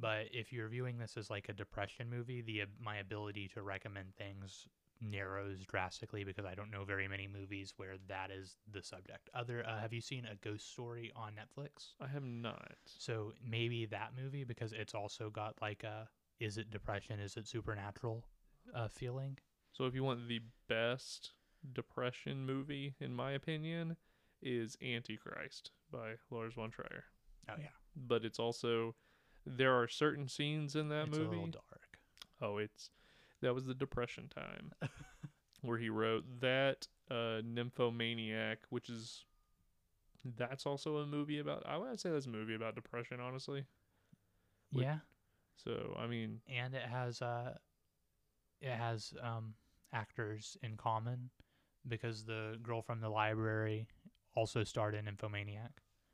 but 0.00 0.26
if 0.32 0.52
you're 0.52 0.68
viewing 0.68 0.98
this 0.98 1.16
as 1.16 1.30
like 1.30 1.48
a 1.48 1.52
depression 1.52 2.08
movie, 2.10 2.42
the 2.42 2.62
my 2.82 2.96
ability 2.98 3.48
to 3.54 3.62
recommend 3.62 4.14
things 4.16 4.68
narrows 5.00 5.64
drastically 5.64 6.24
because 6.24 6.44
I 6.44 6.54
don't 6.54 6.70
know 6.70 6.84
very 6.84 7.06
many 7.06 7.28
movies 7.28 7.72
where 7.76 7.94
that 8.08 8.30
is 8.30 8.56
the 8.72 8.82
subject. 8.82 9.30
Other, 9.34 9.64
uh, 9.66 9.78
have 9.80 9.92
you 9.92 10.00
seen 10.00 10.24
a 10.26 10.34
ghost 10.36 10.72
story 10.72 11.12
on 11.14 11.32
Netflix? 11.32 11.92
I 12.00 12.08
have 12.08 12.24
not. 12.24 12.72
So 12.84 13.32
maybe 13.46 13.86
that 13.86 14.10
movie 14.20 14.44
because 14.44 14.72
it's 14.72 14.94
also 14.94 15.30
got 15.30 15.54
like 15.60 15.84
a 15.84 16.08
is 16.40 16.58
it 16.58 16.70
depression, 16.70 17.20
is 17.20 17.36
it 17.36 17.46
supernatural 17.48 18.24
uh, 18.74 18.88
feeling. 18.88 19.38
So 19.72 19.84
if 19.84 19.94
you 19.94 20.04
want 20.04 20.28
the 20.28 20.40
best 20.68 21.32
depression 21.72 22.46
movie, 22.46 22.94
in 23.00 23.14
my 23.14 23.32
opinion, 23.32 23.96
is 24.42 24.76
Antichrist 24.82 25.72
by 25.90 26.14
Lars 26.30 26.54
von 26.54 26.70
Trier. 26.70 27.04
Oh 27.48 27.54
yeah, 27.58 27.68
But 27.96 28.24
it's 28.24 28.38
also 28.38 28.94
there 29.56 29.74
are 29.78 29.88
certain 29.88 30.28
scenes 30.28 30.76
in 30.76 30.88
that 30.88 31.08
it's 31.08 31.18
movie. 31.18 31.50
dark. 31.52 31.98
Oh, 32.40 32.58
it's 32.58 32.90
that 33.40 33.54
was 33.54 33.66
the 33.66 33.74
depression 33.74 34.28
time 34.28 34.72
where 35.62 35.78
he 35.78 35.88
wrote 35.88 36.24
that 36.40 36.86
uh 37.10 37.40
Nymphomaniac, 37.44 38.58
which 38.70 38.88
is 38.88 39.24
that's 40.36 40.66
also 40.66 40.98
a 40.98 41.06
movie 41.06 41.38
about 41.38 41.62
I 41.66 41.76
would 41.76 42.00
say 42.00 42.10
that's 42.10 42.26
a 42.26 42.30
movie 42.30 42.54
about 42.54 42.74
depression, 42.74 43.20
honestly. 43.20 43.64
Would- 44.72 44.82
yeah, 44.84 44.98
So 45.56 45.96
I 45.98 46.06
mean 46.06 46.40
and 46.48 46.74
it 46.74 46.82
has 46.82 47.22
uh, 47.22 47.54
it 48.60 48.70
has 48.74 49.14
um 49.22 49.54
actors 49.92 50.56
in 50.62 50.76
common 50.76 51.30
because 51.86 52.24
the 52.24 52.58
girl 52.62 52.82
from 52.82 53.00
the 53.00 53.08
library 53.08 53.86
also 54.34 54.64
starred 54.64 54.94
in 54.94 55.04
Nymphomaniac. 55.06 55.70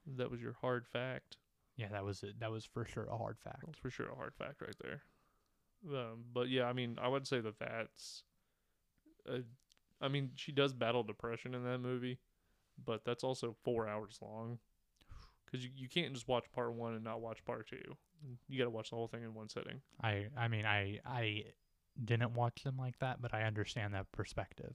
that 0.06 0.30
was 0.30 0.40
your 0.40 0.54
hard 0.60 0.86
fact. 0.86 1.36
Yeah, 1.76 1.88
that 1.90 2.04
was 2.04 2.22
it. 2.22 2.38
That 2.40 2.50
was 2.50 2.64
for 2.64 2.84
sure 2.84 3.06
a 3.10 3.16
hard 3.16 3.38
fact. 3.38 3.62
That's 3.66 3.78
for 3.78 3.90
sure 3.90 4.08
a 4.10 4.14
hard 4.14 4.34
fact 4.34 4.60
right 4.60 4.76
there. 4.82 5.02
Um, 5.90 6.24
but 6.32 6.48
yeah, 6.48 6.64
I 6.64 6.72
mean, 6.72 6.96
I 7.00 7.08
would 7.08 7.26
say 7.26 7.40
that 7.40 7.58
that's. 7.58 8.22
A, 9.28 9.40
I 10.00 10.08
mean, 10.08 10.30
she 10.36 10.52
does 10.52 10.72
battle 10.72 11.02
depression 11.02 11.54
in 11.54 11.64
that 11.64 11.78
movie, 11.78 12.18
but 12.84 13.04
that's 13.04 13.24
also 13.24 13.56
four 13.64 13.88
hours 13.88 14.18
long. 14.22 14.58
Because 15.46 15.64
you, 15.64 15.70
you 15.76 15.88
can't 15.88 16.12
just 16.14 16.26
watch 16.26 16.46
part 16.52 16.72
one 16.74 16.94
and 16.94 17.04
not 17.04 17.20
watch 17.20 17.44
part 17.44 17.68
two. 17.68 17.76
You 18.48 18.58
got 18.58 18.64
to 18.64 18.70
watch 18.70 18.90
the 18.90 18.96
whole 18.96 19.06
thing 19.06 19.22
in 19.22 19.34
one 19.34 19.48
sitting. 19.48 19.80
I 20.02 20.26
I 20.36 20.48
mean 20.48 20.64
I 20.64 20.98
I 21.06 21.44
didn't 22.02 22.32
watch 22.34 22.64
them 22.64 22.76
like 22.76 22.98
that, 22.98 23.22
but 23.22 23.32
I 23.32 23.42
understand 23.44 23.94
that 23.94 24.10
perspective. 24.10 24.74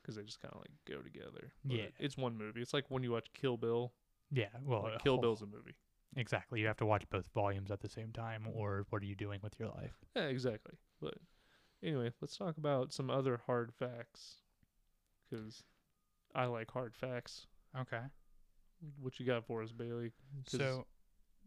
Because 0.00 0.14
they 0.14 0.22
just 0.22 0.40
kind 0.40 0.54
of 0.54 0.60
like 0.60 0.70
go 0.86 1.02
together. 1.02 1.52
Yeah. 1.64 1.86
It's 1.98 2.16
one 2.16 2.36
movie. 2.38 2.60
It's 2.60 2.72
like 2.74 2.84
when 2.88 3.02
you 3.02 3.10
watch 3.10 3.32
Kill 3.34 3.56
Bill. 3.56 3.92
Yeah, 4.30 4.46
well, 4.64 4.82
Like 4.84 5.02
Kill 5.02 5.14
whole- 5.14 5.22
Bill's 5.22 5.42
a 5.42 5.46
movie. 5.46 5.74
Exactly. 6.16 6.60
You 6.60 6.66
have 6.66 6.76
to 6.78 6.86
watch 6.86 7.08
both 7.10 7.28
volumes 7.34 7.70
at 7.70 7.80
the 7.80 7.88
same 7.88 8.12
time, 8.12 8.46
or 8.52 8.86
what 8.90 9.02
are 9.02 9.06
you 9.06 9.14
doing 9.14 9.40
with 9.42 9.58
your 9.58 9.68
life? 9.68 9.98
Yeah, 10.14 10.24
exactly. 10.24 10.74
But 11.00 11.14
anyway, 11.82 12.12
let's 12.20 12.36
talk 12.36 12.58
about 12.58 12.92
some 12.92 13.10
other 13.10 13.40
hard 13.46 13.72
facts. 13.72 14.36
Because 15.28 15.62
I 16.34 16.44
like 16.44 16.70
hard 16.70 16.94
facts. 16.94 17.46
Okay. 17.78 18.02
What 19.00 19.18
you 19.18 19.26
got 19.26 19.46
for 19.46 19.62
us, 19.62 19.72
Bailey? 19.72 20.12
So 20.46 20.86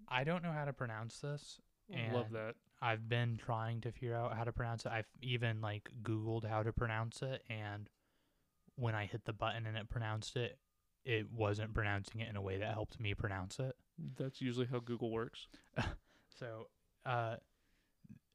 I 0.08 0.24
don't 0.24 0.44
know 0.44 0.52
how 0.52 0.66
to 0.66 0.74
pronounce 0.74 1.20
this. 1.20 1.60
I 1.94 2.14
love 2.14 2.32
that. 2.32 2.56
I've 2.82 3.08
been 3.08 3.38
trying 3.38 3.82
to 3.82 3.92
figure 3.92 4.16
out 4.16 4.36
how 4.36 4.44
to 4.44 4.52
pronounce 4.52 4.86
it. 4.86 4.92
I've 4.92 5.08
even 5.22 5.62
like 5.62 5.90
Googled 6.02 6.46
how 6.46 6.64
to 6.64 6.74
pronounce 6.74 7.22
it, 7.22 7.44
and 7.50 7.90
when 8.76 8.96
I 8.96 9.06
hit 9.06 9.26
the 9.26 9.34
button 9.34 9.66
and 9.66 9.78
it 9.78 9.90
pronounced 9.90 10.36
it, 10.36 10.58
it 11.04 11.32
wasn't 11.32 11.74
pronouncing 11.74 12.22
it 12.22 12.30
in 12.30 12.36
a 12.36 12.42
way 12.42 12.58
that 12.58 12.74
helped 12.74 13.00
me 13.00 13.14
pronounce 13.14 13.60
it. 13.60 13.76
That's 14.18 14.42
usually 14.42 14.66
how 14.68 14.80
Google 14.80 15.12
works. 15.12 15.48
So, 16.38 16.68
uh, 17.06 17.38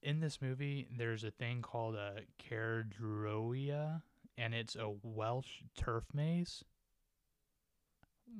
in 0.02 0.20
this 0.20 0.40
movie, 0.40 0.88
there's 0.96 1.22
a 1.22 1.30
thing 1.30 1.60
called 1.60 1.96
a 1.96 2.20
Caerdroia, 2.42 4.00
and 4.38 4.54
it's 4.54 4.74
a 4.74 4.90
Welsh 5.02 5.60
turf 5.76 6.04
maze. 6.14 6.64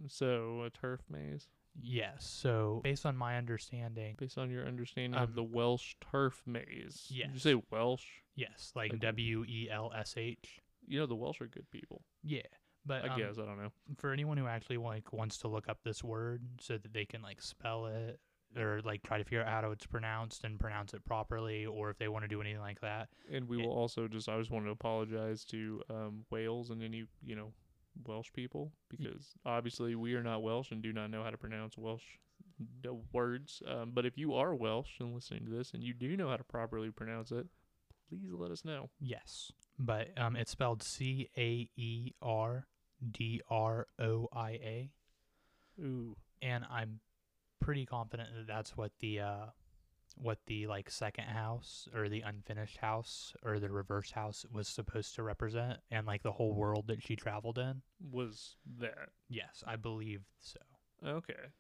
So 0.09 0.63
a 0.63 0.71
turf 0.71 1.01
maze, 1.11 1.49
Yes. 1.79 2.25
So, 2.27 2.81
based 2.83 3.05
on 3.07 3.17
my 3.17 3.37
understanding, 3.37 4.17
based 4.19 4.39
on 4.39 4.51
your 4.51 4.67
understanding 4.67 5.15
Um, 5.15 5.23
of 5.25 5.35
the 5.35 5.45
Welsh 5.45 5.95
turf 6.01 6.43
maze. 6.47 7.07
Did 7.09 7.33
you 7.35 7.39
say 7.39 7.55
Welsh? 7.71 8.07
yes, 8.35 8.73
like 8.75 8.93
Like- 8.93 9.01
W 9.03 9.45
E 9.47 9.69
L 9.71 9.93
S 9.95 10.15
H. 10.17 10.61
You 10.87 10.99
know 11.01 11.07
the 11.07 11.15
Welsh 11.17 11.41
are 11.41 11.47
good 11.49 11.71
people. 11.71 12.03
Yeah, 12.23 12.43
but 12.87 13.05
I 13.05 13.09
um, 13.09 13.19
guess 13.19 13.39
I 13.39 13.45
don't 13.45 13.59
know. 13.61 13.71
for 13.99 14.13
anyone 14.13 14.37
who 14.37 14.47
actually 14.47 14.79
like 14.79 15.13
wants 15.13 15.39
to 15.39 15.49
look 15.49 15.69
up 15.69 15.79
this 15.85 16.03
word 16.05 16.43
so 16.61 16.79
that 16.79 16.93
they 16.93 17.05
can 17.05 17.23
like 17.23 17.41
spell 17.43 17.87
it 17.87 18.19
or 18.57 18.81
like 18.85 19.03
try 19.05 19.17
to 19.19 19.23
figure 19.25 19.45
out 19.45 19.63
how 19.65 19.71
it's 19.71 19.87
pronounced 19.87 20.43
and 20.45 20.59
pronounce 20.59 20.93
it 20.93 21.05
properly, 21.05 21.67
or 21.67 21.89
if 21.91 21.99
they 21.99 22.09
want 22.09 22.25
to 22.25 22.29
do 22.29 22.41
anything 22.41 22.61
like 22.61 22.81
that, 22.81 23.09
And 23.31 23.47
we 23.49 23.61
it- 23.61 23.67
will 23.67 23.73
also 23.73 24.09
just 24.09 24.29
I 24.29 24.39
just 24.39 24.51
want 24.51 24.65
to 24.67 24.71
apologize 24.73 25.45
to 25.47 25.83
um, 25.89 26.25
Wales 26.31 26.71
and 26.71 26.83
any 26.83 27.05
you 27.25 27.37
know 27.37 27.53
Welsh 28.07 28.33
people 28.33 28.73
because 28.89 29.35
obviously 29.45 29.95
we 29.95 30.15
are 30.15 30.23
not 30.23 30.43
Welsh 30.43 30.71
and 30.71 30.83
do 30.83 30.93
not 30.93 31.11
know 31.11 31.23
how 31.23 31.31
to 31.31 31.39
pronounce 31.39 31.77
Welsh 31.79 32.05
words. 33.13 33.63
Um, 33.69 33.91
but 33.95 34.07
if 34.07 34.17
you 34.19 34.35
are 34.35 34.55
Welsh 34.55 34.99
and 35.01 35.15
listening 35.15 35.45
to 35.47 35.51
this 35.51 35.73
and 35.75 35.83
you 35.83 35.95
do 35.95 36.17
know 36.17 36.29
how 36.29 36.37
to 36.37 36.45
properly 36.45 36.91
pronounce 36.91 37.31
it, 37.33 37.47
please 38.09 38.31
let 38.33 38.51
us 38.51 38.65
know. 38.65 38.91
Yes, 39.01 39.53
but 39.79 40.09
um, 40.19 40.37
it's 40.37 40.51
spelled 40.51 40.83
C 40.83 41.29
A 41.37 41.69
E 41.77 42.13
R 42.23 42.67
D 43.09 43.41
R 43.49 43.87
O 43.99 44.29
I 44.33 44.51
A, 44.51 44.91
Ooh, 45.81 46.17
and 46.43 46.65
I'm 46.71 47.01
pretty 47.61 47.87
confident 47.87 48.29
that 48.37 48.47
that's 48.47 48.77
what 48.77 48.93
the 49.01 49.21
uh, 49.21 49.47
what 50.17 50.39
the 50.47 50.67
like 50.67 50.91
second 50.91 51.25
house 51.25 51.89
or 51.95 52.09
the 52.09 52.21
unfinished 52.23 52.79
house 52.79 53.33
or 53.45 53.59
the 53.59 53.71
reverse 53.71 54.11
house 54.11 54.45
was 54.53 54.69
supposed 54.69 55.15
to 55.15 55.23
represent, 55.23 55.79
and 55.91 56.07
like 56.07 56.23
the 56.23 56.33
whole 56.33 56.55
world 56.55 56.87
that 56.89 57.03
she 57.03 57.17
traveled 57.17 57.59
in. 57.59 57.83
was 58.11 58.57
that 58.79 59.11
Yes, 59.29 59.63
I 59.67 59.77
believe 59.77 60.23
so. 60.41 60.61
okay? 61.07 61.53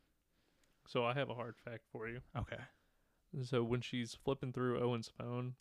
So 0.86 1.04
I 1.04 1.14
have 1.14 1.30
a 1.30 1.34
hard 1.34 1.54
fact 1.64 1.84
for 1.92 2.08
you. 2.08 2.20
Okay. 2.36 2.58
So 3.44 3.62
when 3.62 3.80
she's 3.80 4.14
flipping 4.24 4.52
through 4.52 4.80
Owen's 4.82 5.08
phone, 5.16 5.54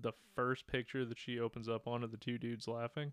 the 0.00 0.12
first 0.36 0.68
picture 0.68 1.04
that 1.04 1.18
she 1.18 1.38
opens 1.40 1.68
up 1.68 1.88
on 1.88 2.04
are 2.04 2.08
the 2.08 2.16
two 2.16 2.38
dudes 2.38 2.68
laughing. 2.68 3.12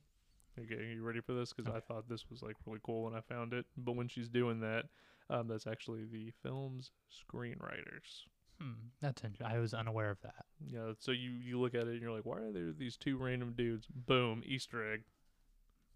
Okay, 0.57 0.75
are 0.75 0.83
you 0.83 1.03
ready 1.03 1.21
for 1.21 1.33
this? 1.33 1.53
Because 1.53 1.71
I 1.71 1.79
thought 1.79 2.09
this 2.09 2.29
was 2.29 2.41
like 2.41 2.55
really 2.65 2.79
cool 2.83 3.03
when 3.03 3.15
I 3.15 3.21
found 3.21 3.53
it. 3.53 3.65
But 3.77 3.95
when 3.95 4.07
she's 4.07 4.29
doing 4.29 4.59
that, 4.61 4.85
um, 5.29 5.47
that's 5.47 5.67
actually 5.67 6.05
the 6.05 6.31
film's 6.43 6.91
screenwriters. 7.11 8.25
Hmm, 8.61 8.73
that's 9.01 9.23
interesting. 9.23 9.47
I 9.47 9.59
was 9.59 9.73
unaware 9.73 10.09
of 10.09 10.21
that. 10.21 10.45
Yeah. 10.65 10.91
So 10.99 11.11
you 11.11 11.31
you 11.31 11.59
look 11.59 11.75
at 11.75 11.87
it 11.87 11.93
and 11.93 12.01
you're 12.01 12.11
like, 12.11 12.25
why 12.25 12.39
are 12.39 12.51
there 12.51 12.71
these 12.71 12.97
two 12.97 13.17
random 13.17 13.53
dudes? 13.55 13.87
Boom, 13.87 14.43
Easter 14.45 14.93
egg. 14.93 15.03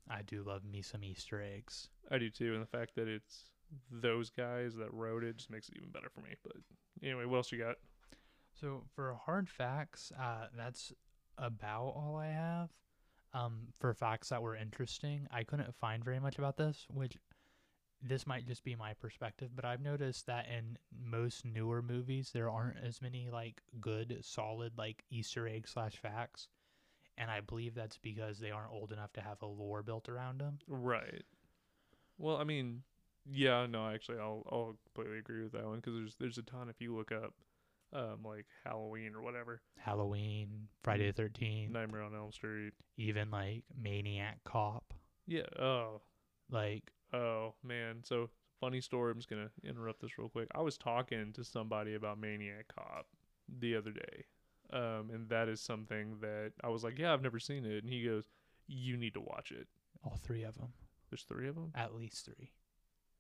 I 0.10 0.22
do 0.22 0.44
love 0.44 0.64
me 0.66 0.82
some 0.82 1.04
Easter 1.04 1.42
eggs. 1.42 1.90
I 2.12 2.18
do 2.18 2.30
too, 2.30 2.54
and 2.54 2.62
the 2.62 2.68
fact 2.68 2.96
that 2.96 3.08
it's 3.08 3.46
those 3.92 4.30
guys 4.30 4.76
that 4.76 4.94
wrote 4.94 5.24
it 5.24 5.38
just 5.38 5.50
makes 5.50 5.70
it 5.70 5.76
even 5.78 5.90
better 5.90 6.10
for 6.14 6.22
me. 6.22 6.36
But 6.44 6.54
anyway, 7.02 7.26
what 7.26 7.38
else 7.38 7.52
you 7.52 7.58
got? 7.58 7.76
So 8.54 8.84
for 8.96 9.18
hard 9.26 9.50
facts, 9.50 10.12
uh, 10.20 10.48
that's 10.56 10.94
about 11.38 11.94
all 11.96 12.18
I 12.18 12.28
have. 12.28 12.70
Um, 13.34 13.68
for 13.80 13.94
facts 13.94 14.30
that 14.30 14.44
were 14.44 14.56
interesting, 14.56 15.28
I 15.32 15.44
couldn't 15.44 15.74
find 15.76 16.04
very 16.04 16.20
much 16.20 16.38
about 16.38 16.58
this, 16.58 16.86
which 16.94 17.18
this 18.02 18.28
might 18.28 18.46
just 18.46 18.64
be 18.64 18.76
my 18.76 18.94
perspective, 18.94 19.52
but 19.56 19.66
I've 19.66 19.82
noticed 19.82 20.28
that 20.28 20.48
in 20.48 20.78
most 20.92 21.46
newer 21.46 21.82
movies 21.82 22.32
there 22.34 22.50
aren't 22.50 22.78
as 22.78 23.02
many 23.02 23.30
like 23.32 23.62
good, 23.80 24.20
solid 24.22 24.78
like 24.78 25.04
Easter 25.10 25.48
egg 25.48 25.68
slash 25.68 25.96
facts, 25.96 26.50
and 27.18 27.32
I 27.32 27.40
believe 27.40 27.76
that's 27.76 27.98
because 27.98 28.40
they 28.40 28.52
aren't 28.52 28.72
old 28.72 28.92
enough 28.92 29.14
to 29.14 29.22
have 29.22 29.42
a 29.42 29.48
lore 29.48 29.84
built 29.84 30.10
around 30.10 30.40
them. 30.40 30.60
Right. 30.68 31.24
Well, 32.18 32.38
I 32.38 32.44
mean, 32.44 32.84
yeah, 33.26 33.66
no, 33.66 33.88
actually, 33.88 34.20
I'll 34.20 34.44
I'll 34.52 34.78
completely 34.94 35.20
agree 35.20 35.44
with 35.44 35.54
that 35.54 35.66
one 35.66 35.78
because 35.78 35.94
there's 35.96 36.16
there's 36.18 36.38
a 36.38 36.44
ton 36.44 36.70
if 36.70 36.82
you 36.82 36.96
look 36.96 37.12
up, 37.12 37.34
um, 37.94 38.20
like 38.24 38.46
Halloween 38.66 39.14
or 39.16 39.22
whatever, 39.22 39.62
Halloween, 39.78 40.68
Friday 40.84 41.08
the 41.08 41.14
Thirteenth, 41.14 41.72
Nightmare 41.72 42.02
on 42.04 42.16
Elm 42.16 42.32
Street. 42.32 42.74
even 42.98 43.30
like 43.32 43.64
Maniac 43.82 44.40
Cop, 44.44 44.94
Yeah. 45.28 45.44
Oh. 45.60 46.02
like 46.50 46.92
Oh 47.14 47.54
man. 47.64 47.98
So 48.04 48.30
funny 48.60 48.82
story. 48.82 49.12
I'm 49.12 49.18
just 49.18 49.30
gonna 49.30 49.50
interrupt 49.64 50.02
this 50.02 50.18
real 50.18 50.30
quick. 50.30 50.48
I 50.56 50.62
was 50.62 50.78
talking 50.78 51.32
to 51.34 51.44
somebody 51.44 51.94
about 51.96 52.20
Maniac 52.20 52.66
Cop 52.76 53.06
the 53.60 53.76
other 53.76 53.92
day, 53.92 54.26
um, 54.72 55.10
and 55.14 55.30
that 55.30 55.48
is 55.50 55.62
something 55.62 56.18
that 56.22 56.54
I 56.64 56.70
was 56.70 56.84
like, 56.84 56.98
yeah, 56.98 57.14
I've 57.14 57.22
never 57.22 57.40
seen 57.40 57.66
it, 57.66 57.84
and 57.84 57.92
he 57.92 58.04
goes, 58.04 58.30
you 58.68 58.98
need 58.98 59.14
to 59.16 59.22
watch 59.22 59.52
it. 59.52 59.68
all 60.04 60.18
three 60.24 60.44
of 60.44 60.56
them, 60.58 60.74
There's 61.10 61.24
three 61.24 61.48
of 61.50 61.56
them. 61.56 61.72
at 61.76 61.94
least 61.94 62.26
three. 62.26 62.52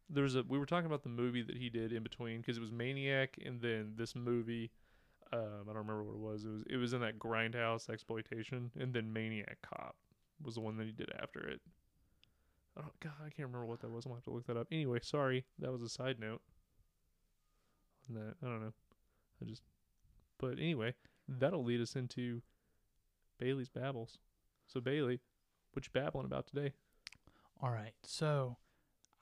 There 0.10 0.24
was 0.24 0.36
a 0.36 0.44
we 0.48 0.58
were 0.58 0.66
talking 0.66 0.86
about 0.86 1.04
the 1.04 1.10
movie 1.10 1.42
that 1.42 1.58
he 1.58 1.70
did 1.70 1.92
in 1.92 2.04
between 2.04 2.42
because 2.42 2.58
it 2.58 2.62
was 2.62 2.72
Maniac 2.72 3.38
and 3.44 3.62
then 3.62 3.94
this 3.96 4.16
movie. 4.16 4.72
Um, 5.32 5.64
I 5.64 5.74
don't 5.74 5.88
remember 5.88 6.04
what 6.04 6.14
it 6.14 6.20
was. 6.20 6.46
It 6.46 6.50
was 6.50 6.64
it 6.70 6.78
was 6.78 6.94
in 6.94 7.02
that 7.02 7.18
grindhouse 7.18 7.90
exploitation, 7.90 8.72
and 8.80 8.94
then 8.94 9.12
Maniac 9.12 9.58
Cop 9.64 9.96
was 10.44 10.56
the 10.56 10.62
one 10.62 10.78
that 10.78 10.86
he 10.86 10.92
did 10.92 11.10
after 11.22 11.40
it. 11.48 11.62
Oh 12.78 12.92
God, 13.00 13.14
I 13.20 13.30
can't 13.30 13.48
remember 13.48 13.66
what 13.66 13.82
that 13.82 13.92
was. 13.92 14.06
I'm 14.06 14.12
gonna 14.12 14.18
have 14.18 14.26
to 14.26 14.32
look 14.32 14.48
that 14.48 14.58
up. 14.58 14.68
Anyway, 14.72 15.00
sorry, 15.02 15.46
that 15.60 15.72
was 15.72 15.82
a 15.82 15.90
side 15.90 16.20
note. 16.20 16.42
On 18.10 18.16
that, 18.16 18.36
I 18.44 18.50
don't 18.50 18.62
know. 18.62 18.74
I 19.42 19.46
just, 19.46 19.64
but 20.40 20.60
anyway, 20.60 20.94
that'll 21.28 21.64
lead 21.64 21.82
us 21.82 21.96
into 21.96 22.42
Bailey's 23.40 23.70
babbles. 23.70 24.18
So 24.68 24.82
Bailey, 24.82 25.20
what 25.74 25.86
you 25.86 25.92
babbling 25.94 26.26
about 26.26 26.48
today? 26.48 26.74
All 27.62 27.70
right. 27.70 27.94
So, 28.04 28.58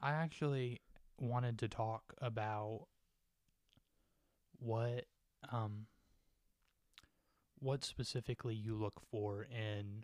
I 0.02 0.12
actually 0.12 0.82
wanted 1.20 1.60
to 1.60 1.68
talk 1.68 2.14
about 2.20 2.88
what 4.58 5.06
um 5.52 5.86
what 7.60 7.84
specifically 7.84 8.56
you 8.56 8.76
look 8.76 9.00
for 9.12 9.44
in 9.44 10.04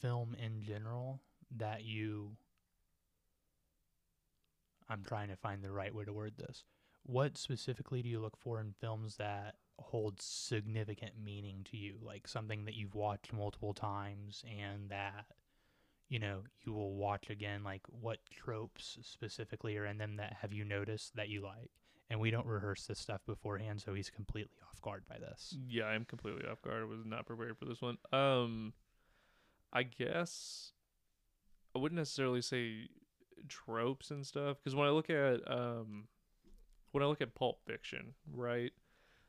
film 0.00 0.36
in 0.40 0.62
general 0.62 1.20
that 1.56 1.84
you 1.84 2.36
I'm 4.88 5.02
trying 5.02 5.28
to 5.28 5.36
find 5.36 5.62
the 5.62 5.72
right 5.72 5.94
way 5.94 6.04
to 6.04 6.12
word 6.12 6.34
this. 6.36 6.62
What 7.04 7.38
specifically 7.38 8.02
do 8.02 8.08
you 8.08 8.20
look 8.20 8.36
for 8.36 8.60
in 8.60 8.74
films 8.80 9.16
that 9.16 9.54
hold 9.78 10.20
significant 10.20 11.12
meaning 11.22 11.66
to 11.70 11.76
you, 11.76 11.96
like 12.02 12.28
something 12.28 12.64
that 12.66 12.74
you've 12.74 12.94
watched 12.94 13.32
multiple 13.32 13.74
times 13.74 14.44
and 14.46 14.90
that 14.90 15.26
you 16.14 16.20
know 16.20 16.42
you 16.64 16.72
will 16.72 16.94
watch 16.94 17.28
again? 17.28 17.64
Like 17.64 17.82
what 17.88 18.18
tropes 18.30 18.98
specifically 19.02 19.76
are 19.76 19.84
in 19.84 19.98
them 19.98 20.14
that 20.18 20.36
have 20.42 20.52
you 20.52 20.64
noticed 20.64 21.16
that 21.16 21.28
you 21.28 21.42
like? 21.42 21.72
And 22.08 22.20
we 22.20 22.30
don't 22.30 22.46
rehearse 22.46 22.86
this 22.86 23.00
stuff 23.00 23.22
beforehand, 23.26 23.82
so 23.82 23.94
he's 23.94 24.10
completely 24.10 24.54
off 24.70 24.80
guard 24.80 25.02
by 25.08 25.18
this. 25.18 25.56
Yeah, 25.68 25.86
I'm 25.86 26.04
completely 26.04 26.48
off 26.48 26.62
guard. 26.62 26.82
I 26.82 26.84
was 26.84 27.04
not 27.04 27.26
prepared 27.26 27.58
for 27.58 27.64
this 27.64 27.82
one. 27.82 27.98
Um, 28.12 28.74
I 29.72 29.82
guess 29.82 30.70
I 31.74 31.80
wouldn't 31.80 31.98
necessarily 31.98 32.42
say 32.42 32.90
tropes 33.48 34.12
and 34.12 34.24
stuff 34.24 34.58
because 34.62 34.76
when 34.76 34.86
I 34.86 34.90
look 34.90 35.10
at 35.10 35.40
um, 35.50 36.04
when 36.92 37.02
I 37.02 37.06
look 37.06 37.22
at 37.22 37.34
Pulp 37.34 37.58
Fiction, 37.66 38.14
right, 38.32 38.70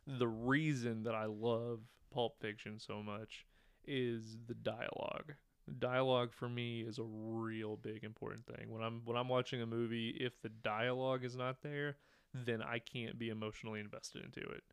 the 0.06 0.28
reason 0.28 1.02
that 1.06 1.16
I 1.16 1.26
love 1.26 1.80
Pulp 2.14 2.40
Fiction 2.40 2.78
so 2.80 3.02
much 3.02 3.48
is 3.88 4.38
the 4.46 4.54
dialogue. 4.54 5.34
Dialogue 5.80 6.32
for 6.34 6.48
me 6.48 6.82
is 6.82 7.00
a 7.00 7.04
real 7.04 7.76
big 7.76 8.04
important 8.04 8.46
thing. 8.46 8.70
When 8.70 8.84
I'm 8.84 9.02
when 9.06 9.18
I'm 9.18 9.30
watching 9.30 9.62
a 9.62 9.66
movie, 9.66 10.10
if 10.20 10.40
the 10.42 10.50
dialogue 10.50 11.24
is 11.24 11.36
not 11.36 11.62
there, 11.64 11.98
then 12.34 12.62
I 12.62 12.80
can't 12.80 13.18
be 13.18 13.30
emotionally 13.30 13.80
invested 13.80 14.24
into 14.24 14.42
it. 14.42 14.64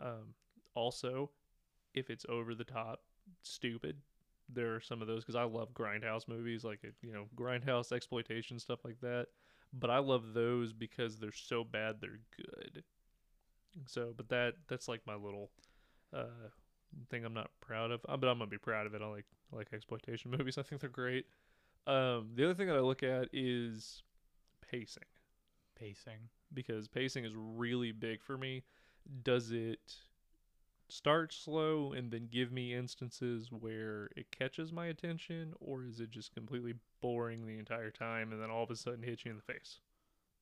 Um, 0.00 0.34
also, 0.74 1.30
if 1.94 2.10
it's 2.10 2.26
over 2.28 2.54
the 2.54 2.64
top, 2.64 3.02
stupid, 3.42 3.96
there 4.48 4.74
are 4.74 4.80
some 4.80 5.02
of 5.02 5.08
those 5.08 5.24
because 5.24 5.34
I 5.34 5.44
love 5.44 5.74
grindhouse 5.74 6.28
movies, 6.28 6.64
like 6.64 6.80
you 7.02 7.12
know, 7.12 7.26
grindhouse 7.36 7.92
exploitation 7.92 8.58
stuff 8.58 8.84
like 8.84 9.00
that. 9.00 9.26
But 9.72 9.90
I 9.90 9.98
love 9.98 10.32
those 10.32 10.72
because 10.72 11.18
they're 11.18 11.32
so 11.32 11.64
bad 11.64 11.96
they're 12.00 12.20
good. 12.36 12.84
So, 13.86 14.14
but 14.16 14.28
that 14.30 14.54
that's 14.68 14.88
like 14.88 15.02
my 15.06 15.14
little 15.14 15.50
uh, 16.14 16.50
thing 17.10 17.24
I'm 17.24 17.34
not 17.34 17.50
proud 17.60 17.90
of, 17.90 18.00
uh, 18.08 18.16
but 18.16 18.28
I'm 18.28 18.38
gonna 18.38 18.50
be 18.50 18.58
proud 18.58 18.86
of 18.86 18.94
it. 18.94 19.02
I 19.02 19.06
like 19.06 19.26
I 19.52 19.56
like 19.56 19.68
exploitation 19.72 20.30
movies. 20.36 20.58
I 20.58 20.62
think 20.62 20.80
they're 20.80 20.90
great. 20.90 21.26
Um, 21.86 22.30
the 22.34 22.44
other 22.44 22.54
thing 22.54 22.66
that 22.66 22.76
I 22.76 22.80
look 22.80 23.02
at 23.02 23.28
is 23.32 24.02
pacing 24.60 25.04
Pacing. 25.78 26.28
because 26.52 26.88
pacing 26.88 27.24
is 27.24 27.32
really 27.36 27.92
big 27.92 28.22
for 28.22 28.36
me. 28.36 28.64
Does 29.22 29.52
it 29.52 29.94
start 30.88 31.32
slow 31.32 31.92
and 31.92 32.10
then 32.10 32.28
give 32.30 32.50
me 32.50 32.74
instances 32.74 33.50
where 33.52 34.08
it 34.16 34.30
catches 34.30 34.72
my 34.72 34.86
attention, 34.86 35.52
or 35.60 35.84
is 35.84 36.00
it 36.00 36.10
just 36.10 36.32
completely 36.32 36.74
boring 37.00 37.46
the 37.46 37.58
entire 37.58 37.90
time 37.90 38.32
and 38.32 38.40
then 38.42 38.50
all 38.50 38.64
of 38.64 38.70
a 38.70 38.76
sudden 38.76 39.02
hits 39.02 39.24
you 39.24 39.30
in 39.30 39.36
the 39.36 39.42
face? 39.42 39.78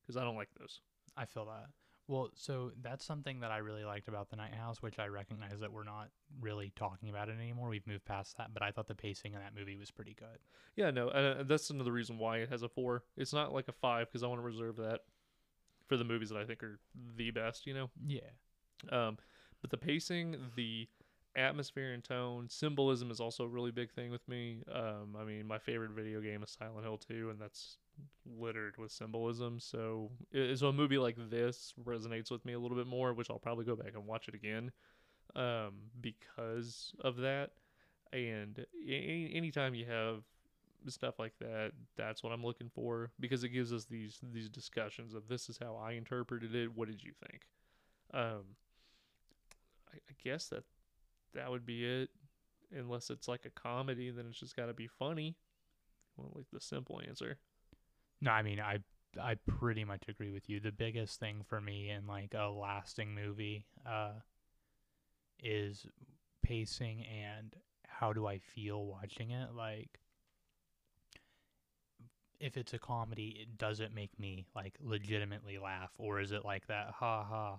Because 0.03 0.17
I 0.17 0.25
don't 0.25 0.37
like 0.37 0.51
those. 0.59 0.81
I 1.17 1.25
feel 1.27 1.45
that. 1.47 1.67
Well, 2.07 2.31
so 2.35 2.73
that's 2.83 3.05
something 3.05 3.41
that 3.41 3.51
I 3.51 3.59
really 3.59 3.85
liked 3.85 4.09
about 4.09 4.29
the 4.29 4.37
Night 4.37 4.55
House, 4.55 4.83
which 4.83 4.99
I 4.99 5.07
recognize 5.07 5.61
that 5.61 5.73
we're 5.73 5.85
not 5.85 6.11
really 6.39 6.71
talking 6.77 7.09
about 7.09 7.31
it 7.31 7.37
anymore. 7.41 7.69
We've 7.71 7.87
moved 7.87 8.05
past 8.05 8.37
that, 8.37 8.53
but 8.53 8.63
I 8.63 8.73
thought 8.73 8.89
the 8.89 8.95
pacing 8.95 9.33
in 9.33 9.41
that 9.41 9.55
movie 9.57 9.77
was 9.77 9.91
pretty 9.91 10.15
good. 10.15 10.39
Yeah, 10.77 10.91
no, 10.91 11.09
uh, 11.09 11.45
that's 11.45 11.71
another 11.71 11.93
reason 11.93 12.19
why 12.19 12.39
it 12.39 12.51
has 12.51 12.63
a 12.63 12.69
four. 12.69 13.05
It's 13.17 13.33
not 13.33 13.55
like 13.55 13.69
a 13.69 13.73
five 13.73 14.09
because 14.09 14.23
I 14.23 14.27
want 14.27 14.41
to 14.41 14.45
reserve 14.45 14.77
that 14.77 15.01
for 15.87 15.97
the 15.97 16.05
movies 16.05 16.29
that 16.29 16.39
I 16.39 16.45
think 16.45 16.63
are 16.63 16.79
the 17.17 17.31
best. 17.31 17.67
You 17.67 17.75
know. 17.75 17.91
Yeah. 18.07 18.21
Um, 18.91 19.17
but 19.63 19.71
the 19.71 19.79
pacing, 19.79 20.37
the 20.57 20.87
atmosphere 21.37 21.93
and 21.93 22.05
tone, 22.05 22.49
symbolism 22.51 23.11
is 23.11 23.21
also 23.21 23.45
a 23.45 23.49
really 23.49 23.71
big 23.71 23.91
thing 23.91 24.11
with 24.11 24.27
me. 24.29 24.63
Um, 24.73 25.17
I 25.19 25.25
mean, 25.25 25.47
my 25.47 25.59
favorite 25.59 25.93
video 25.93 26.21
game 26.21 26.43
is 26.43 26.51
Silent 26.51 26.85
Hill 26.85 26.99
2, 26.99 27.31
and 27.31 27.41
that's 27.41 27.79
littered 28.27 28.77
with 28.79 28.91
symbolism. 28.91 29.61
So, 29.61 30.11
so 30.55 30.69
a 30.69 30.73
movie 30.73 30.99
like 30.99 31.17
this 31.31 31.75
resonates 31.85 32.31
with 32.31 32.45
me 32.45 32.53
a 32.55 32.59
little 32.59 32.77
bit 32.77 32.87
more, 32.87 33.13
which 33.13 33.31
I'll 33.31 33.39
probably 33.39 33.65
go 33.65 33.77
back 33.77 33.93
and 33.95 34.07
watch 34.07 34.29
it 34.29 34.35
again 34.35 34.73
um, 35.37 35.75
because 36.01 36.93
of 37.01 37.17
that. 37.19 37.51
And 38.13 38.65
a- 38.89 39.33
anytime 39.35 39.75
you 39.75 39.87
have 39.87 40.23
stuff 40.89 41.19
like 41.19 41.35
that, 41.41 41.73
that's 41.97 42.23
what 42.23 42.33
I'm 42.33 42.45
looking 42.45 42.71
for 42.75 43.11
because 43.19 43.45
it 43.45 43.49
gives 43.51 43.73
us 43.73 43.85
these 43.85 44.19
these 44.33 44.49
discussions 44.49 45.15
of 45.15 45.29
this 45.29 45.49
is 45.49 45.59
how 45.59 45.77
I 45.77 45.93
interpreted 45.93 46.55
it. 46.55 46.75
What 46.75 46.89
did 46.89 47.03
you 47.03 47.13
think? 47.27 47.43
Um, 48.13 48.57
I, 49.93 49.97
I 49.97 50.15
guess 50.23 50.49
that 50.49 50.65
that 51.35 51.51
would 51.51 51.67
be 51.67 51.85
it. 51.85 52.11
Unless 52.77 53.11
it's 53.11 53.29
like 53.29 53.45
a 53.45 53.51
comedy, 53.51 54.11
then 54.11 54.27
it's 54.29 54.41
just 54.41 54.57
got 54.57 54.67
to 54.67 54.75
be 54.75 54.89
funny. 54.89 55.37
Well, 56.17 56.33
like 56.35 56.47
the 56.53 56.61
simple 56.61 57.01
answer. 57.07 57.39
No, 58.21 58.31
I 58.31 58.43
mean 58.43 58.61
I 58.61 58.79
I 59.21 59.37
pretty 59.47 59.85
much 59.85 60.03
agree 60.09 60.31
with 60.31 60.49
you. 60.49 60.59
The 60.61 60.73
biggest 60.73 61.21
thing 61.21 61.45
for 61.49 61.61
me 61.61 61.91
in 61.91 62.07
like 62.07 62.35
a 62.35 62.49
lasting 62.49 63.15
movie 63.15 63.67
uh 63.87 64.15
is 65.43 65.87
pacing 66.43 67.05
and 67.05 67.55
how 67.87 68.13
do 68.13 68.27
I 68.27 68.39
feel 68.39 68.85
watching 68.87 69.31
it? 69.31 69.55
Like 69.55 70.01
if 72.41 72.57
it's 72.57 72.75
a 72.75 72.79
comedy, 72.79 73.39
it 73.41 73.59
does 73.59 73.81
it 73.81 73.95
make 73.95 74.19
me 74.19 74.47
like 74.55 74.75
legitimately 74.81 75.59
laugh 75.59 75.91
or 75.99 76.21
is 76.21 76.33
it 76.33 76.45
like 76.45 76.67
that 76.67 76.91
ha 76.91 77.25
ha 77.25 77.59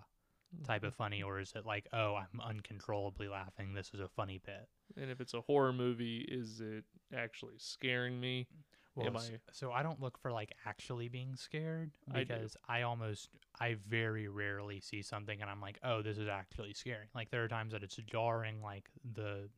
type 0.66 0.84
of 0.84 0.94
funny 0.96 1.22
or 1.24 1.40
is 1.40 1.54
it 1.56 1.66
like 1.66 1.88
oh 1.94 2.16
I'm 2.16 2.40
uncontrollably 2.42 3.28
laughing 3.28 3.74
this 3.74 3.92
is 3.94 4.00
a 4.00 4.08
funny 4.10 4.42
bit? 4.46 4.68
And 4.98 5.10
if 5.12 5.20
it's 5.22 5.34
a 5.34 5.42
horror 5.42 5.74
movie, 5.74 6.26
is 6.28 6.62
it 6.62 6.84
actually 7.16 7.56
scaring 7.58 8.20
me? 8.20 8.48
Well, 8.96 9.08
Am 9.08 9.18
I- 9.18 9.40
so 9.52 9.72
I 9.74 9.84
don't 9.84 10.02
look 10.02 10.18
for 10.18 10.32
like 10.32 10.54
actually 10.66 11.10
being 11.10 11.36
scared 11.36 11.92
I 12.14 12.24
because 12.24 12.56
I, 12.68 12.84
almost 12.84 13.30
I 13.60 13.76
very 13.88 14.30
rarely 14.30 14.80
see 14.80 15.02
something 15.02 15.42
and 15.42 15.50
I'm 15.50 15.60
like, 15.60 15.80
oh, 15.84 16.02
this 16.02 16.18
is 16.18 16.30
actually 16.30 16.74
scary. 16.74 17.10
Like 17.14 17.30
there 17.30 17.44
are 17.44 17.50
times 17.50 17.74
that 17.74 17.84
it's 17.84 17.98
jarring, 17.98 18.62
like 18.62 18.90
the 19.14 19.50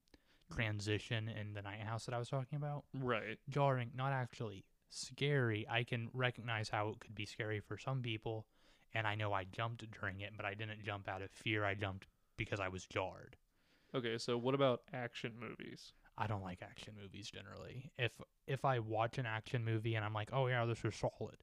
transition 0.55 1.29
in 1.29 1.53
the 1.53 1.61
night 1.61 1.81
house 1.81 2.05
that 2.05 2.15
I 2.15 2.17
was 2.19 2.29
talking 2.29 2.57
about. 2.57 2.83
Right. 2.93 3.37
Jarring, 3.49 3.91
not 3.95 4.11
actually 4.11 4.65
scary. 4.89 5.67
I 5.69 5.83
can 5.83 6.09
recognize 6.13 6.69
how 6.69 6.89
it 6.89 6.99
could 6.99 7.13
be 7.13 7.25
scary 7.25 7.59
for 7.59 7.77
some 7.77 8.01
people, 8.01 8.45
and 8.93 9.05
I 9.05 9.15
know 9.15 9.33
I 9.33 9.43
jumped 9.43 9.85
during 9.91 10.21
it, 10.21 10.31
but 10.35 10.45
I 10.45 10.53
didn't 10.53 10.83
jump 10.83 11.07
out 11.07 11.21
of 11.21 11.29
fear. 11.31 11.65
I 11.65 11.75
jumped 11.75 12.07
because 12.37 12.59
I 12.59 12.69
was 12.69 12.85
jarred. 12.85 13.35
Okay, 13.93 14.17
so 14.17 14.37
what 14.37 14.55
about 14.55 14.81
action 14.93 15.33
movies? 15.39 15.93
I 16.17 16.27
don't 16.27 16.43
like 16.43 16.61
action 16.61 16.93
movies 16.99 17.29
generally. 17.29 17.91
If 17.97 18.11
if 18.47 18.65
I 18.65 18.79
watch 18.79 19.17
an 19.17 19.25
action 19.25 19.63
movie 19.63 19.95
and 19.95 20.03
I'm 20.03 20.13
like, 20.13 20.29
"Oh 20.33 20.47
yeah, 20.47 20.65
this 20.65 20.83
is 20.83 20.95
solid." 20.95 21.37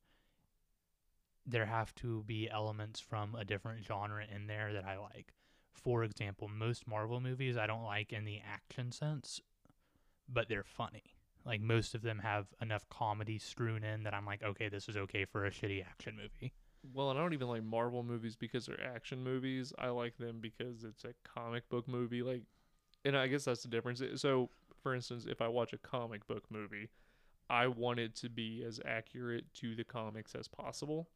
There 1.46 1.66
have 1.66 1.94
to 1.96 2.22
be 2.24 2.48
elements 2.50 3.00
from 3.00 3.34
a 3.34 3.44
different 3.44 3.84
genre 3.84 4.24
in 4.34 4.46
there 4.46 4.72
that 4.72 4.84
I 4.84 4.96
like. 4.98 5.34
For 5.74 6.02
example, 6.02 6.48
most 6.48 6.86
Marvel 6.88 7.20
movies 7.20 7.56
I 7.56 7.66
don't 7.66 7.84
like 7.84 8.12
in 8.12 8.24
the 8.24 8.40
action 8.40 8.90
sense, 8.92 9.40
but 10.28 10.48
they're 10.48 10.64
funny. 10.64 11.14
Like 11.44 11.60
most 11.60 11.94
of 11.94 12.02
them 12.02 12.20
have 12.20 12.46
enough 12.62 12.88
comedy 12.88 13.38
strewn 13.38 13.84
in 13.84 14.04
that 14.04 14.14
I'm 14.14 14.24
like, 14.24 14.42
"Okay, 14.42 14.68
this 14.68 14.88
is 14.88 14.96
okay 14.96 15.24
for 15.24 15.44
a 15.44 15.50
shitty 15.50 15.84
action 15.84 16.16
movie." 16.16 16.54
Well, 16.92 17.10
and 17.10 17.18
I 17.18 17.22
don't 17.22 17.32
even 17.32 17.48
like 17.48 17.62
Marvel 17.62 18.02
movies 18.02 18.36
because 18.36 18.66
they're 18.66 18.82
action 18.82 19.22
movies. 19.22 19.72
I 19.78 19.88
like 19.88 20.16
them 20.18 20.40
because 20.40 20.84
it's 20.84 21.04
a 21.04 21.14
comic 21.22 21.68
book 21.68 21.88
movie. 21.88 22.22
Like, 22.22 22.42
and 23.04 23.16
I 23.16 23.26
guess 23.26 23.44
that's 23.44 23.62
the 23.62 23.68
difference. 23.68 24.02
So, 24.16 24.50
for 24.84 24.94
instance, 24.94 25.26
if 25.28 25.40
I 25.42 25.48
watch 25.48 25.72
a 25.72 25.78
comic 25.78 26.24
book 26.28 26.44
movie, 26.48 26.90
I 27.50 27.66
want 27.66 27.98
it 27.98 28.14
to 28.16 28.28
be 28.28 28.62
as 28.64 28.78
accurate 28.86 29.52
to 29.54 29.74
the 29.74 29.82
comics 29.82 30.36
as 30.36 30.46
possible. 30.46 31.08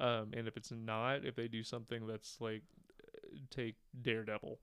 Um, 0.00 0.30
and 0.34 0.48
if 0.48 0.56
it's 0.56 0.72
not, 0.72 1.26
if 1.26 1.36
they 1.36 1.48
do 1.48 1.62
something 1.62 2.06
that's 2.06 2.40
like, 2.40 2.62
take 3.50 3.74
Daredevil, 4.00 4.58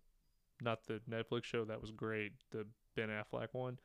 not 0.62 0.88
the 0.88 1.00
Netflix 1.08 1.44
show 1.44 1.66
that 1.66 1.80
was 1.80 1.92
great, 1.92 2.32
the 2.50 2.66
Ben 2.96 3.10
Affleck 3.10 3.50
one, 3.52 3.78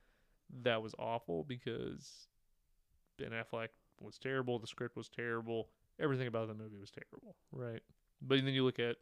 that 0.62 0.82
was 0.82 0.94
awful 0.98 1.44
because 1.44 2.28
Ben 3.18 3.32
Affleck 3.32 3.68
was 4.00 4.18
terrible. 4.18 4.58
The 4.58 4.66
script 4.66 4.96
was 4.96 5.10
terrible 5.10 5.68
everything 6.00 6.26
about 6.26 6.48
the 6.48 6.54
movie 6.54 6.78
was 6.78 6.90
terrible, 6.90 7.36
right? 7.52 7.82
But 8.22 8.44
then 8.44 8.54
you 8.54 8.64
look 8.64 8.78
at 8.78 8.96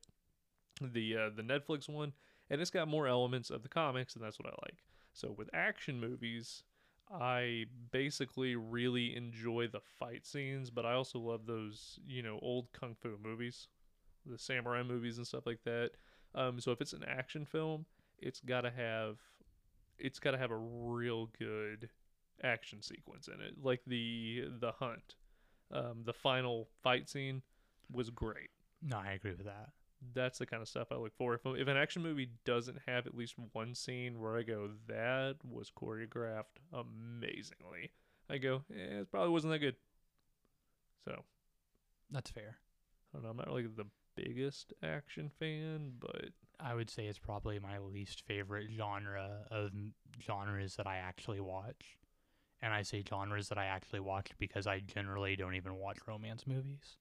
the 0.80 1.16
uh, 1.16 1.30
the 1.34 1.42
Netflix 1.42 1.88
one, 1.88 2.12
and 2.50 2.60
it's 2.60 2.70
got 2.70 2.88
more 2.88 3.06
elements 3.06 3.50
of 3.50 3.62
the 3.62 3.68
comics, 3.68 4.14
and 4.14 4.24
that's 4.24 4.38
what 4.38 4.46
I 4.48 4.56
like. 4.62 4.78
So 5.18 5.34
with 5.36 5.50
action 5.52 5.98
movies, 5.98 6.62
I 7.12 7.64
basically 7.90 8.54
really 8.54 9.16
enjoy 9.16 9.66
the 9.66 9.80
fight 9.98 10.24
scenes, 10.24 10.70
but 10.70 10.86
I 10.86 10.92
also 10.92 11.18
love 11.18 11.44
those 11.44 11.98
you 12.06 12.22
know 12.22 12.38
old 12.40 12.68
kung 12.72 12.94
fu 12.94 13.18
movies, 13.20 13.66
the 14.24 14.38
samurai 14.38 14.84
movies 14.84 15.18
and 15.18 15.26
stuff 15.26 15.44
like 15.44 15.64
that. 15.64 15.90
Um, 16.36 16.60
so 16.60 16.70
if 16.70 16.80
it's 16.80 16.92
an 16.92 17.04
action 17.04 17.44
film, 17.44 17.84
it's 18.18 18.40
got 18.40 18.60
to 18.60 18.70
have 18.70 19.18
it's 19.98 20.20
got 20.20 20.32
to 20.32 20.38
have 20.38 20.52
a 20.52 20.56
real 20.56 21.30
good 21.36 21.88
action 22.44 22.80
sequence 22.80 23.26
in 23.26 23.40
it, 23.40 23.54
like 23.60 23.80
the 23.88 24.44
the 24.60 24.70
hunt. 24.70 25.16
Um, 25.72 26.02
the 26.04 26.12
final 26.14 26.68
fight 26.82 27.08
scene 27.10 27.42
was 27.92 28.08
great. 28.08 28.50
No, 28.80 28.98
I 28.98 29.12
agree 29.12 29.32
with 29.32 29.46
that. 29.46 29.70
That's 30.14 30.38
the 30.38 30.46
kind 30.46 30.62
of 30.62 30.68
stuff 30.68 30.88
I 30.92 30.96
look 30.96 31.14
for. 31.16 31.34
If 31.34 31.44
if 31.44 31.68
an 31.68 31.76
action 31.76 32.02
movie 32.02 32.30
doesn't 32.44 32.78
have 32.86 33.06
at 33.06 33.16
least 33.16 33.34
one 33.52 33.74
scene 33.74 34.20
where 34.20 34.38
I 34.38 34.42
go, 34.42 34.70
that 34.86 35.36
was 35.44 35.70
choreographed 35.70 36.58
amazingly, 36.72 37.92
I 38.30 38.38
go, 38.38 38.64
eh, 38.72 39.00
it 39.00 39.10
probably 39.10 39.30
wasn't 39.30 39.52
that 39.52 39.58
good. 39.60 39.76
So 41.04 41.24
That's 42.10 42.30
fair. 42.30 42.58
I 43.14 43.18
don't 43.18 43.24
know. 43.24 43.30
I'm 43.30 43.36
not 43.38 43.48
really 43.48 43.66
the 43.66 43.86
biggest 44.16 44.72
action 44.82 45.30
fan, 45.38 45.92
but 46.00 46.30
I 46.60 46.74
would 46.74 46.90
say 46.90 47.06
it's 47.06 47.18
probably 47.18 47.58
my 47.58 47.78
least 47.78 48.22
favorite 48.26 48.70
genre 48.76 49.46
of 49.50 49.72
genres 50.20 50.76
that 50.76 50.86
I 50.86 50.96
actually 50.98 51.40
watch. 51.40 51.98
And 52.62 52.74
I 52.74 52.82
say 52.82 53.04
genres 53.08 53.48
that 53.50 53.58
I 53.58 53.66
actually 53.66 54.00
watch 54.00 54.32
because 54.38 54.66
I 54.66 54.80
generally 54.80 55.36
don't 55.36 55.54
even 55.54 55.76
watch 55.76 55.98
romance 56.06 56.46
movies. 56.46 56.96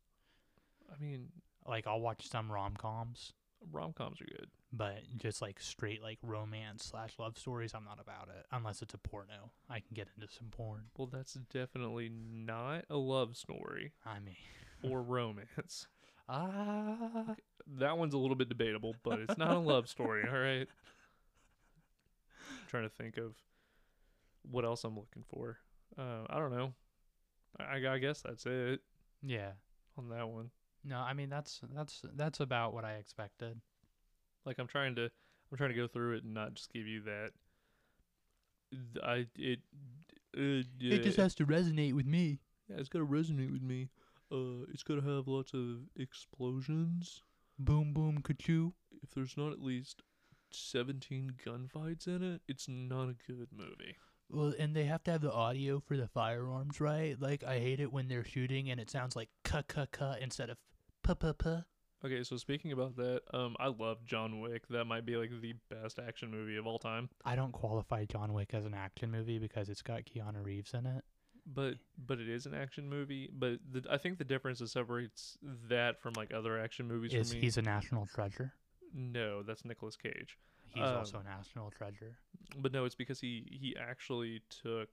I 0.92 1.02
mean, 1.02 1.30
Like 1.68 1.86
I'll 1.88 2.00
watch 2.00 2.30
some 2.30 2.52
rom 2.52 2.76
coms, 2.76 3.34
rom 3.72 3.94
coms 3.94 4.22
are 4.22 4.26
good. 4.26 4.48
but 4.72 5.00
just 5.18 5.42
like 5.42 5.60
straight 5.60 6.02
like 6.02 6.18
romance 6.22 6.86
slash 6.86 7.14
love 7.20 7.38
stories, 7.38 7.74
I'm 7.76 7.84
not 7.86 8.00
about 8.00 8.30
it. 8.30 8.46
Unless 8.52 8.82
it's 8.82 8.94
a 8.94 8.98
porno, 8.98 9.52
I 9.70 9.80
can 9.80 9.94
get 9.94 10.08
into 10.16 10.32
some 10.34 10.48
porn. 10.50 10.86
Well, 10.98 11.08
that's 11.08 11.34
definitely 11.54 12.10
not 12.10 12.86
a 12.90 12.98
love 12.98 13.36
story 13.36 13.92
I 14.06 14.20
mean, 14.20 14.36
or 14.92 15.02
romance. 15.02 15.88
ah, 16.30 17.36
That 17.80 17.98
one's 17.98 18.14
a 18.14 18.18
little 18.18 18.36
bit 18.38 18.48
debatable, 18.50 18.96
but 19.04 19.20
it's 19.20 19.38
not 19.38 19.52
a 19.52 19.60
love 19.60 19.88
story, 19.96 20.24
all 20.28 20.40
right? 20.40 20.68
trying 22.70 22.84
to 22.84 22.90
think 22.90 23.18
of 23.18 23.34
what 24.50 24.66
else 24.66 24.84
I'm 24.84 24.96
looking 24.96 25.24
for. 25.28 25.58
Uh, 25.98 26.24
I 26.30 26.38
don't 26.40 26.52
know. 26.52 26.74
I, 27.60 27.86
I 27.88 27.98
guess 27.98 28.22
that's 28.22 28.46
it 28.46 28.82
yeah. 29.24 29.52
on 29.98 30.10
that 30.10 30.28
one. 30.30 30.50
No, 30.88 30.98
I 31.00 31.14
mean 31.14 31.30
that's 31.30 31.60
that's 31.76 32.02
that's 32.16 32.40
about 32.40 32.74
what 32.74 32.86
I 32.86 32.94
expected. 32.94 33.60
Like 34.46 34.58
I'm 34.60 34.68
trying 34.68 34.96
to 34.96 35.10
I'm 35.52 35.58
trying 35.58 35.70
to 35.72 35.76
go 35.76 35.88
through 35.88 36.18
it 36.18 36.24
and 36.24 36.34
not 36.34 36.54
just 36.54 36.72
give 36.72 36.88
you 36.88 37.02
that. 37.04 37.32
th- 38.72 39.04
I 39.04 39.26
it. 39.38 39.60
Uh, 40.38 40.64
It 40.80 41.04
just 41.04 41.18
has 41.18 41.36
to 41.36 41.46
resonate 41.46 41.94
with 41.94 42.06
me. 42.06 42.40
yeah, 42.70 42.78
it's 42.78 42.90
gotta 42.90 43.06
resonate 43.06 43.52
with 43.52 43.62
me. 43.64 43.90
Uh, 44.32 44.66
it's 44.74 44.84
gotta 44.84 45.02
have 45.02 45.28
lots 45.28 45.54
of 45.54 45.88
explosions. 45.98 47.24
Boom, 47.60 47.94
boom, 47.94 48.20
kachoo. 48.22 48.74
If 49.02 49.12
there's 49.16 49.36
not 49.38 49.52
at 49.52 49.62
least 49.62 50.04
seventeen 50.52 51.34
gunfights 51.46 52.08
in 52.08 52.24
it, 52.24 52.42
it's 52.48 52.68
not 52.68 53.10
a 53.10 53.16
good 53.28 53.48
movie. 53.52 53.96
Well, 54.30 54.54
and 54.60 54.76
they 54.76 54.84
have 54.84 55.04
to 55.06 55.12
have 55.12 55.22
the 55.22 55.32
audio 55.32 55.80
for 55.80 55.96
the 55.96 56.08
firearms, 56.10 56.82
right? 56.82 57.20
Like 57.20 57.44
I 57.44 57.60
hate 57.60 57.80
it 57.80 57.94
when 57.94 58.10
they're 58.10 58.26
shooting 58.26 58.70
and 58.70 58.80
it 58.80 58.90
sounds 58.90 59.16
like 59.16 59.30
ka 59.44 59.62
ka 59.68 59.86
ka 59.92 60.16
instead 60.22 60.50
of 60.50 60.58
Okay, 62.06 62.24
so 62.24 62.38
speaking 62.38 62.72
about 62.72 62.96
that, 62.98 63.22
um, 63.34 63.56
I 63.60 63.68
love 63.68 64.06
John 64.06 64.40
Wick. 64.40 64.68
That 64.70 64.86
might 64.86 65.06
be 65.06 65.16
like 65.18 65.32
the 65.42 65.54
best 65.70 65.98
action 66.00 66.30
movie 66.30 66.56
of 66.58 66.68
all 66.68 66.78
time. 66.78 67.10
I 67.26 67.36
don't 67.36 67.52
qualify 67.52 68.06
John 68.06 68.34
Wick 68.34 68.52
as 68.54 68.66
an 68.66 68.74
action 68.76 69.10
movie 69.10 69.40
because 69.40 69.68
it's 69.70 69.82
got 69.82 70.02
Keanu 70.06 70.44
Reeves 70.44 70.74
in 70.74 70.86
it. 70.86 71.04
But 71.46 71.76
but 71.98 72.20
it 72.20 72.30
is 72.30 72.46
an 72.46 72.54
action 72.54 72.90
movie. 72.90 73.30
But 73.34 73.60
the, 73.72 73.84
I 73.90 73.98
think 73.98 74.18
the 74.18 74.26
difference 74.26 74.60
that 74.60 74.68
separates 74.70 75.38
that 75.70 76.00
from 76.02 76.14
like 76.16 76.34
other 76.34 76.60
action 76.60 76.88
movies 76.88 77.14
Is 77.14 77.30
for 77.30 77.36
me. 77.36 77.42
he's 77.42 77.58
a 77.58 77.62
national 77.62 78.06
treasure? 78.06 78.54
no, 78.94 79.44
that's 79.44 79.66
Nicolas 79.66 79.96
Cage. 79.96 80.38
He's 80.74 80.84
Um, 80.84 80.98
also 80.98 81.20
a 81.20 81.24
national 81.24 81.72
treasure. 81.72 82.18
But 82.58 82.74
no, 82.74 82.86
it's 82.86 82.96
because 82.96 83.20
he 83.20 83.48
he 83.50 83.76
actually 83.80 84.42
took 84.50 84.90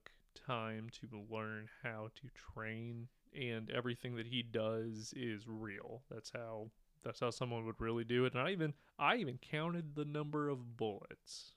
time 0.46 0.88
to 1.00 1.24
learn 1.30 1.68
how 1.82 2.10
to 2.14 2.28
train, 2.54 3.08
and 3.35 3.70
everything 3.70 4.16
that 4.16 4.26
he 4.26 4.43
does 4.43 5.12
is 5.16 5.45
real. 5.47 6.03
That's 6.11 6.30
how 6.35 6.70
that's 7.05 7.20
how 7.20 7.30
someone 7.30 7.66
would 7.66 7.80
really 7.80 8.05
do 8.05 8.24
it. 8.24 8.35
And 8.35 8.43
I 8.43 8.51
even 8.53 8.74
I 8.99 9.16
even 9.16 9.39
counted 9.39 9.95
the 9.95 10.05
number 10.05 10.49
of 10.49 10.76
bullets 10.76 11.53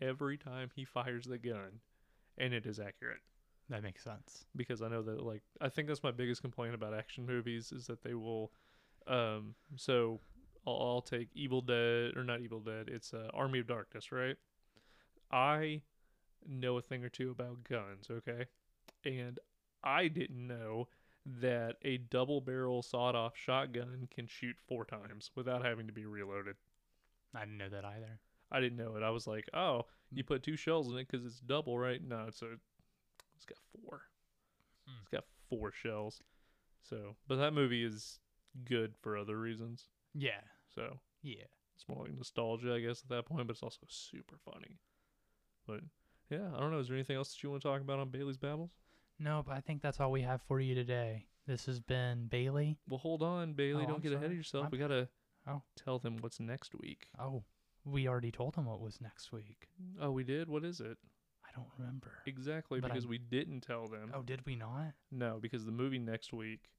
every 0.00 0.36
time 0.38 0.70
he 0.74 0.84
fires 0.84 1.24
the 1.26 1.38
gun, 1.38 1.80
and 2.38 2.54
it 2.54 2.66
is 2.66 2.78
accurate 2.80 3.20
That 3.68 3.82
makes 3.82 4.02
sense. 4.04 4.46
because 4.56 4.80
I 4.82 4.88
know 4.88 5.02
that 5.02 5.22
like 5.22 5.42
I 5.60 5.68
think 5.68 5.88
that's 5.88 6.02
my 6.02 6.10
biggest 6.12 6.40
complaint 6.42 6.74
about 6.74 6.94
action 6.94 7.26
movies 7.26 7.72
is 7.72 7.86
that 7.88 8.02
they 8.02 8.14
will 8.14 8.52
um 9.06 9.54
so 9.76 10.20
I'll, 10.66 10.74
I'll 10.74 11.02
take 11.02 11.28
Evil 11.34 11.60
Dead 11.62 12.16
or 12.16 12.24
not 12.24 12.40
Evil 12.40 12.60
Dead 12.60 12.88
it's 12.88 13.12
uh, 13.14 13.28
Army 13.34 13.58
of 13.60 13.66
Darkness 13.66 14.12
right 14.12 14.36
I 15.30 15.82
know 16.46 16.78
a 16.78 16.82
thing 16.82 17.04
or 17.04 17.08
two 17.08 17.30
about 17.30 17.64
guns 17.64 18.08
okay 18.10 18.46
and 19.04 19.38
I 19.82 20.08
didn't 20.08 20.46
know 20.46 20.88
that 21.40 21.76
a 21.82 21.98
double 21.98 22.40
barrel 22.40 22.82
sawed 22.82 23.14
off 23.14 23.36
shotgun 23.36 24.08
can 24.10 24.26
shoot 24.26 24.56
four 24.66 24.84
times 24.84 25.30
without 25.34 25.64
having 25.64 25.86
to 25.86 25.92
be 25.92 26.06
reloaded 26.06 26.56
I 27.34 27.40
didn't 27.40 27.58
know 27.58 27.68
that 27.68 27.84
either. 27.84 28.18
I 28.50 28.60
didn't 28.60 28.78
know 28.78 28.96
it 28.96 29.02
I 29.02 29.10
was 29.10 29.26
like 29.26 29.48
oh 29.52 29.84
you 30.10 30.24
put 30.24 30.42
two 30.42 30.56
shells 30.56 30.88
in 30.90 30.96
it 30.98 31.06
because 31.10 31.26
it's 31.26 31.40
double 31.40 31.78
right 31.78 32.00
no 32.02 32.24
it's 32.28 32.40
a 32.42 32.52
it's 33.36 33.44
got 33.46 33.58
four 33.72 34.02
Hmm. 34.86 34.94
it's 35.02 35.10
got 35.10 35.24
four 35.50 35.70
shells. 35.70 36.22
So, 36.82 37.16
but 37.26 37.36
that 37.36 37.52
movie 37.52 37.84
is 37.84 38.20
good 38.64 38.94
for 39.02 39.18
other 39.18 39.38
reasons. 39.38 39.88
Yeah, 40.14 40.40
So 40.74 40.98
yeah. 41.22 41.44
it's 41.76 41.86
more 41.86 42.04
like 42.04 42.14
nostalgia, 42.16 42.72
I 42.72 42.80
guess, 42.80 43.02
at 43.02 43.10
that 43.10 43.26
point. 43.26 43.46
But 43.46 43.52
it's 43.56 43.62
also 43.62 43.80
super 43.88 44.36
funny. 44.50 44.78
But 45.66 45.80
yeah, 46.30 46.48
I 46.56 46.60
don't 46.60 46.70
know. 46.72 46.78
Is 46.78 46.88
there 46.88 46.96
anything 46.96 47.16
else 47.16 47.34
that 47.34 47.42
you 47.42 47.50
want 47.50 47.60
to 47.62 47.68
talk 47.68 47.82
about 47.82 47.98
on 47.98 48.08
Bailey's 48.08 48.38
Babbles? 48.38 48.70
No, 49.18 49.42
but 49.46 49.54
I 49.56 49.60
think 49.60 49.82
that's 49.82 50.00
all 50.00 50.10
we 50.12 50.22
have 50.22 50.40
for 50.42 50.60
you 50.60 50.74
today. 50.74 51.26
This 51.46 51.66
has 51.66 51.80
been 51.80 52.26
Bailey. 52.26 52.78
Well, 52.88 52.98
hold 52.98 53.22
on, 53.22 53.54
Bailey. 53.54 53.84
Oh, 53.84 53.86
don't 53.86 53.96
I'm 53.96 54.00
get 54.02 54.12
ahead 54.12 54.30
of 54.30 54.36
yourself. 54.36 54.64
I'm- 54.64 54.70
we 54.70 54.78
gotta 54.78 55.08
Oh. 55.46 55.62
tell 55.76 55.98
them 55.98 56.18
what's 56.18 56.38
next 56.40 56.74
week. 56.74 57.08
Oh, 57.18 57.44
we 57.84 58.06
already 58.06 58.30
told 58.30 58.54
them 58.54 58.66
what 58.66 58.80
was 58.80 59.00
next 59.00 59.32
week. 59.32 59.68
Oh, 59.98 60.10
we 60.10 60.24
did. 60.24 60.48
What 60.48 60.64
is 60.64 60.80
it 60.80 60.98
I 61.44 61.50
don't 61.52 61.70
remember. 61.78 62.22
exactly? 62.26 62.80
But 62.80 62.88
because 62.88 63.04
I'm- 63.04 63.10
we 63.10 63.18
didn't 63.18 63.62
tell 63.62 63.88
them. 63.88 64.10
Oh, 64.14 64.22
did 64.22 64.44
we 64.44 64.56
not? 64.56 64.94
No, 65.10 65.40
because 65.40 65.64
the 65.64 65.72
movie 65.72 65.98
next 65.98 66.32
week 66.32 66.70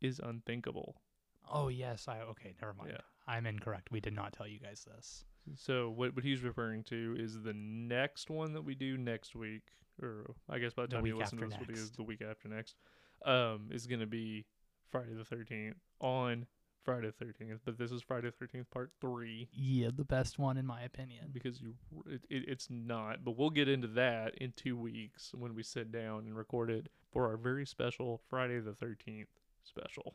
is 0.00 0.20
Unthinkable. 0.20 1.00
Oh, 1.46 1.68
yes. 1.68 2.08
I 2.08 2.20
okay. 2.20 2.54
Never 2.60 2.74
mind. 2.74 2.92
Yeah. 2.92 3.00
I'm 3.26 3.46
incorrect. 3.46 3.90
We 3.90 4.00
did 4.00 4.12
not 4.12 4.32
tell 4.34 4.46
you 4.46 4.58
guys 4.58 4.84
this. 4.84 5.24
So 5.56 5.90
what 5.90 6.14
what 6.14 6.24
he's 6.24 6.42
referring 6.42 6.84
to 6.84 7.16
is 7.18 7.42
the 7.42 7.52
next 7.54 8.28
one 8.30 8.52
that 8.54 8.62
we 8.62 8.74
do 8.74 8.96
next 8.98 9.34
week, 9.34 9.72
or 10.02 10.34
I 10.48 10.58
guess 10.58 10.72
by 10.74 10.82
the 10.82 10.88
The 10.88 10.96
time 10.96 11.06
you 11.06 11.16
listen 11.16 11.38
to 11.38 11.46
this, 11.46 11.58
will 11.58 11.66
be 11.66 11.74
the 11.96 12.02
week 12.02 12.22
after 12.22 12.48
next. 12.48 12.76
Um, 13.24 13.68
is 13.70 13.86
gonna 13.86 14.06
be 14.06 14.44
Friday 14.90 15.14
the 15.14 15.24
thirteenth 15.24 15.76
on 16.00 16.46
Friday 16.84 17.06
the 17.06 17.12
thirteenth, 17.12 17.60
but 17.64 17.78
this 17.78 17.90
is 17.90 18.02
Friday 18.02 18.28
the 18.28 18.32
thirteenth 18.32 18.70
part 18.70 18.90
three 19.00 19.48
Yeah, 19.52 19.88
the 19.94 20.04
best 20.04 20.38
one 20.38 20.56
in 20.58 20.66
my 20.66 20.82
opinion. 20.82 21.30
because 21.32 21.60
you 21.60 21.74
it, 22.06 22.22
it, 22.28 22.44
it's 22.48 22.68
not. 22.70 23.24
But 23.24 23.38
we'll 23.38 23.50
get 23.50 23.68
into 23.68 23.88
that 23.88 24.34
in 24.36 24.52
two 24.52 24.76
weeks 24.76 25.32
when 25.34 25.54
we 25.54 25.62
sit 25.62 25.90
down 25.90 26.26
and 26.26 26.36
record 26.36 26.70
it 26.70 26.88
for 27.12 27.26
our 27.28 27.36
very 27.36 27.64
special 27.64 28.20
Friday 28.28 28.60
the 28.60 28.74
thirteenth 28.74 29.28
special. 29.62 30.14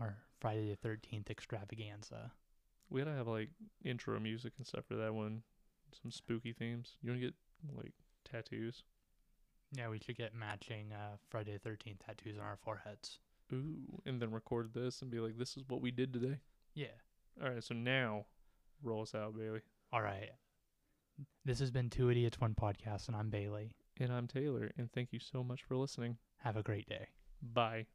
Or 0.00 0.16
Friday 0.40 0.70
the 0.70 0.76
Thirteenth 0.76 1.30
extravaganza. 1.30 2.32
We 2.88 3.00
gotta 3.00 3.16
have 3.16 3.26
like 3.28 3.50
intro 3.84 4.20
music 4.20 4.52
and 4.58 4.66
stuff 4.66 4.84
for 4.86 4.94
that 4.96 5.14
one, 5.14 5.42
some 6.00 6.10
spooky 6.10 6.52
themes. 6.52 6.96
You 7.02 7.10
wanna 7.10 7.20
get 7.22 7.34
like 7.76 7.92
tattoos? 8.24 8.84
Yeah, 9.72 9.88
we 9.88 9.98
should 9.98 10.16
get 10.16 10.34
matching 10.34 10.92
uh, 10.92 11.16
Friday 11.30 11.52
the 11.54 11.58
Thirteenth 11.58 12.00
tattoos 12.04 12.36
on 12.38 12.44
our 12.44 12.58
foreheads. 12.62 13.18
Ooh, 13.52 14.00
and 14.06 14.20
then 14.20 14.30
record 14.30 14.72
this 14.74 15.02
and 15.02 15.10
be 15.10 15.20
like, 15.20 15.38
"This 15.38 15.56
is 15.56 15.64
what 15.68 15.80
we 15.80 15.90
did 15.90 16.12
today." 16.12 16.38
Yeah. 16.74 16.86
All 17.42 17.50
right, 17.50 17.64
so 17.64 17.74
now 17.74 18.26
roll 18.82 19.02
us 19.02 19.14
out, 19.14 19.36
Bailey. 19.36 19.60
All 19.92 20.02
right. 20.02 20.30
This 21.44 21.58
has 21.60 21.70
been 21.70 21.90
Two 21.90 22.10
Idiots 22.10 22.40
One 22.40 22.54
Podcast, 22.54 23.08
and 23.08 23.16
I'm 23.16 23.30
Bailey. 23.30 23.74
And 23.98 24.12
I'm 24.12 24.26
Taylor, 24.26 24.70
and 24.78 24.90
thank 24.92 25.12
you 25.12 25.18
so 25.18 25.42
much 25.44 25.62
for 25.62 25.76
listening. 25.76 26.16
Have 26.38 26.56
a 26.56 26.62
great 26.62 26.86
day. 26.86 27.08
Bye. 27.42 27.86